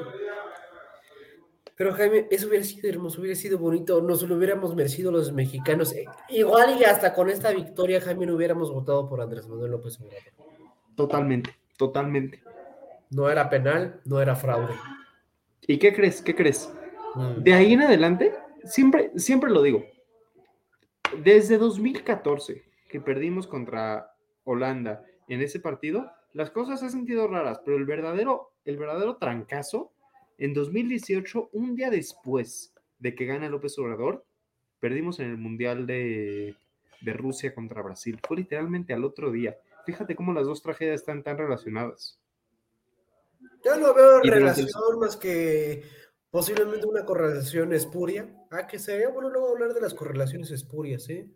Pero 1.75 1.93
Jaime, 1.93 2.27
eso 2.29 2.47
hubiera 2.47 2.63
sido 2.63 2.89
hermoso, 2.89 3.19
hubiera 3.19 3.35
sido 3.35 3.57
bonito, 3.57 4.01
nos 4.01 4.21
lo 4.23 4.35
hubiéramos 4.35 4.75
merecido 4.75 5.11
los 5.11 5.31
mexicanos. 5.31 5.93
Eh, 5.93 6.05
Igual 6.29 6.79
y 6.79 6.83
hasta 6.83 7.13
con 7.13 7.29
esta 7.29 7.51
victoria, 7.51 7.99
Jaime, 7.99 8.27
no 8.27 8.35
hubiéramos 8.35 8.71
votado 8.71 9.09
por 9.09 9.21
Andrés 9.21 9.47
Manuel 9.47 9.71
López 9.71 9.99
Obrador. 9.99 10.21
Totalmente, 10.95 11.55
totalmente. 11.77 12.43
No 13.09 13.29
era 13.29 13.49
penal, 13.49 14.01
no 14.05 14.21
era 14.21 14.35
fraude. 14.35 14.73
¿Y 15.61 15.77
qué 15.77 15.93
crees? 15.93 16.21
¿Qué 16.21 16.35
crees? 16.35 16.71
Mm. 17.15 17.41
De 17.41 17.53
ahí 17.53 17.73
en 17.73 17.81
adelante, 17.81 18.33
siempre, 18.65 19.11
siempre 19.15 19.49
lo 19.49 19.61
digo. 19.61 19.83
Desde 21.23 21.57
2014, 21.57 22.63
que 22.89 23.01
perdimos 23.01 23.47
contra 23.47 24.15
Holanda 24.43 25.03
en 25.27 25.41
ese 25.41 25.59
partido, 25.59 26.11
las 26.33 26.51
cosas 26.51 26.79
se 26.79 26.85
han 26.85 26.91
sentido 26.91 27.27
raras, 27.27 27.61
pero 27.63 27.77
el 27.77 27.85
verdadero, 27.85 28.53
el 28.65 28.77
verdadero 28.77 29.17
trancazo, 29.17 29.91
en 30.37 30.53
2018, 30.53 31.49
un 31.53 31.75
día 31.75 31.89
después 31.89 32.73
de 32.99 33.15
que 33.15 33.25
gana 33.25 33.49
López 33.49 33.77
Obrador, 33.79 34.25
perdimos 34.79 35.19
en 35.19 35.29
el 35.29 35.37
Mundial 35.37 35.85
de, 35.87 36.55
de 37.01 37.13
Rusia 37.13 37.53
contra 37.53 37.81
Brasil. 37.81 38.19
Fue 38.27 38.37
literalmente 38.37 38.93
al 38.93 39.03
otro 39.03 39.31
día. 39.31 39.57
Fíjate 39.85 40.15
cómo 40.15 40.33
las 40.33 40.45
dos 40.45 40.61
tragedias 40.61 41.01
están 41.01 41.23
tan 41.23 41.37
relacionadas. 41.37 42.19
Yo 43.63 43.77
no 43.77 43.93
veo 43.93 44.21
el- 44.21 44.31
relación 44.31 44.99
más 44.99 45.15
que 45.17 45.83
posiblemente 46.31 46.85
una 46.85 47.05
correlación 47.05 47.73
espuria. 47.73 48.33
Ah, 48.51 48.67
que 48.67 48.79
sería 48.79 49.09
bueno 49.09 49.29
luego 49.29 49.49
hablar 49.49 49.73
de 49.73 49.81
las 49.81 49.93
correlaciones 49.93 50.51
espurias, 50.51 51.09
¿eh? 51.09 51.27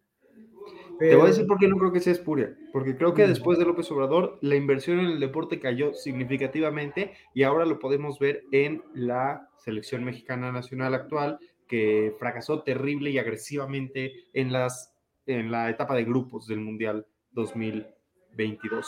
Te 0.99 1.15
voy 1.15 1.25
a 1.25 1.29
decir 1.29 1.45
por 1.47 1.59
qué 1.59 1.67
no 1.67 1.77
creo 1.77 1.91
que 1.91 1.99
sea 1.99 2.13
espuria. 2.13 2.55
Porque 2.71 2.97
creo 2.97 3.13
que 3.13 3.27
después 3.27 3.59
de 3.59 3.65
López 3.65 3.91
Obrador, 3.91 4.37
la 4.41 4.55
inversión 4.55 4.99
en 4.99 5.07
el 5.07 5.19
deporte 5.19 5.59
cayó 5.59 5.93
significativamente 5.93 7.13
y 7.33 7.43
ahora 7.43 7.65
lo 7.65 7.79
podemos 7.79 8.19
ver 8.19 8.43
en 8.51 8.83
la 8.93 9.49
selección 9.57 10.03
mexicana 10.03 10.51
nacional 10.51 10.93
actual, 10.93 11.39
que 11.67 12.15
fracasó 12.17 12.63
terrible 12.63 13.09
y 13.11 13.19
agresivamente 13.19 14.13
en, 14.33 14.51
las, 14.51 14.93
en 15.25 15.51
la 15.51 15.69
etapa 15.69 15.95
de 15.95 16.05
grupos 16.05 16.47
del 16.47 16.61
Mundial 16.61 17.05
2022. 17.31 18.87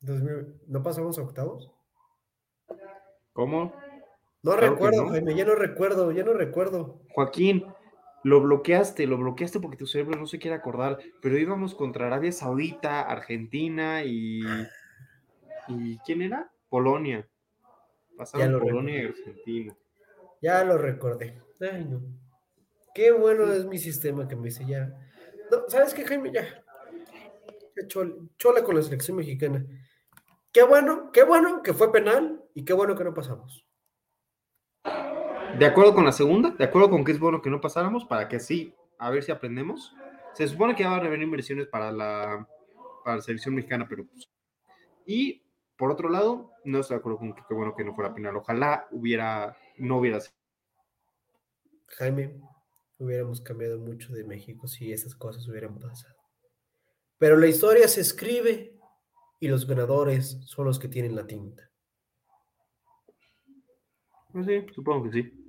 2000 0.00 0.60
¿No 0.66 0.82
pasamos 0.82 1.18
a 1.18 1.22
octavos? 1.22 1.70
¿Cómo? 3.32 3.74
No 4.42 4.52
Claro 4.52 4.70
recuerdo, 4.72 5.04
no. 5.04 5.10
Jaime, 5.10 5.34
ya 5.34 5.44
no 5.44 5.54
recuerdo, 5.54 6.12
ya 6.12 6.24
no 6.24 6.32
recuerdo. 6.32 7.02
Joaquín, 7.10 7.66
lo 8.22 8.40
bloqueaste, 8.40 9.06
lo 9.06 9.16
bloqueaste 9.18 9.60
porque 9.60 9.76
tu 9.76 9.86
cerebro 9.86 10.18
no 10.18 10.26
se 10.26 10.38
quiere 10.38 10.56
acordar, 10.56 10.98
pero 11.22 11.38
íbamos 11.38 11.74
contra 11.74 12.06
Arabia 12.06 12.32
Saudita, 12.32 13.02
Argentina 13.02 14.04
y... 14.04 14.42
¿Y 15.68 15.98
quién 15.98 16.22
era? 16.22 16.50
Polonia. 16.68 17.28
Pasaron 18.16 18.52
lo 18.52 18.60
Polonia 18.60 19.02
y. 19.02 19.06
Argentina. 19.06 19.76
Ya 20.42 20.64
lo 20.64 20.76
recordé. 20.76 21.40
Ay, 21.60 21.84
no. 21.84 22.02
Qué 22.94 23.12
bueno 23.12 23.52
es 23.52 23.66
mi 23.66 23.78
sistema 23.78 24.26
que 24.26 24.36
me 24.36 24.46
dice 24.46 24.64
ya. 24.66 24.92
No, 25.50 25.68
¿sabes 25.68 25.94
qué, 25.94 26.04
Jaime? 26.04 26.32
Ya. 26.32 26.64
Chola 27.86 28.64
con 28.64 28.76
la 28.76 28.82
selección 28.82 29.16
mexicana. 29.16 29.64
Qué 30.52 30.64
bueno, 30.64 31.12
qué 31.12 31.22
bueno 31.22 31.62
que 31.62 31.72
fue 31.72 31.92
penal 31.92 32.42
y 32.54 32.64
qué 32.64 32.72
bueno 32.72 32.96
que 32.96 33.04
no 33.04 33.14
pasamos. 33.14 33.64
De 35.60 35.66
acuerdo 35.66 35.94
con 35.94 36.06
la 36.06 36.12
segunda, 36.12 36.48
de 36.52 36.64
acuerdo 36.64 36.88
con 36.88 37.04
que 37.04 37.12
es 37.12 37.20
bueno 37.20 37.42
que 37.42 37.50
no 37.50 37.60
pasáramos, 37.60 38.06
para 38.06 38.30
que 38.30 38.36
así, 38.36 38.74
a 38.96 39.10
ver 39.10 39.22
si 39.22 39.30
aprendemos. 39.30 39.94
Se 40.32 40.48
supone 40.48 40.74
que 40.74 40.86
van 40.86 41.02
a 41.02 41.04
haber 41.04 41.20
inversiones 41.20 41.66
para 41.66 41.92
la, 41.92 42.48
para 43.04 43.16
la 43.16 43.22
selección 43.22 43.54
mexicana, 43.54 43.86
pero 43.86 44.06
pues, 44.06 44.26
Y 45.04 45.44
por 45.76 45.90
otro 45.90 46.08
lado, 46.08 46.50
no 46.64 46.80
estoy 46.80 46.94
de 46.94 47.00
acuerdo 47.00 47.18
con 47.18 47.34
que 47.34 47.42
qué 47.46 47.52
bueno 47.52 47.76
que 47.76 47.84
no 47.84 47.94
fuera 47.94 48.14
penal. 48.14 48.36
Ojalá 48.36 48.88
hubiera, 48.90 49.54
no 49.76 49.98
hubiera 49.98 50.22
sido. 50.22 50.34
Jaime, 51.88 52.40
hubiéramos 52.98 53.42
cambiado 53.42 53.78
mucho 53.78 54.14
de 54.14 54.24
México 54.24 54.66
si 54.66 54.94
esas 54.94 55.14
cosas 55.14 55.46
hubieran 55.46 55.78
pasado. 55.78 56.16
Pero 57.18 57.36
la 57.36 57.48
historia 57.48 57.86
se 57.86 58.00
escribe 58.00 58.78
y 59.38 59.48
los 59.48 59.66
ganadores 59.66 60.40
son 60.46 60.64
los 60.64 60.78
que 60.78 60.88
tienen 60.88 61.14
la 61.14 61.26
tinta. 61.26 61.70
Pues 64.32 64.46
sí, 64.46 64.64
supongo 64.72 65.04
que 65.04 65.12
sí. 65.12 65.39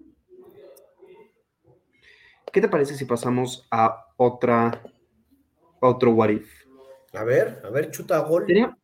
¿Qué 2.52 2.62
te 2.62 2.68
parece 2.70 2.95
si 2.95 3.06
pasamos 3.06 3.68
a 3.72 4.06
otra, 4.18 4.84
otro 5.80 6.12
what 6.12 6.30
if? 6.30 6.49
A 7.14 7.24
ver, 7.24 7.62
a 7.66 7.70
ver, 7.70 7.91
chuta 7.91 8.20
gol. 8.20 8.45
Tenía- 8.45 8.78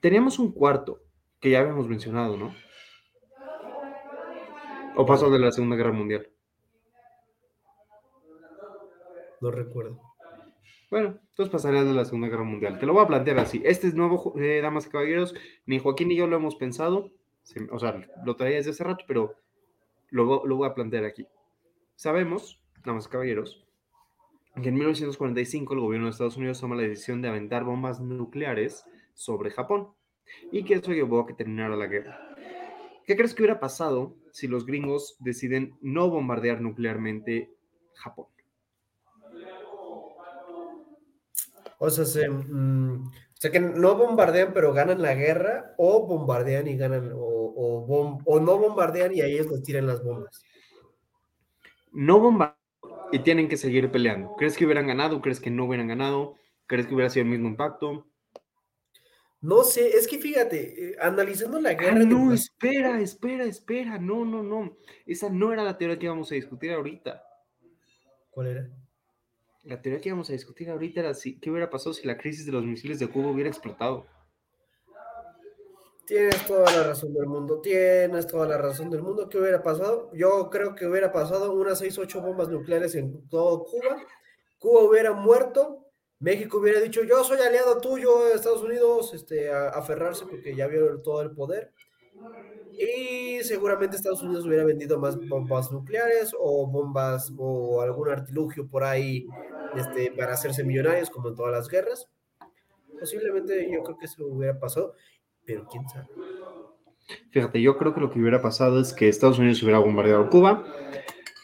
teníamos 0.00 0.38
un 0.38 0.52
cuarto 0.52 1.00
que 1.40 1.50
ya 1.50 1.60
habíamos 1.60 1.88
mencionado, 1.88 2.36
¿no? 2.36 2.54
O 4.96 5.06
pasó 5.06 5.30
de 5.30 5.38
la 5.38 5.50
Segunda 5.52 5.76
Guerra 5.76 5.92
Mundial. 5.92 6.28
No 9.40 9.50
recuerdo. 9.50 10.00
Bueno, 10.90 11.18
entonces 11.30 11.50
pasaría 11.50 11.82
de 11.84 11.94
la 11.94 12.04
Segunda 12.04 12.28
Guerra 12.28 12.44
Mundial. 12.44 12.78
Te 12.78 12.86
lo 12.86 12.92
voy 12.92 13.02
a 13.02 13.06
plantear 13.08 13.38
así. 13.38 13.62
Este 13.64 13.88
es 13.88 13.94
nuevo, 13.94 14.34
eh, 14.38 14.60
damas 14.60 14.86
y 14.86 14.90
caballeros. 14.90 15.34
Ni 15.66 15.78
Joaquín 15.78 16.08
ni 16.08 16.16
yo 16.16 16.26
lo 16.26 16.36
hemos 16.36 16.56
pensado. 16.56 17.10
Se- 17.42 17.66
o 17.70 17.78
sea, 17.78 18.06
lo 18.24 18.36
traía 18.36 18.56
desde 18.58 18.70
hace 18.72 18.84
rato, 18.84 19.04
pero 19.08 19.34
lo, 20.10 20.44
lo 20.46 20.56
voy 20.56 20.68
a 20.68 20.74
plantear 20.74 21.04
aquí. 21.04 21.26
Sabemos, 21.96 22.61
damas 22.84 23.06
y 23.06 23.10
caballeros, 23.10 23.64
que 24.62 24.68
en 24.68 24.74
1945 24.74 25.74
el 25.74 25.80
gobierno 25.80 26.06
de 26.06 26.12
Estados 26.12 26.36
Unidos 26.36 26.60
toma 26.60 26.76
la 26.76 26.82
decisión 26.82 27.22
de 27.22 27.28
aventar 27.28 27.64
bombas 27.64 28.00
nucleares 28.00 28.84
sobre 29.14 29.50
Japón 29.50 29.88
y 30.50 30.64
que 30.64 30.74
eso 30.74 30.92
llevó 30.92 31.20
a 31.20 31.26
que 31.26 31.34
terminara 31.34 31.76
la 31.76 31.86
guerra. 31.86 32.18
¿Qué 33.06 33.16
crees 33.16 33.34
que 33.34 33.42
hubiera 33.42 33.60
pasado 33.60 34.16
si 34.32 34.48
los 34.48 34.66
gringos 34.66 35.16
deciden 35.20 35.76
no 35.82 36.10
bombardear 36.10 36.60
nuclearmente 36.60 37.50
Japón? 37.94 38.26
O 41.78 41.90
sea, 41.90 42.04
se, 42.04 42.28
mm, 42.28 43.06
o 43.06 43.10
sea, 43.40 43.50
que 43.50 43.60
no 43.60 43.96
bombardean 43.96 44.52
pero 44.54 44.72
ganan 44.72 45.02
la 45.02 45.14
guerra 45.14 45.74
o 45.78 46.06
bombardean 46.06 46.68
y 46.68 46.76
ganan 46.76 47.12
o, 47.14 47.18
o, 47.56 47.86
bom- 47.86 48.22
o 48.24 48.40
no 48.40 48.58
bombardean 48.58 49.14
y 49.14 49.20
a 49.20 49.26
ellos 49.26 49.48
les 49.50 49.62
tiran 49.62 49.86
las 49.86 50.02
bombas. 50.04 50.42
No 51.92 52.18
bombardean 52.20 52.61
y 53.12 53.20
tienen 53.20 53.48
que 53.48 53.56
seguir 53.56 53.90
peleando. 53.92 54.34
¿Crees 54.36 54.56
que 54.56 54.64
hubieran 54.64 54.86
ganado? 54.88 55.20
¿Crees 55.20 55.40
que 55.40 55.50
no 55.50 55.66
hubieran 55.66 55.88
ganado? 55.88 56.36
¿Crees 56.66 56.86
que 56.86 56.94
hubiera 56.94 57.10
sido 57.10 57.24
el 57.24 57.30
mismo 57.30 57.48
impacto? 57.48 58.06
No 59.42 59.62
sé, 59.64 59.88
es 59.98 60.06
que 60.08 60.18
fíjate, 60.18 60.92
eh, 60.92 60.96
analizando 61.00 61.60
la 61.60 61.70
Ah, 61.76 61.76
guerra 61.76 62.04
el 62.04 62.08
no, 62.08 62.32
espera, 62.32 62.98
espera, 63.00 63.44
espera. 63.44 63.98
No, 63.98 64.24
no, 64.24 64.42
no. 64.42 64.78
Esa 65.04 65.28
no 65.30 65.52
era 65.52 65.62
la 65.64 65.76
teoría 65.76 65.98
que 65.98 66.06
íbamos 66.06 66.30
a 66.32 66.34
discutir 66.34 66.72
ahorita. 66.72 67.22
¿Cuál 68.30 68.46
era? 68.48 68.70
La 69.64 69.82
teoría 69.82 70.00
que 70.00 70.08
íbamos 70.08 70.30
a 70.30 70.34
discutir 70.34 70.70
ahorita 70.70 71.00
era 71.00 71.14
si, 71.14 71.40
qué 71.40 71.50
hubiera 71.50 71.68
pasado 71.68 71.92
si 71.94 72.06
la 72.06 72.16
crisis 72.16 72.46
de 72.46 72.52
los 72.52 72.64
misiles 72.64 73.00
de 73.00 73.08
Cuba 73.08 73.30
hubiera 73.30 73.50
explotado. 73.50 74.06
Tienes 76.06 76.44
toda 76.46 76.70
la 76.72 76.82
razón 76.82 77.14
del 77.14 77.26
mundo, 77.26 77.60
tienes 77.60 78.26
toda 78.26 78.48
la 78.48 78.58
razón 78.58 78.90
del 78.90 79.02
mundo. 79.02 79.28
¿Qué 79.28 79.38
hubiera 79.38 79.62
pasado? 79.62 80.10
Yo 80.12 80.50
creo 80.50 80.74
que 80.74 80.86
hubiera 80.86 81.12
pasado 81.12 81.52
unas 81.52 81.78
6, 81.78 81.96
8 81.98 82.20
bombas 82.20 82.48
nucleares 82.48 82.94
en 82.96 83.28
todo 83.28 83.64
Cuba. 83.64 84.04
Cuba 84.58 84.82
hubiera 84.82 85.12
muerto. 85.12 85.86
México 86.18 86.58
hubiera 86.58 86.80
dicho, 86.80 87.02
yo 87.02 87.24
soy 87.24 87.40
aliado 87.40 87.80
tuyo, 87.80 88.32
Estados 88.32 88.62
Unidos, 88.62 89.12
este, 89.12 89.50
a, 89.50 89.70
aferrarse 89.70 90.24
porque 90.26 90.54
ya 90.54 90.66
vio 90.66 91.00
todo 91.02 91.22
el 91.22 91.32
poder. 91.32 91.72
Y 92.72 93.42
seguramente 93.42 93.96
Estados 93.96 94.22
Unidos 94.22 94.46
hubiera 94.46 94.64
vendido 94.64 94.98
más 94.98 95.16
bombas 95.28 95.70
nucleares 95.70 96.32
o 96.38 96.66
bombas 96.66 97.32
o 97.36 97.80
algún 97.80 98.08
artilugio 98.08 98.68
por 98.68 98.84
ahí 98.84 99.26
este, 99.76 100.12
para 100.12 100.34
hacerse 100.34 100.64
millonarios, 100.64 101.10
como 101.10 101.28
en 101.28 101.34
todas 101.34 101.52
las 101.52 101.68
guerras. 101.68 102.08
Posiblemente 102.98 103.68
yo 103.70 103.82
creo 103.82 103.98
que 103.98 104.06
eso 104.06 104.24
hubiera 104.26 104.58
pasado, 104.58 104.94
pero 105.44 105.66
quién 105.68 105.88
sabe. 105.88 106.08
Fíjate, 107.30 107.60
yo 107.60 107.76
creo 107.78 107.94
que 107.94 108.00
lo 108.00 108.10
que 108.10 108.20
hubiera 108.20 108.42
pasado 108.42 108.80
es 108.80 108.92
que 108.92 109.08
Estados 109.08 109.38
Unidos 109.38 109.62
hubiera 109.62 109.78
bombardeado 109.78 110.30
Cuba, 110.30 110.64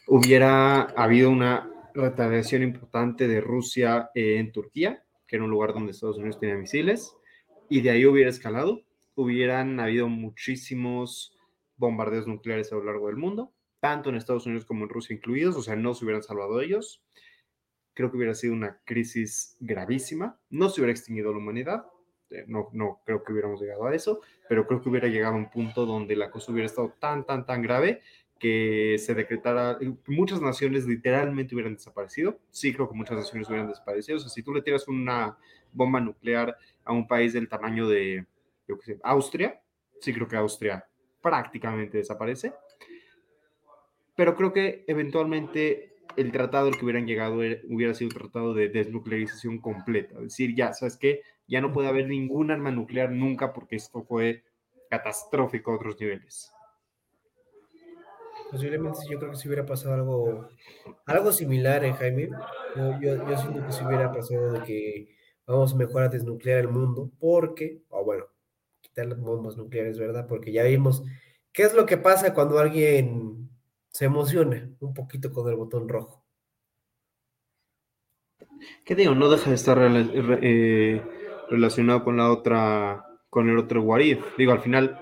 hubiera 0.06 0.82
habido 0.82 1.30
una 1.30 1.70
retaliación 1.94 2.62
importante 2.62 3.28
de 3.28 3.40
Rusia 3.40 4.10
en 4.14 4.52
Turquía, 4.52 5.04
que 5.26 5.36
era 5.36 5.44
un 5.44 5.50
lugar 5.50 5.74
donde 5.74 5.92
Estados 5.92 6.18
Unidos 6.18 6.38
tenía 6.38 6.56
misiles, 6.56 7.14
y 7.68 7.80
de 7.82 7.90
ahí 7.90 8.06
hubiera 8.06 8.30
escalado, 8.30 8.82
hubieran 9.14 9.80
habido 9.80 10.08
muchísimos 10.08 11.36
bombardeos 11.76 12.26
nucleares 12.26 12.72
a 12.72 12.76
lo 12.76 12.84
largo 12.84 13.08
del 13.08 13.16
mundo, 13.16 13.52
tanto 13.80 14.10
en 14.10 14.16
Estados 14.16 14.46
Unidos 14.46 14.64
como 14.64 14.84
en 14.84 14.90
Rusia 14.90 15.14
incluidos, 15.14 15.56
o 15.56 15.62
sea, 15.62 15.76
no 15.76 15.94
se 15.94 16.04
hubieran 16.04 16.22
salvado 16.22 16.60
ellos. 16.60 17.02
Creo 17.94 18.10
que 18.10 18.16
hubiera 18.16 18.34
sido 18.34 18.52
una 18.52 18.80
crisis 18.84 19.56
gravísima, 19.60 20.40
no 20.50 20.68
se 20.68 20.80
hubiera 20.80 20.92
extinguido 20.92 21.32
la 21.32 21.38
humanidad, 21.38 21.84
eh, 21.84 21.97
no, 22.46 22.68
no 22.72 23.00
creo 23.04 23.22
que 23.22 23.32
hubiéramos 23.32 23.60
llegado 23.60 23.86
a 23.86 23.94
eso, 23.94 24.20
pero 24.48 24.66
creo 24.66 24.82
que 24.82 24.88
hubiera 24.88 25.08
llegado 25.08 25.34
a 25.34 25.38
un 25.38 25.50
punto 25.50 25.86
donde 25.86 26.16
la 26.16 26.30
cosa 26.30 26.52
hubiera 26.52 26.66
estado 26.66 26.94
tan, 26.98 27.24
tan, 27.24 27.46
tan 27.46 27.62
grave 27.62 28.02
que 28.38 28.96
se 28.98 29.14
decretara, 29.14 29.78
muchas 30.06 30.40
naciones 30.40 30.86
literalmente 30.86 31.54
hubieran 31.54 31.74
desaparecido. 31.74 32.38
Sí, 32.50 32.72
creo 32.72 32.88
que 32.88 32.94
muchas 32.94 33.16
naciones 33.16 33.48
hubieran 33.48 33.68
desaparecido. 33.68 34.16
O 34.18 34.20
sea, 34.20 34.28
si 34.28 34.42
tú 34.42 34.54
le 34.54 34.62
tiras 34.62 34.86
una 34.86 35.36
bomba 35.72 36.00
nuclear 36.00 36.56
a 36.84 36.92
un 36.92 37.06
país 37.06 37.32
del 37.32 37.48
tamaño 37.48 37.88
de, 37.88 38.26
Austria, 39.02 39.60
sí 40.00 40.12
creo 40.12 40.28
que 40.28 40.36
Austria 40.36 40.86
prácticamente 41.22 41.98
desaparece. 41.98 42.52
Pero 44.14 44.36
creo 44.36 44.52
que 44.52 44.84
eventualmente 44.86 45.96
el 46.16 46.32
tratado 46.32 46.68
al 46.68 46.76
que 46.76 46.84
hubieran 46.84 47.06
llegado 47.06 47.42
era- 47.42 47.60
hubiera 47.68 47.94
sido 47.94 48.08
un 48.08 48.14
tratado 48.14 48.54
de 48.54 48.68
desnuclearización 48.68 49.58
completa. 49.58 50.16
Es 50.16 50.24
decir, 50.24 50.54
ya, 50.54 50.72
¿sabes 50.74 50.96
qué? 50.96 51.22
Ya 51.48 51.60
no 51.60 51.72
puede 51.72 51.88
haber 51.88 52.06
ningún 52.06 52.50
arma 52.50 52.70
nuclear 52.70 53.10
nunca 53.10 53.52
porque 53.52 53.76
esto 53.76 54.04
fue 54.04 54.44
catastrófico 54.90 55.72
a 55.72 55.76
otros 55.76 55.98
niveles. 55.98 56.52
Posiblemente 58.50 59.00
yo 59.10 59.18
creo 59.18 59.30
que 59.30 59.36
si 59.36 59.48
hubiera 59.48 59.66
pasado 59.66 59.94
algo, 59.94 60.48
algo 61.06 61.32
similar, 61.32 61.84
eh, 61.84 61.92
Jaime. 61.92 62.30
Yo, 62.76 63.00
yo, 63.00 63.28
yo 63.28 63.36
siento 63.36 63.66
que 63.66 63.72
si 63.72 63.84
hubiera 63.84 64.12
pasado 64.12 64.52
de 64.52 64.62
que 64.62 65.16
vamos 65.46 65.74
mejor 65.74 66.02
a 66.02 66.08
desnuclear 66.08 66.60
el 66.60 66.68
mundo, 66.68 67.10
porque, 67.18 67.82
o 67.88 68.04
bueno, 68.04 68.26
quitar 68.80 69.06
las 69.06 69.20
bombas 69.20 69.56
nucleares, 69.56 69.98
¿verdad? 69.98 70.26
Porque 70.26 70.52
ya 70.52 70.64
vimos 70.64 71.02
qué 71.52 71.62
es 71.62 71.74
lo 71.74 71.86
que 71.86 71.96
pasa 71.96 72.34
cuando 72.34 72.58
alguien 72.58 73.50
se 73.90 74.04
emociona 74.04 74.70
un 74.80 74.94
poquito 74.94 75.32
con 75.32 75.48
el 75.48 75.56
botón 75.56 75.88
rojo. 75.88 76.24
¿Qué 78.84 78.94
digo? 78.94 79.14
No 79.14 79.28
deja 79.28 79.50
de 79.50 79.56
estar 79.56 79.78
eh, 79.80 81.02
relacionado 81.50 82.04
con 82.04 82.16
la 82.16 82.30
otra, 82.30 83.04
con 83.30 83.48
el 83.48 83.58
otro 83.58 83.82
what 83.82 84.00
if. 84.00 84.24
Digo, 84.36 84.52
al 84.52 84.60
final, 84.60 85.00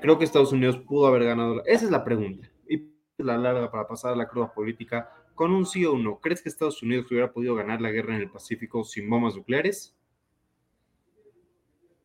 creo 0.00 0.18
que 0.18 0.24
Estados 0.24 0.52
Unidos 0.52 0.78
pudo 0.78 1.06
haber 1.06 1.24
ganado. 1.24 1.62
Esa 1.66 1.84
es 1.86 1.90
la 1.90 2.04
pregunta. 2.04 2.48
Y 2.68 2.90
la 3.18 3.36
larga 3.36 3.70
para 3.70 3.86
pasar 3.86 4.12
a 4.12 4.16
la 4.16 4.28
cruda 4.28 4.52
política. 4.52 5.10
Con 5.34 5.52
un 5.52 5.66
sí 5.66 5.84
o 5.84 5.92
un 5.92 6.04
no, 6.04 6.18
¿crees 6.18 6.42
que 6.42 6.48
Estados 6.48 6.82
Unidos 6.82 7.06
hubiera 7.10 7.30
podido 7.30 7.54
ganar 7.54 7.80
la 7.80 7.90
guerra 7.90 8.14
en 8.16 8.22
el 8.22 8.30
Pacífico 8.30 8.84
sin 8.84 9.08
bombas 9.08 9.36
nucleares? 9.36 9.94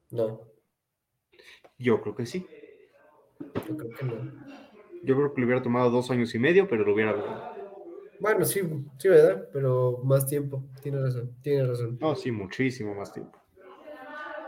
No, 0.09 0.41
Yo 1.77 2.01
creo 2.01 2.15
que 2.15 2.25
sí. 2.25 2.45
yo 3.39 3.77
creo 3.77 3.89
que 3.91 4.05
no. 4.05 4.13
Yo 5.03 5.15
creo 5.15 5.33
que 5.33 5.39
le 5.41 5.45
hubiera 5.45 5.61
tomado 5.63 5.89
dos 5.89 6.11
años 6.11 6.35
y 6.35 6.39
medio, 6.39 6.67
pero 6.67 6.83
lo 6.83 6.93
hubiera 6.93 7.13
logrado. 7.13 7.55
Bueno, 8.19 8.45
sí, 8.45 8.61
sí, 8.99 9.07
¿verdad? 9.07 9.47
Pero 9.51 9.99
más 10.03 10.27
tiempo. 10.27 10.63
Tiene 10.83 11.01
razón, 11.01 11.35
tiene 11.41 11.65
razón. 11.65 11.97
No, 11.99 12.13
sí, 12.13 12.31
muchísimo 12.31 12.93
más 12.93 13.11
tiempo. 13.11 13.40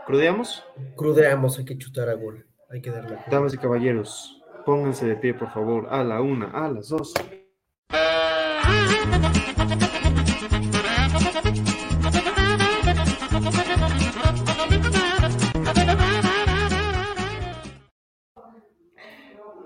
¿Crudeamos? 0.06 0.62
Crudeamos, 0.96 1.58
hay 1.58 1.64
que 1.64 1.78
chutar 1.78 2.10
a 2.10 2.14
gol. 2.14 2.46
Hay 2.68 2.82
que 2.82 2.90
darle. 2.90 3.18
Damas 3.30 3.54
y 3.54 3.58
caballeros, 3.58 4.42
pónganse 4.66 5.06
de 5.06 5.16
pie, 5.16 5.32
por 5.32 5.50
favor, 5.50 5.86
a 5.90 6.04
la 6.04 6.20
una, 6.20 6.50
a 6.50 6.68
las 6.68 6.90
dos. 6.90 7.14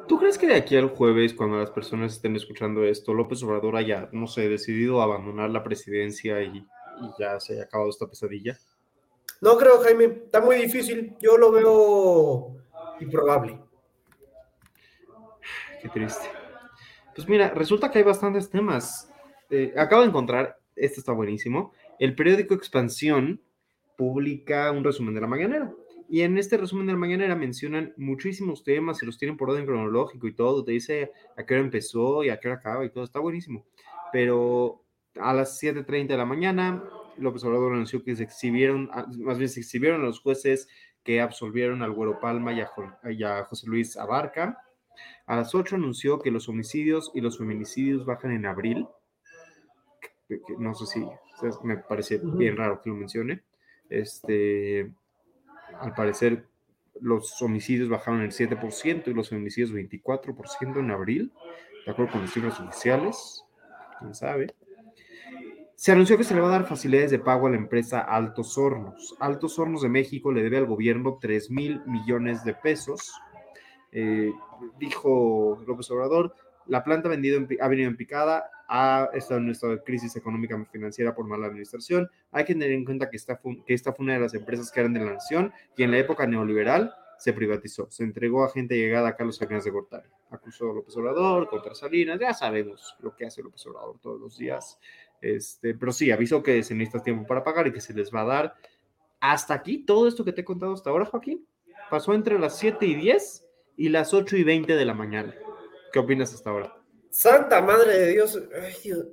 ¿Tú 0.06 0.18
crees 0.18 0.38
que 0.38 0.46
de 0.46 0.54
aquí 0.54 0.76
al 0.76 0.90
jueves, 0.90 1.34
cuando 1.34 1.58
las 1.58 1.70
personas 1.70 2.12
estén 2.12 2.36
escuchando 2.36 2.84
esto, 2.84 3.12
López 3.12 3.42
Obrador 3.42 3.76
haya, 3.76 4.08
no 4.12 4.28
sé, 4.28 4.48
decidido 4.48 5.02
abandonar 5.02 5.50
la 5.50 5.64
presidencia 5.64 6.40
y, 6.42 6.58
y 6.58 7.10
ya 7.18 7.40
se 7.40 7.54
haya 7.54 7.64
acabado 7.64 7.90
esta 7.90 8.06
pesadilla? 8.06 8.56
No 9.40 9.56
creo, 9.56 9.78
Jaime. 9.80 10.04
Está 10.04 10.40
muy 10.40 10.56
difícil. 10.56 11.14
Yo 11.20 11.36
lo 11.36 11.52
veo 11.52 12.56
improbable. 13.00 13.60
Qué 15.80 15.88
triste. 15.88 16.28
Pues 17.14 17.28
mira, 17.28 17.50
resulta 17.50 17.90
que 17.90 17.98
hay 17.98 18.04
bastantes 18.04 18.50
temas. 18.50 19.12
Eh, 19.50 19.72
acabo 19.76 20.02
de 20.02 20.08
encontrar, 20.08 20.58
este 20.76 21.00
está 21.00 21.12
buenísimo, 21.12 21.72
el 21.98 22.14
periódico 22.14 22.54
Expansión 22.54 23.40
publica 23.96 24.70
un 24.70 24.84
resumen 24.84 25.14
de 25.14 25.20
la 25.20 25.26
mañanera. 25.26 25.72
Y 26.08 26.22
en 26.22 26.38
este 26.38 26.56
resumen 26.56 26.86
de 26.86 26.92
la 26.92 26.98
mañanera 26.98 27.34
mencionan 27.34 27.92
muchísimos 27.96 28.62
temas, 28.62 28.98
se 28.98 29.06
los 29.06 29.18
tienen 29.18 29.36
por 29.36 29.50
orden 29.50 29.66
cronológico 29.66 30.26
y 30.26 30.34
todo, 30.34 30.64
te 30.64 30.72
dice 30.72 31.10
a 31.36 31.44
qué 31.44 31.54
hora 31.54 31.64
empezó 31.64 32.24
y 32.24 32.30
a 32.30 32.40
qué 32.40 32.48
hora 32.48 32.58
acaba 32.58 32.84
y 32.84 32.90
todo, 32.90 33.04
está 33.04 33.18
buenísimo. 33.18 33.66
Pero 34.12 34.84
a 35.20 35.34
las 35.34 35.60
7.30 35.62 36.06
de 36.06 36.16
la 36.16 36.24
mañana, 36.24 36.84
López 37.18 37.44
Obrador 37.44 37.72
anunció 37.74 38.02
que 38.02 38.16
se 38.16 38.24
exhibieron, 38.24 38.88
ah, 38.92 39.06
más 39.18 39.38
bien 39.38 39.48
se 39.50 39.60
exhibieron 39.60 40.00
a 40.02 40.04
los 40.04 40.20
jueces 40.20 40.68
que 41.04 41.20
absolvieron 41.20 41.82
al 41.82 41.92
Güero 41.92 42.20
Palma 42.20 42.52
y 42.52 42.60
a, 42.60 42.66
Jo- 42.66 42.92
y 43.10 43.22
a 43.24 43.44
José 43.44 43.66
Luis 43.66 43.96
Abarca. 43.96 44.58
A 45.26 45.36
las 45.36 45.54
8 45.54 45.76
anunció 45.76 46.18
que 46.20 46.30
los 46.30 46.48
homicidios 46.48 47.10
y 47.14 47.20
los 47.20 47.38
feminicidios 47.38 48.04
bajan 48.04 48.32
en 48.32 48.46
abril. 48.46 48.86
No 50.58 50.74
sé 50.74 50.86
si, 50.86 51.06
me 51.62 51.78
parece 51.78 52.20
bien 52.22 52.56
raro 52.56 52.80
que 52.82 52.90
lo 52.90 52.96
mencione. 52.96 53.42
Este, 53.88 54.92
al 55.80 55.94
parecer, 55.94 56.46
los 57.00 57.40
homicidios 57.40 57.88
bajaron 57.88 58.20
el 58.22 58.32
7% 58.32 59.10
y 59.10 59.14
los 59.14 59.28
feminicidios 59.30 59.72
24% 59.72 60.80
en 60.80 60.90
abril, 60.90 61.32
de 61.86 61.92
acuerdo 61.92 62.12
con 62.12 62.22
las 62.22 62.32
cifras 62.32 62.58
oficiales. 62.60 63.44
Quién 64.00 64.14
sabe. 64.14 64.54
Se 65.78 65.92
anunció 65.92 66.18
que 66.18 66.24
se 66.24 66.34
le 66.34 66.40
va 66.40 66.48
a 66.48 66.58
dar 66.58 66.66
facilidades 66.66 67.12
de 67.12 67.20
pago 67.20 67.46
a 67.46 67.50
la 67.50 67.56
empresa 67.56 68.00
Altos 68.00 68.58
Hornos. 68.58 69.14
Altos 69.20 69.60
Hornos 69.60 69.82
de 69.82 69.88
México 69.88 70.32
le 70.32 70.42
debe 70.42 70.58
al 70.58 70.66
gobierno 70.66 71.18
3 71.20 71.52
mil 71.52 71.80
millones 71.86 72.42
de 72.42 72.52
pesos. 72.52 73.12
Eh, 73.92 74.32
dijo 74.80 75.62
López 75.68 75.88
Obrador, 75.92 76.34
la 76.66 76.82
planta 76.82 77.08
vendido 77.08 77.38
en 77.38 77.48
ha 77.60 77.68
venido 77.68 77.88
en 77.88 77.96
picada 77.96 78.50
ha 78.66 79.08
estado 79.14 79.38
en 79.38 79.50
un 79.50 79.78
crisis 79.86 80.16
económica 80.16 80.60
y 80.60 80.64
financiera 80.64 81.14
por 81.14 81.28
mala 81.28 81.46
administración. 81.46 82.10
Hay 82.32 82.44
que 82.44 82.54
tener 82.54 82.72
en 82.72 82.84
cuenta 82.84 83.08
que 83.08 83.16
esta, 83.16 83.36
fue, 83.36 83.62
que 83.64 83.72
esta 83.72 83.92
fue 83.92 84.02
una 84.02 84.14
de 84.14 84.20
las 84.20 84.34
empresas 84.34 84.72
que 84.72 84.80
eran 84.80 84.94
de 84.94 85.04
la 85.04 85.12
nación 85.12 85.52
y 85.76 85.84
en 85.84 85.92
la 85.92 85.98
época 85.98 86.26
neoliberal 86.26 86.92
se 87.18 87.32
privatizó, 87.32 87.90
se 87.90 88.04
entregó 88.04 88.44
a 88.44 88.50
gente 88.50 88.76
llegada 88.76 89.08
a 89.08 89.16
Carlos 89.16 89.36
Salinas 89.36 89.64
de 89.64 89.70
Gortari. 89.70 90.08
Acusó 90.30 90.70
a 90.70 90.74
López 90.74 90.96
Obrador 90.96 91.48
contra 91.48 91.74
Salinas, 91.74 92.18
ya 92.20 92.32
sabemos 92.32 92.96
lo 93.00 93.14
que 93.16 93.26
hace 93.26 93.42
López 93.42 93.66
Obrador 93.66 93.98
todos 94.00 94.20
los 94.20 94.38
días. 94.38 94.78
Este, 95.20 95.74
pero 95.74 95.92
sí, 95.92 96.10
avisó 96.10 96.42
que 96.42 96.62
se 96.62 96.74
necesita 96.74 97.02
tiempo 97.02 97.26
para 97.26 97.44
pagar 97.44 97.66
y 97.66 97.72
que 97.72 97.80
se 97.80 97.94
les 97.94 98.12
va 98.14 98.22
a 98.22 98.26
dar. 98.26 98.54
Hasta 99.20 99.54
aquí, 99.54 99.84
todo 99.84 100.06
esto 100.06 100.24
que 100.24 100.32
te 100.32 100.42
he 100.42 100.44
contado 100.44 100.72
hasta 100.72 100.90
ahora, 100.90 101.04
Joaquín, 101.04 101.46
pasó 101.90 102.14
entre 102.14 102.38
las 102.38 102.56
7 102.58 102.86
y 102.86 102.94
10 102.94 103.44
y 103.76 103.88
las 103.88 104.14
8 104.14 104.36
y 104.36 104.44
20 104.44 104.76
de 104.76 104.84
la 104.84 104.94
mañana. 104.94 105.34
¿Qué 105.92 105.98
opinas 105.98 106.32
hasta 106.34 106.50
ahora? 106.50 106.74
Santa 107.10 107.60
madre 107.62 107.98
de 107.98 108.12
Dios. 108.12 108.40
Ay, 108.62 108.74
Dios. 108.84 109.06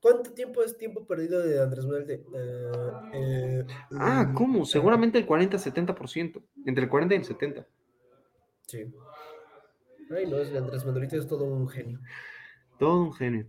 ¿Cuánto 0.00 0.32
tiempo 0.32 0.62
es 0.62 0.76
tiempo 0.76 1.06
perdido 1.06 1.40
de 1.42 1.62
Andrés 1.62 1.84
Manuel? 1.84 2.06
De, 2.06 2.14
eh, 2.14 2.70
eh, 3.14 3.66
Ah, 3.98 4.26
mm, 4.28 4.34
¿cómo? 4.34 4.62
ah, 4.62 4.66
Seguramente 4.66 5.18
el 5.18 5.26
40-70%. 5.26 6.42
Entre 6.66 6.84
el 6.84 6.90
40 6.90 7.14
y 7.14 7.18
el 7.18 7.24
70. 7.24 7.66
Sí. 8.66 8.92
Ay, 10.10 10.26
no, 10.26 10.38
es 10.38 10.54
Andrés 10.54 10.84
Manuelito 10.84 11.16
es 11.16 11.26
todo 11.26 11.44
un 11.44 11.68
genio. 11.68 12.00
Todo 12.78 13.02
un 13.04 13.12
genio. 13.12 13.46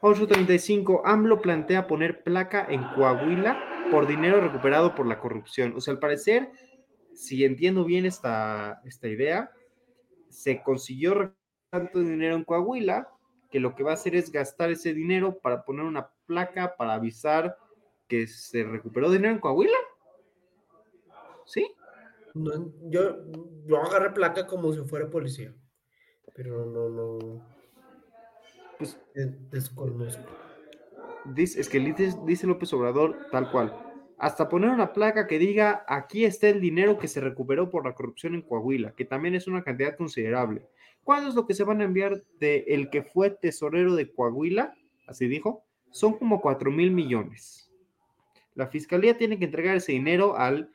835. 0.00 1.02
AMLO 1.04 1.40
plantea 1.40 1.86
poner 1.86 2.22
placa 2.22 2.66
en 2.68 2.82
Coahuila 2.94 3.88
por 3.90 4.06
dinero 4.06 4.40
recuperado 4.40 4.94
por 4.94 5.06
la 5.06 5.18
corrupción. 5.18 5.74
O 5.76 5.80
sea, 5.80 5.92
al 5.92 6.00
parecer, 6.00 6.50
si 7.14 7.44
entiendo 7.44 7.84
bien 7.84 8.06
esta, 8.06 8.80
esta 8.84 9.08
idea, 9.08 9.50
se 10.28 10.62
consiguió 10.62 11.34
tanto 11.70 12.00
dinero 12.00 12.36
en 12.36 12.44
Coahuila 12.44 13.08
que 13.50 13.60
lo 13.60 13.74
que 13.74 13.82
va 13.82 13.90
a 13.90 13.94
hacer 13.94 14.14
es 14.14 14.30
gastar 14.30 14.70
ese 14.70 14.94
dinero 14.94 15.38
para 15.38 15.64
poner 15.64 15.84
una 15.84 16.10
placa 16.26 16.76
para 16.76 16.94
avisar 16.94 17.56
que 18.06 18.26
se 18.26 18.64
recuperó 18.64 19.10
dinero 19.10 19.32
en 19.32 19.40
Coahuila. 19.40 19.76
¿Sí? 21.46 21.66
Yo, 22.34 23.16
yo 23.66 23.76
agarré 23.82 24.10
placa 24.10 24.46
como 24.46 24.72
si 24.72 24.80
fuera 24.82 25.10
policía. 25.10 25.52
Pero 26.34 26.64
no, 26.64 26.88
no. 26.88 27.59
Pues 28.80 28.98
de- 29.14 29.36
desconozco. 29.52 30.24
Dice, 31.26 31.60
es 31.60 31.68
que 31.68 31.78
dice, 31.78 32.14
dice 32.26 32.46
López 32.46 32.72
Obrador 32.72 33.28
tal 33.30 33.50
cual. 33.52 33.72
Hasta 34.18 34.48
poner 34.48 34.70
una 34.70 34.92
placa 34.92 35.26
que 35.26 35.38
diga, 35.38 35.84
aquí 35.86 36.24
está 36.24 36.48
el 36.48 36.60
dinero 36.60 36.98
que 36.98 37.08
se 37.08 37.20
recuperó 37.20 37.70
por 37.70 37.84
la 37.86 37.94
corrupción 37.94 38.34
en 38.34 38.42
Coahuila, 38.42 38.92
que 38.96 39.04
también 39.04 39.34
es 39.34 39.46
una 39.46 39.62
cantidad 39.62 39.96
considerable. 39.96 40.66
¿Cuánto 41.04 41.28
es 41.28 41.34
lo 41.34 41.46
que 41.46 41.54
se 41.54 41.64
van 41.64 41.80
a 41.80 41.84
enviar 41.84 42.22
de 42.38 42.64
el 42.68 42.90
que 42.90 43.02
fue 43.02 43.30
tesorero 43.30 43.94
de 43.94 44.10
Coahuila? 44.12 44.74
Así 45.06 45.28
dijo. 45.28 45.62
Son 45.90 46.18
como 46.18 46.40
4 46.40 46.70
mil 46.70 46.90
millones. 46.90 47.70
La 48.54 48.66
fiscalía 48.68 49.16
tiene 49.18 49.38
que 49.38 49.44
entregar 49.46 49.76
ese 49.76 49.92
dinero 49.92 50.36
al 50.36 50.70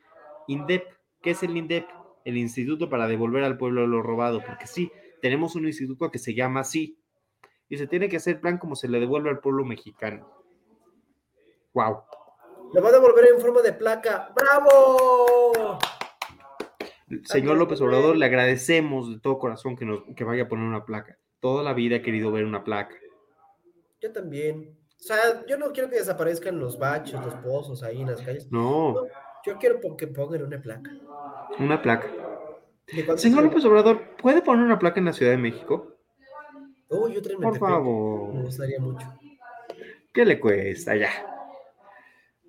INDEP. 0.46 0.84
¿Qué 1.22 1.30
es 1.30 1.42
el 1.42 1.56
INDEP? 1.56 1.86
El 2.24 2.36
Instituto 2.36 2.88
para 2.90 3.08
devolver 3.08 3.44
al 3.44 3.56
pueblo 3.56 3.86
lo 3.86 4.02
robado. 4.02 4.42
Porque 4.44 4.66
sí, 4.66 4.90
tenemos 5.22 5.54
un 5.56 5.66
instituto 5.66 6.10
que 6.10 6.18
se 6.18 6.34
llama 6.34 6.60
así. 6.60 6.98
Y 7.68 7.76
se 7.78 7.86
tiene 7.86 8.08
que 8.08 8.16
hacer 8.16 8.40
plan 8.40 8.58
como 8.58 8.76
se 8.76 8.88
le 8.88 9.00
devuelve 9.00 9.30
al 9.30 9.40
pueblo 9.40 9.64
mexicano. 9.64 10.30
Wow. 11.74 12.02
Lo 12.72 12.82
van 12.82 12.94
a 12.94 12.96
devolver 12.96 13.28
en 13.34 13.40
forma 13.40 13.60
de 13.62 13.72
placa. 13.72 14.32
¡Bravo! 14.34 15.78
Señor 17.24 17.56
López 17.56 17.80
Obrador, 17.80 18.16
le 18.16 18.26
agradecemos 18.26 19.10
de 19.10 19.20
todo 19.20 19.38
corazón 19.38 19.76
que, 19.76 19.84
nos, 19.84 20.02
que 20.16 20.24
vaya 20.24 20.44
a 20.44 20.48
poner 20.48 20.66
una 20.66 20.84
placa. 20.84 21.18
Toda 21.40 21.62
la 21.62 21.74
vida 21.74 21.96
he 21.96 22.02
querido 22.02 22.32
ver 22.32 22.44
una 22.44 22.64
placa. 22.64 22.94
Yo 24.00 24.12
también. 24.12 24.76
O 24.98 25.02
sea, 25.02 25.46
yo 25.46 25.56
no 25.58 25.72
quiero 25.72 25.88
que 25.88 25.96
desaparezcan 25.96 26.58
los 26.58 26.78
baches, 26.78 27.20
los 27.20 27.34
pozos 27.36 27.82
ahí 27.82 28.00
en 28.00 28.08
las 28.10 28.22
calles. 28.22 28.50
No, 28.50 28.96
Yo 29.44 29.56
quiero 29.58 29.78
que 29.96 30.06
pongan 30.08 30.42
una 30.42 30.60
placa. 30.60 30.90
una 31.58 31.80
placa. 31.80 32.08
¿De 32.92 33.04
cuánto 33.04 33.22
Señor? 33.22 33.44
López 33.44 33.64
Obrador, 33.64 34.16
¿puede 34.16 34.42
poner 34.42 34.64
una 34.64 34.78
placa 34.78 34.98
en 34.98 35.06
la 35.06 35.12
Ciudad 35.12 35.32
de 35.32 35.38
México? 35.38 35.95
Oh, 36.88 37.08
yo 37.08 37.20
Por 37.22 37.22
tepeo. 37.22 37.50
Me 37.50 37.58
favor. 37.58 38.42
gustaría 38.42 38.80
mucho. 38.80 39.06
¿Qué 40.12 40.24
le 40.24 40.40
cuesta 40.40 40.96
ya? 40.96 41.10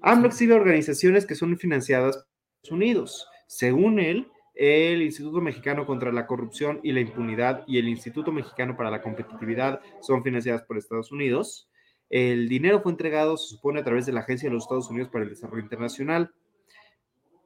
AMLO 0.02 0.28
exhibe 0.28 0.54
organizaciones 0.54 1.26
que 1.26 1.36
son 1.36 1.58
financiadas 1.58 2.18
por 2.18 2.26
Estados 2.26 2.72
Unidos. 2.72 3.28
Según 3.48 4.00
él, 4.00 4.28
el 4.56 5.02
Instituto 5.02 5.42
Mexicano 5.42 5.86
contra 5.86 6.12
la 6.12 6.28
Corrupción 6.28 6.80
y 6.84 6.92
la 6.92 7.02
Impunidad 7.02 7.64
y 7.68 7.78
el 7.78 7.88
Instituto 7.88 8.32
Mexicano 8.32 8.78
para 8.78 8.92
la 8.92 9.02
Competitividad 9.02 9.82
son 10.02 10.24
financiadas 10.24 10.64
por 10.64 10.78
Estados 10.78 11.12
Unidos. 11.12 11.70
El 12.10 12.48
dinero 12.48 12.82
fue 12.82 12.92
entregado, 12.92 13.38
se 13.38 13.50
supone, 13.56 13.82
a 13.82 13.84
través 13.84 14.06
de 14.06 14.14
la 14.14 14.22
Agencia 14.22 14.50
de 14.50 14.54
los 14.54 14.64
Estados 14.64 14.90
Unidos 14.90 15.10
para 15.10 15.24
el 15.24 15.30
Desarrollo 15.30 15.62
Internacional. 15.62 16.32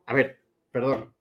A 0.06 0.14
ver, 0.14 0.39
perdón, 0.72 1.14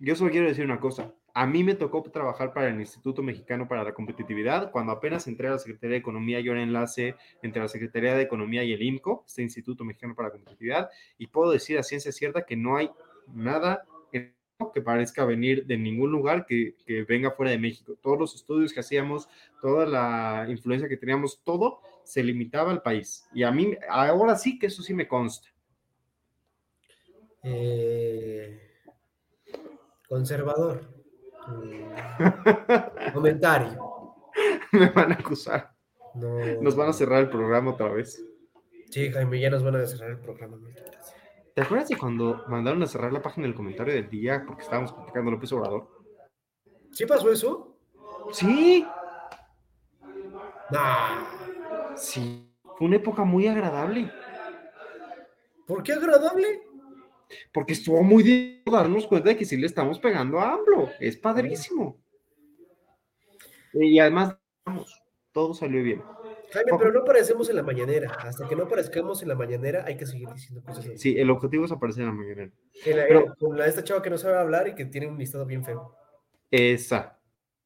yo 0.00 0.16
solo 0.16 0.30
quiero 0.30 0.48
decir 0.48 0.64
una 0.64 0.80
cosa. 0.80 1.12
A 1.38 1.46
mí 1.46 1.62
me 1.62 1.74
tocó 1.74 2.02
trabajar 2.02 2.54
para 2.54 2.70
el 2.70 2.80
Instituto 2.80 3.22
Mexicano 3.22 3.68
para 3.68 3.84
la 3.84 3.92
Competitividad 3.92 4.70
cuando 4.70 4.92
apenas 4.92 5.26
entré 5.26 5.48
a 5.48 5.50
la 5.50 5.58
Secretaría 5.58 5.90
de 5.90 5.98
Economía. 5.98 6.40
Yo 6.40 6.52
era 6.52 6.62
enlace 6.62 7.14
entre 7.42 7.60
la 7.60 7.68
Secretaría 7.68 8.14
de 8.14 8.22
Economía 8.22 8.64
y 8.64 8.72
el 8.72 8.80
IMCO, 8.80 9.22
este 9.26 9.42
Instituto 9.42 9.84
Mexicano 9.84 10.14
para 10.14 10.28
la 10.28 10.32
Competitividad, 10.32 10.88
y 11.18 11.26
puedo 11.26 11.50
decir 11.50 11.76
a 11.76 11.82
ciencia 11.82 12.10
cierta 12.10 12.46
que 12.46 12.56
no 12.56 12.78
hay 12.78 12.90
nada 13.34 13.84
que 14.10 14.80
parezca 14.80 15.26
venir 15.26 15.66
de 15.66 15.76
ningún 15.76 16.10
lugar 16.10 16.46
que, 16.46 16.74
que 16.86 17.02
venga 17.02 17.30
fuera 17.32 17.50
de 17.50 17.58
México. 17.58 17.98
Todos 18.00 18.18
los 18.18 18.34
estudios 18.34 18.72
que 18.72 18.80
hacíamos, 18.80 19.28
toda 19.60 19.84
la 19.84 20.46
influencia 20.48 20.88
que 20.88 20.96
teníamos, 20.96 21.42
todo 21.44 21.82
se 22.02 22.24
limitaba 22.24 22.70
al 22.72 22.80
país. 22.80 23.28
Y 23.34 23.42
a 23.42 23.50
mí, 23.50 23.76
ahora 23.90 24.36
sí 24.36 24.58
que 24.58 24.68
eso 24.68 24.82
sí 24.82 24.94
me 24.94 25.06
consta. 25.06 25.48
Eh, 27.42 28.58
conservador. 30.08 30.95
Mm, 31.48 33.12
Comentario. 33.12 34.14
me 34.72 34.90
van 34.90 35.12
a 35.12 35.14
acusar. 35.14 35.72
No. 36.14 36.38
Nos 36.62 36.76
van 36.76 36.88
a 36.88 36.92
cerrar 36.92 37.20
el 37.20 37.30
programa 37.30 37.72
otra 37.72 37.88
vez. 37.88 38.24
Sí, 38.90 39.10
Jaime, 39.10 39.40
ya 39.40 39.50
nos 39.50 39.62
van 39.62 39.76
a 39.76 39.86
cerrar 39.86 40.10
el 40.10 40.18
programa. 40.18 40.58
¿Te 41.54 41.62
acuerdas 41.62 41.88
de 41.88 41.96
cuando 41.96 42.44
mandaron 42.48 42.82
a 42.82 42.86
cerrar 42.86 43.12
la 43.12 43.22
página 43.22 43.46
del 43.46 43.56
comentario 43.56 43.94
del 43.94 44.08
día 44.08 44.44
porque 44.46 44.62
estábamos 44.62 44.92
criticando 44.92 45.30
a 45.30 45.34
López 45.34 45.52
Obrador? 45.52 45.88
¿Sí 46.92 47.06
pasó 47.06 47.30
eso? 47.30 47.76
Sí, 48.32 48.86
Nah. 50.70 51.24
sí. 51.96 52.42
Fue 52.76 52.86
una 52.88 52.96
época 52.96 53.24
muy 53.24 53.46
agradable. 53.46 54.10
¿Por 55.66 55.82
qué 55.82 55.92
agradable? 55.94 56.62
Porque 57.52 57.72
estuvo 57.72 58.02
muy 58.02 58.22
bien 58.22 58.62
darnos 58.64 59.06
cuenta 59.06 59.30
de 59.30 59.36
que 59.36 59.44
sí 59.44 59.56
le 59.56 59.66
estamos 59.66 59.98
pegando 59.98 60.38
a 60.40 60.52
AMLO. 60.54 60.90
Es 61.00 61.16
padrísimo. 61.16 61.98
Y 63.72 63.98
además, 63.98 64.36
vamos, 64.64 65.02
todo 65.32 65.52
salió 65.54 65.82
bien. 65.82 66.02
Jaime, 66.52 66.72
pero 66.78 66.92
no 66.92 67.00
aparecemos 67.00 67.50
en 67.50 67.56
la 67.56 67.62
mañanera. 67.62 68.10
Hasta 68.20 68.48
que 68.48 68.54
no 68.56 68.64
aparezcamos 68.64 69.20
en 69.22 69.28
la 69.28 69.34
mañanera, 69.34 69.84
hay 69.84 69.96
que 69.96 70.06
seguir 70.06 70.28
diciendo 70.32 70.62
cosas 70.64 70.86
así. 70.86 70.96
Sí, 70.98 71.18
el 71.18 71.28
objetivo 71.30 71.64
es 71.64 71.72
aparecer 71.72 72.04
en 72.04 72.08
la 72.08 72.14
la- 72.96 73.06
pero- 73.08 73.36
con 73.36 73.58
la, 73.58 73.66
esta 73.66 73.82
chava 73.82 74.00
que 74.02 74.10
no 74.10 74.16
sabe 74.18 74.38
hablar 74.38 74.68
y 74.68 74.74
que 74.74 74.84
tiene 74.86 75.08
un 75.08 75.18
listado 75.18 75.44
bien 75.44 75.64
feo. 75.64 75.94
Esa. 76.50 77.18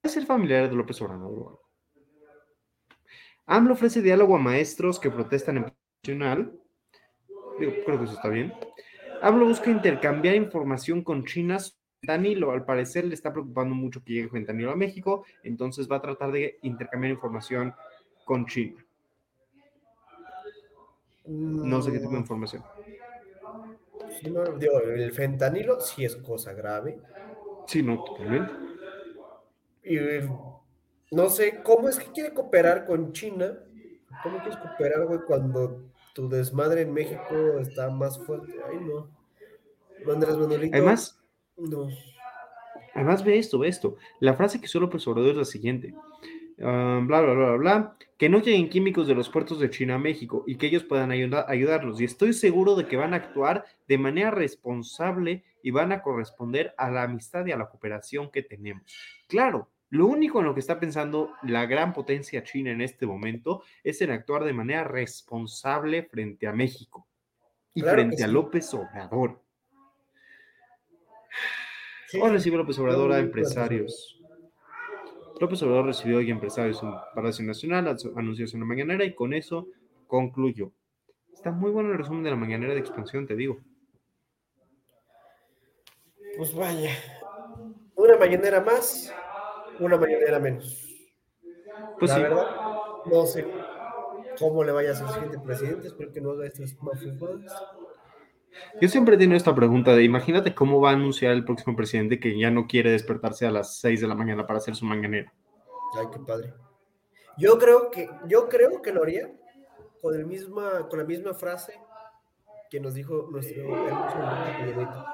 Es 0.03 0.13
ser 0.13 0.25
familiar 0.25 0.69
de 0.71 0.75
López 0.75 1.01
Obrador. 1.03 1.61
AMLO 3.47 3.75
ofrece 3.75 4.01
diálogo 4.01 4.35
a 4.37 4.39
maestros 4.39 4.99
que 4.99 5.11
protestan 5.11 5.59
en 5.59 5.67
nacional. 6.03 6.59
Digo, 7.59 7.73
creo 7.85 7.99
que 7.99 8.05
eso 8.05 8.15
está 8.15 8.29
bien. 8.29 8.55
AMLO 9.23 9.47
busca 9.47 9.71
intercambiar 9.71 10.35
información 10.35 11.03
con 11.03 11.25
China. 11.25 11.59
Fentanilo, 12.01 12.51
al 12.51 12.65
parecer 12.65 13.05
le 13.05 13.15
está 13.15 13.31
preocupando 13.31 13.75
mucho 13.75 14.03
que 14.03 14.15
llegue 14.15 14.29
fentanilo 14.31 14.71
a 14.71 14.77
México, 14.77 15.27
entonces 15.43 15.87
va 15.91 15.97
a 15.97 16.01
tratar 16.03 16.33
de 16.33 16.59
intercambiar 16.63 17.13
información 17.13 17.75
con 18.25 18.47
China. 18.47 18.83
No 21.27 21.83
sé 21.83 21.93
qué 21.93 21.99
tipo 21.99 22.13
de 22.13 22.19
información. 22.19 22.65
Sí, 24.19 24.31
no, 24.31 24.45
digo, 24.57 24.81
el 24.81 25.13
fentanilo 25.13 25.79
sí 25.81 26.05
es 26.05 26.17
cosa 26.17 26.55
grave. 26.55 26.99
Sí, 27.67 27.83
no, 27.83 28.03
totalmente. 28.03 28.53
Y 29.85 29.99
no 31.11 31.29
sé 31.29 31.63
cómo 31.63 31.89
es 31.89 31.99
que 31.99 32.11
quiere 32.13 32.33
cooperar 32.33 32.87
con 32.87 33.13
China. 33.13 33.59
¿Cómo 34.23 34.39
quieres 34.39 34.59
cooperar, 34.59 35.07
güey, 35.07 35.21
cuando 35.27 35.91
tu 36.15 36.29
desmadre 36.29 36.83
en 36.83 36.93
México 36.93 37.59
está 37.61 37.91
más 37.91 38.19
fuerte? 38.25 38.55
Ay, 38.69 38.79
no. 38.81 39.09
Andrés 40.13 40.37
Manuelito. 40.37 40.77
Además, 40.77 41.21
No. 41.57 41.89
Además, 42.95 43.25
ve 43.25 43.39
esto, 43.39 43.59
ve 43.59 43.69
esto. 43.69 43.97
La 44.19 44.35
frase 44.35 44.61
que 44.61 44.67
solo 44.67 44.87
López 44.87 45.07
Obrador 45.07 45.31
es 45.31 45.37
la 45.37 45.45
siguiente. 45.45 45.95
Ah, 46.63 47.01
bla, 47.05 47.21
bla, 47.21 47.33
bla, 47.35 47.47
bla, 47.47 47.57
bla. 47.57 47.97
Que 48.19 48.29
no 48.29 48.41
lleguen 48.41 48.69
químicos 48.69 49.07
de 49.07 49.15
los 49.15 49.29
puertos 49.29 49.61
de 49.61 49.71
China 49.71 49.95
a 49.95 49.99
México 49.99 50.45
y 50.47 50.57
que 50.57 50.67
ellos 50.67 50.85
puedan 50.85 51.11
ayuda- 51.11 51.47
ayudarlos. 51.49 52.01
Y 52.01 52.05
estoy 52.05 52.33
seguro 52.33 52.75
de 52.75 52.87
que 52.87 52.97
van 52.97 53.15
a 53.15 53.19
actuar 53.19 53.65
de 53.87 53.97
manera 53.99 54.31
responsable 54.31 55.45
y 55.63 55.71
van 55.71 55.93
a 55.93 56.03
corresponder 56.03 56.75
a 56.77 56.91
la 56.91 57.05
amistad 57.05 57.47
y 57.47 57.53
a 57.53 57.57
la 57.57 57.69
cooperación 57.69 58.31
que 58.31 58.43
tenemos. 58.43 58.83
Claro, 59.29 59.69
Lo 59.91 60.07
único 60.07 60.39
en 60.41 60.47
lo 60.47 60.55
que 60.55 60.61
está 60.61 60.79
pensando 60.79 61.33
la 61.43 61.67
gran 61.67 61.93
potencia 61.93 62.45
china 62.45 62.71
en 62.71 62.81
este 62.81 63.07
momento 63.07 63.63
es 63.83 64.01
en 64.03 64.11
actuar 64.13 64.45
de 64.45 64.53
manera 64.53 64.85
responsable 64.85 66.05
frente 66.05 66.47
a 66.47 66.53
México 66.53 67.09
y 67.75 67.83
Claro 67.83 67.97
frente 67.97 68.23
a. 68.23 68.29
López 68.29 68.73
Obrador. 68.73 69.43
Sí, 72.07 72.21
Hoy 72.21 72.31
recibe 72.31 72.57
López 72.57 72.79
Obrador 72.79 73.13
a 73.13 73.19
empresarios. 73.19 74.21
López 75.41 75.63
Obrador 75.63 75.87
recibió 75.87 76.19
hoy 76.19 76.31
empresarios 76.31 76.83
en 76.83 76.93
Palacio 77.15 77.45
Nacional, 77.45 77.89
anunció- 78.17 78.47
en 78.53 78.61
la 78.61 78.67
mañanera 78.67 79.05
y 79.05 79.15
con 79.15 79.33
eso 79.33 79.69
concluyó. 80.07 80.73
Está 81.33 81.51
muy 81.51 81.71
bueno 81.71 81.91
el 81.93 81.99
resumen 81.99 82.23
de 82.23 82.31
la 82.31 82.37
mañanera 82.37 82.75
de 82.75 82.81
expansión, 82.81 83.27
te 83.27 83.35
digo. 83.37 83.59
Pues 86.37 86.55
vaya. 86.55 86.91
Una 87.95 88.17
mañanera 88.19 88.61
más, 88.61 89.15
una 89.81 89.97
mañanera 89.97 90.39
menos. 90.39 90.87
Pues 91.99 92.11
la 92.11 92.17
sí, 92.17 92.23
verdad, 92.23 92.47
no 93.07 93.27
sé 93.27 93.47
cómo 94.39 94.65
le 94.65 94.73
vaya 94.73 94.93
a 94.93 94.95
ser 94.95 95.09
siguiente 95.09 95.39
presidente, 95.39 95.89
espero 95.89 96.13
que 96.13 96.21
no 96.21 96.31
haga 96.31 96.47
estas 96.47 96.77
mafufadas. 96.83 97.53
yo 98.81 98.89
siempre 98.89 99.15
he 99.15 99.19
tenido 99.19 99.37
esta 99.37 99.55
pregunta 99.55 99.95
de 99.95 100.03
imagínate 100.03 100.55
cómo 100.55 100.81
va 100.81 100.91
a 100.91 100.95
anunciar 100.95 101.33
el 101.33 101.45
próximo 101.45 101.77
presidente 101.77 102.21
que 102.21 102.39
ya 102.39 102.51
no 102.51 102.67
quiere 102.67 102.91
despertarse 102.91 103.47
a 103.47 103.51
las 103.51 103.77
6 103.77 104.01
de 104.01 104.09
la 104.09 104.15
mañana 104.15 104.47
para 104.47 104.59
hacer 104.59 104.75
su 104.77 104.85
mañanera. 104.85 105.33
Ay, 105.99 106.07
qué 106.13 106.19
padre. 106.21 106.55
Yo 107.37 107.59
creo 107.59 107.91
que, 107.91 108.09
yo 108.27 108.49
creo 108.49 108.83
que 108.83 108.93
lo 108.93 109.03
haría 109.03 109.31
con, 110.01 110.15
el 110.15 110.27
misma, 110.27 110.89
con 110.89 110.99
la 110.99 111.05
misma 111.05 111.35
frase 111.35 111.75
que 112.71 112.81
nos 112.81 112.95
dijo 112.95 113.29
nuestro 113.31 113.63
hermoso. 113.87 115.05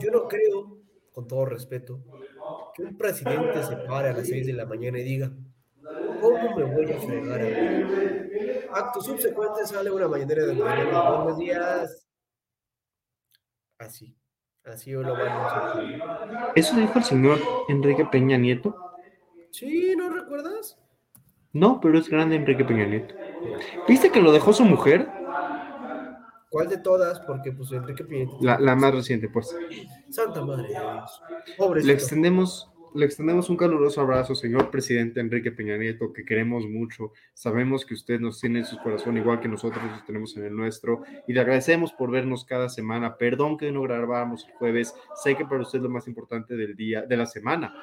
Yo 0.00 0.10
no 0.10 0.26
creo, 0.26 0.78
con 1.12 1.26
todo 1.26 1.44
respeto, 1.44 2.00
que 2.74 2.82
un 2.82 2.96
presidente 2.96 3.62
se 3.62 3.76
pare 3.76 4.08
a 4.08 4.12
las 4.12 4.26
6 4.26 4.46
de 4.46 4.52
la 4.52 4.66
mañana 4.66 4.98
y 4.98 5.04
diga, 5.04 5.30
¿cómo 6.20 6.56
me 6.56 6.64
voy 6.64 6.92
a 6.92 6.98
fregar 6.98 7.40
a 7.40 7.44
mí? 7.44 7.84
Acto 8.72 9.00
subsecuente 9.00 9.66
sale 9.66 9.90
una 9.90 10.08
mañanera 10.08 10.46
de 10.46 10.54
mañana. 10.54 11.10
Buenos 11.10 11.38
días. 11.38 12.08
Así, 13.78 14.16
así 14.64 14.92
lo 14.92 15.12
van 15.12 15.28
a. 15.28 16.52
¿Eso 16.54 16.76
dijo 16.76 16.98
el 16.98 17.04
señor 17.04 17.38
Enrique 17.68 18.06
Peña 18.06 18.36
Nieto? 18.38 18.76
Sí, 19.50 19.94
¿no 19.96 20.08
recuerdas? 20.08 20.78
No, 21.52 21.80
pero 21.80 21.98
es 21.98 22.08
grande 22.08 22.36
Enrique 22.36 22.64
Peña 22.64 22.86
Nieto. 22.86 23.14
¿Viste 23.86 24.10
que 24.10 24.22
lo 24.22 24.32
dejó 24.32 24.52
su 24.52 24.64
mujer? 24.64 25.08
¿Cuál 26.52 26.68
de 26.68 26.76
todas? 26.78 27.18
Porque 27.20 27.50
pues 27.50 27.72
Enrique 27.72 28.04
Peña 28.04 28.26
Nieto- 28.26 28.38
La, 28.42 28.60
la 28.60 28.76
más 28.76 28.94
reciente, 28.94 29.28
pues. 29.28 29.56
Santa 30.10 30.44
Madre 30.44 30.64
de 30.64 30.68
Dios. 30.68 31.22
Pobrecito. 31.56 31.86
Le 31.88 31.92
extendemos, 31.94 32.70
le 32.94 33.06
extendemos 33.06 33.48
un 33.48 33.56
caluroso 33.56 34.02
abrazo, 34.02 34.34
señor 34.34 34.70
presidente 34.70 35.18
Enrique 35.20 35.50
Peña 35.50 35.78
Nieto, 35.78 36.12
que 36.12 36.26
queremos 36.26 36.66
mucho. 36.68 37.12
Sabemos 37.32 37.86
que 37.86 37.94
usted 37.94 38.20
nos 38.20 38.38
tiene 38.38 38.58
en 38.60 38.64
su 38.66 38.76
corazón 38.82 39.16
igual 39.16 39.40
que 39.40 39.48
nosotros 39.48 39.82
los 39.82 40.04
tenemos 40.04 40.36
en 40.36 40.44
el 40.44 40.54
nuestro. 40.54 41.02
Y 41.26 41.32
le 41.32 41.40
agradecemos 41.40 41.92
por 41.94 42.10
vernos 42.10 42.44
cada 42.44 42.68
semana. 42.68 43.16
Perdón 43.16 43.56
que 43.56 43.72
no 43.72 43.80
grabáramos 43.82 44.46
el 44.46 44.52
jueves. 44.54 44.94
Sé 45.14 45.34
que 45.36 45.46
para 45.46 45.62
usted 45.62 45.78
es 45.78 45.82
lo 45.84 45.88
más 45.90 46.06
importante 46.06 46.54
del 46.54 46.76
día, 46.76 47.00
de 47.02 47.16
la 47.16 47.24
semana. 47.26 47.74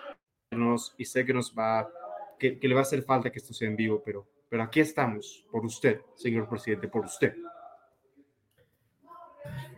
Y 0.97 1.05
sé 1.05 1.25
que 1.25 1.33
nos 1.33 1.55
va, 1.57 1.89
que, 2.37 2.59
que 2.59 2.67
le 2.67 2.75
va 2.75 2.81
a 2.81 2.83
hacer 2.83 3.01
falta 3.01 3.31
que 3.31 3.39
esto 3.39 3.53
sea 3.53 3.67
en 3.67 3.75
vivo, 3.75 4.01
pero, 4.05 4.27
pero 4.47 4.61
aquí 4.63 4.79
estamos, 4.79 5.45
por 5.51 5.65
usted, 5.65 6.01
señor 6.15 6.47
presidente, 6.49 6.87
por 6.87 7.05
usted. 7.05 7.33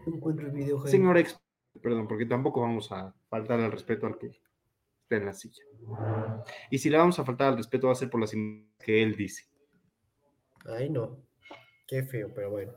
No 0.05 0.15
encuentro 0.15 0.45
el 0.47 0.51
video, 0.53 0.77
Jaime. 0.79 0.91
Señor 0.91 1.17
ex, 1.17 1.39
perdón, 1.81 2.07
porque 2.07 2.25
tampoco 2.25 2.61
vamos 2.61 2.91
a 2.91 3.13
faltar 3.29 3.59
al 3.59 3.71
respeto 3.71 4.07
al 4.07 4.17
que 4.17 4.27
esté 4.27 5.15
en 5.17 5.25
la 5.25 5.33
silla. 5.33 5.63
Y 6.69 6.77
si 6.77 6.89
le 6.89 6.97
vamos 6.97 7.19
a 7.19 7.23
faltar 7.25 7.49
al 7.49 7.57
respeto 7.57 7.87
va 7.87 7.93
a 7.93 7.95
ser 7.95 8.09
por 8.09 8.19
las 8.21 8.33
imágenes 8.33 8.67
que 8.79 9.03
él 9.03 9.15
dice. 9.15 9.45
Ay, 10.65 10.89
no. 10.89 11.17
Qué 11.87 12.03
feo, 12.03 12.31
pero 12.33 12.49
bueno. 12.51 12.73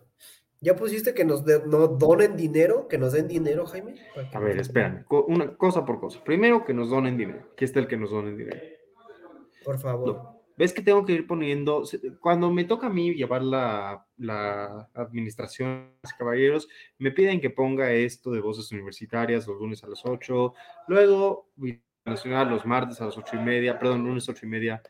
¿Ya 0.61 0.75
pusiste 0.77 1.13
que 1.15 1.25
nos 1.25 1.45
de- 1.45 1.63
no 1.67 1.87
donen 1.89 2.37
dinero? 2.37 2.89
¿Que 2.89 2.97
nos 2.99 3.13
den 3.13 3.29
dinero, 3.29 3.67
Jaime? 3.67 3.97
A 4.33 4.39
ver, 4.41 4.59
espérame, 4.59 5.05
co- 5.05 5.25
una 5.27 5.57
cosa 5.57 5.85
por 5.85 6.01
cosa. 6.01 6.25
Primero 6.25 6.65
que 6.65 6.73
nos 6.73 6.89
donen 6.89 7.17
dinero. 7.19 7.49
Aquí 7.53 7.65
está 7.67 7.81
el 7.81 7.87
que 7.87 7.99
nos 7.99 8.11
donen 8.11 8.37
dinero. 8.37 8.61
Por 9.65 9.79
favor. 9.79 10.15
No. 10.15 10.44
¿Ves 10.57 10.73
que 10.73 10.83
tengo 10.83 11.05
que 11.05 11.13
ir 11.13 11.27
poniendo, 11.27 11.83
cuando 12.21 12.51
me 12.51 12.65
toca 12.65 12.87
a 12.87 12.91
mí 12.91 13.13
llevar 13.15 13.43
la, 13.43 14.07
la 14.17 14.89
administración, 14.95 15.91
caballeros, 16.17 16.69
me 16.99 17.11
piden 17.11 17.41
que 17.41 17.51
ponga 17.51 17.91
esto 17.93 18.31
de 18.31 18.41
voces 18.41 18.71
universitarias 18.71 19.49
los 19.49 19.59
lunes 19.59 19.83
a 19.83 19.89
las 19.89 20.05
8, 20.05 20.55
luego 20.87 21.51
nacional 22.05 22.51
los 22.51 22.65
martes 22.67 23.01
a 23.01 23.07
las 23.07 23.19
8 23.19 23.37
y 23.37 23.39
media, 23.41 23.79
perdón, 23.79 24.05
lunes 24.05 24.29
8 24.29 24.47
y 24.47 24.49
media, 24.49 24.83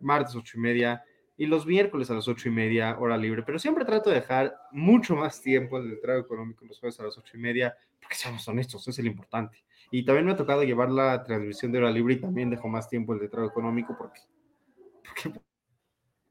martes 0.00 0.36
8 0.36 0.56
y 0.56 0.60
media, 0.60 1.04
y 1.36 1.46
los 1.46 1.66
miércoles 1.66 2.10
a 2.10 2.14
las 2.14 2.28
8 2.28 2.48
y 2.48 2.52
media, 2.52 2.98
hora 2.98 3.16
libre, 3.16 3.42
pero 3.42 3.58
siempre 3.58 3.84
trato 3.84 4.10
de 4.10 4.16
dejar 4.16 4.54
mucho 4.72 5.14
más 5.14 5.40
tiempo 5.40 5.80
del 5.80 6.00
trago 6.00 6.20
económico 6.20 6.64
los 6.64 6.78
jueves 6.78 6.98
a 7.00 7.04
las 7.04 7.16
8 7.16 7.36
y 7.36 7.40
media, 7.40 7.76
porque 8.00 8.16
seamos 8.16 8.46
honestos, 8.48 8.86
es 8.86 8.98
el 8.98 9.06
importante. 9.06 9.64
Y 9.90 10.04
también 10.04 10.26
me 10.26 10.32
ha 10.32 10.36
tocado 10.36 10.64
llevar 10.64 10.90
la 10.90 11.22
transmisión 11.24 11.72
de 11.72 11.78
hora 11.78 11.90
libre 11.90 12.14
y 12.14 12.20
también 12.20 12.50
dejo 12.50 12.68
más 12.68 12.88
tiempo 12.88 13.14
el 13.14 13.20
de 13.20 13.28
trago 13.28 13.48
económico 13.48 13.96
porque 13.96 14.20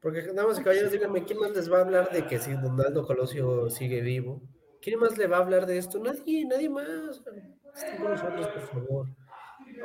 Porque 0.00 0.22
nada 0.32 0.46
más, 0.48 0.58
caballeros, 0.60 0.92
díganme, 0.92 1.24
¿quién 1.24 1.38
más 1.40 1.50
les 1.50 1.70
va 1.72 1.78
a 1.78 1.80
hablar 1.82 2.10
de 2.10 2.24
que 2.26 2.38
si 2.38 2.52
Donaldo 2.52 3.04
Colosio 3.06 3.68
sigue 3.70 4.00
vivo? 4.00 4.40
¿Quién 4.80 5.00
más 5.00 5.18
le 5.18 5.26
va 5.26 5.38
a 5.38 5.40
hablar 5.40 5.66
de 5.66 5.78
esto? 5.78 5.98
Nadie, 5.98 6.44
nadie 6.46 6.68
más. 6.70 6.86
Estén 7.74 7.96
con 8.00 8.12
nosotros, 8.12 8.46
por 8.48 8.62
favor. 8.68 9.06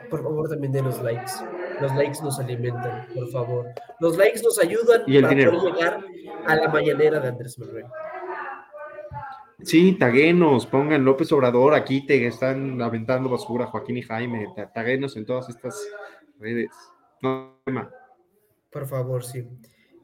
Por 0.10 0.22
favor, 0.24 0.50
también 0.50 0.72
denos 0.72 1.02
likes. 1.02 1.32
Los 1.82 1.94
likes 1.96 2.20
nos 2.24 2.40
alimentan, 2.40 3.08
por 3.14 3.28
favor. 3.32 3.66
Los 4.00 4.16
likes 4.18 4.42
nos 4.44 4.60
ayudan 4.60 5.02
Y 5.08 5.18
el 5.18 5.24
para 5.24 5.36
dinero. 5.36 5.58
poder 5.58 5.74
llegar 5.74 6.06
a 6.46 6.56
la 6.56 6.68
mañanera 6.70 7.20
de 7.20 7.28
Andrés 7.30 7.58
Manuel. 7.58 7.86
Sí, 9.64 9.94
taguenos, 9.98 10.68
pongan 10.68 11.06
López 11.06 11.32
Obrador, 11.32 11.74
aquí 11.74 12.06
te 12.06 12.28
están 12.28 12.82
aventando 12.82 13.30
basura, 13.30 13.66
Joaquín 13.68 13.98
y 13.98 14.02
Jaime, 14.02 14.48
ta- 14.56 14.72
taguenos 14.72 15.16
en 15.16 15.26
todas 15.26 15.48
estas 15.50 15.88
redes. 16.40 16.70
No, 17.22 17.60
tema. 17.66 17.90
Por 18.74 18.88
favor, 18.88 19.24
sí. 19.24 19.48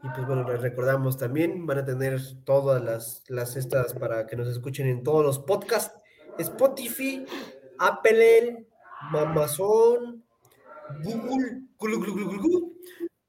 Y 0.02 0.10
pues 0.16 0.26
bueno, 0.26 0.48
les 0.48 0.62
recordamos 0.62 1.18
también, 1.18 1.66
van 1.66 1.80
a 1.80 1.86
tener 1.86 2.22
todas 2.46 2.82
las, 2.82 3.24
las 3.28 3.58
estas 3.58 3.94
para 3.94 4.26
que 4.28 4.38
nos 4.38 4.48
escuchen 4.48 4.88
en 4.88 5.04
todos 5.04 5.26
los 5.26 5.40
podcasts. 5.40 6.00
Spotify, 6.38 7.26
Apple, 7.80 8.66
Amazon, 9.12 10.24
Google, 11.04 11.64
Google, 11.78 11.98
Google, 11.98 12.38
Google. 12.38 12.72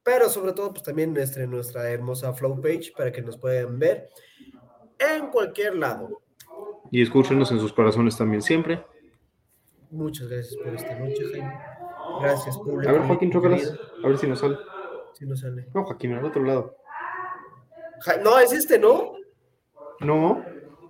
Pero 0.02 0.28
sobre 0.28 0.52
todo, 0.52 0.70
pues 0.70 0.84
también 0.84 1.12
nuestra, 1.12 1.44
nuestra 1.46 1.90
hermosa 1.90 2.32
Flow 2.32 2.60
page 2.60 2.92
para 2.96 3.10
que 3.10 3.22
nos 3.22 3.36
puedan 3.36 3.78
ver 3.78 4.10
en 4.98 5.28
cualquier 5.28 5.74
lado. 5.74 6.22
Y 6.92 7.02
escúchenos 7.02 7.50
en 7.50 7.58
sus 7.58 7.72
corazones 7.72 8.16
también 8.16 8.42
siempre. 8.42 8.84
Muchas 9.90 10.28
gracias 10.28 10.56
por 10.56 10.74
esta 10.74 10.98
noche, 10.98 11.24
Jaime. 11.32 11.58
Gracias, 12.20 12.56
público. 12.58 12.88
A 12.88 12.92
ver, 12.92 13.02
Joaquín, 13.02 13.32
chócalas. 13.32 13.74
A 14.04 14.08
ver 14.08 14.18
si 14.18 14.26
nos 14.28 14.38
sale. 14.38 14.56
No 15.20 15.36
sale. 15.36 15.66
No, 15.74 15.84
Joaquín, 15.84 16.14
al 16.14 16.24
otro 16.24 16.42
lado. 16.42 16.76
Ja- 18.00 18.16
No, 18.18 18.38
es 18.38 18.52
este, 18.52 18.78
¿no? 18.78 19.12
No, 20.00 20.42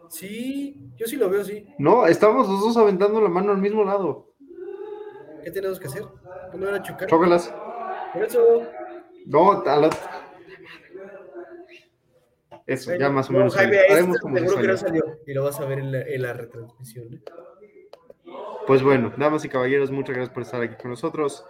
Sí, 0.08 0.90
yo 0.96 1.06
sí 1.06 1.16
lo 1.16 1.28
veo, 1.30 1.44
sí. 1.44 1.66
no, 1.78 2.06
estamos 2.06 2.48
los 2.48 2.60
dos 2.60 2.76
aventando 2.76 3.20
la 3.20 3.28
mano 3.28 3.52
al 3.52 3.58
mismo 3.58 3.84
lado. 3.84 4.28
¿Qué 5.44 5.50
tenemos 5.50 5.78
que 5.80 5.86
hacer? 5.86 6.02
¿No 6.52 6.58
me 6.58 6.66
van 6.66 6.74
a 6.76 6.82
chocar? 6.82 7.08
Chócalas. 7.08 7.52
Por 8.12 8.24
eso. 8.24 8.62
No, 9.26 9.62
al 9.64 9.84
otro. 9.84 9.98
Eso, 12.66 12.94
ya 12.94 13.08
más 13.10 13.28
o 13.30 13.32
No, 13.32 13.38
menos. 13.40 13.54
Jaime, 13.56 13.76
este 13.88 13.94
seguro 13.96 14.20
que 14.34 14.40
no 14.40 14.48
salió. 14.50 14.76
salió. 14.76 15.04
Y 15.26 15.34
lo 15.34 15.44
vas 15.44 15.60
a 15.60 15.64
ver 15.64 15.78
en 15.80 15.92
la, 15.92 16.00
en 16.02 16.22
la 16.22 16.32
retransmisión. 16.34 17.14
¿eh? 17.14 17.20
Pues 18.66 18.82
bueno, 18.82 19.12
damas 19.16 19.44
y 19.44 19.48
caballeros, 19.48 19.90
muchas 19.90 20.14
gracias 20.14 20.32
por 20.34 20.42
estar 20.42 20.60
aquí 20.62 20.76
con 20.80 20.90
nosotros. 20.90 21.44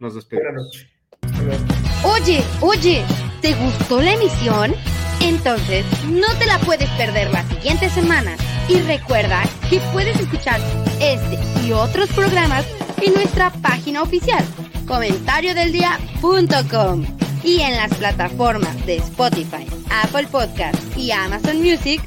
Nos 0.00 0.14
despedimos. 0.14 0.88
Buenas 1.22 1.60
noches. 1.60 1.93
Oye, 2.04 2.44
oye, 2.60 3.02
¿te 3.40 3.54
gustó 3.54 4.02
la 4.02 4.12
emisión? 4.12 4.74
Entonces, 5.20 5.86
no 6.06 6.26
te 6.38 6.44
la 6.44 6.58
puedes 6.58 6.90
perder 6.90 7.30
la 7.30 7.48
siguiente 7.48 7.88
semana. 7.88 8.36
Y 8.68 8.80
recuerda 8.80 9.42
que 9.70 9.80
puedes 9.92 10.20
escuchar 10.20 10.60
este 11.00 11.38
y 11.66 11.72
otros 11.72 12.10
programas 12.10 12.66
en 13.00 13.14
nuestra 13.14 13.48
página 13.50 14.02
oficial, 14.02 14.44
comentariodeldia.com. 14.86 17.06
Y 17.42 17.60
en 17.60 17.74
las 17.76 17.94
plataformas 17.94 18.84
de 18.86 18.96
Spotify, 18.96 19.66
Apple 20.02 20.26
Podcast 20.30 20.76
y 20.96 21.10
Amazon 21.10 21.62
Music. 21.62 22.02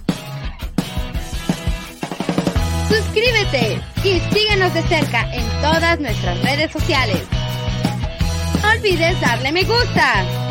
Suscríbete 2.88 3.82
y 4.04 4.20
síguenos 4.34 4.74
de 4.74 4.82
cerca 4.84 5.30
en 5.34 5.46
todas 5.62 6.00
nuestras 6.00 6.42
redes 6.44 6.72
sociales. 6.72 7.22
Olvides 8.64 9.20
darle 9.22 9.52
me 9.52 9.64
gusta. 9.64 10.47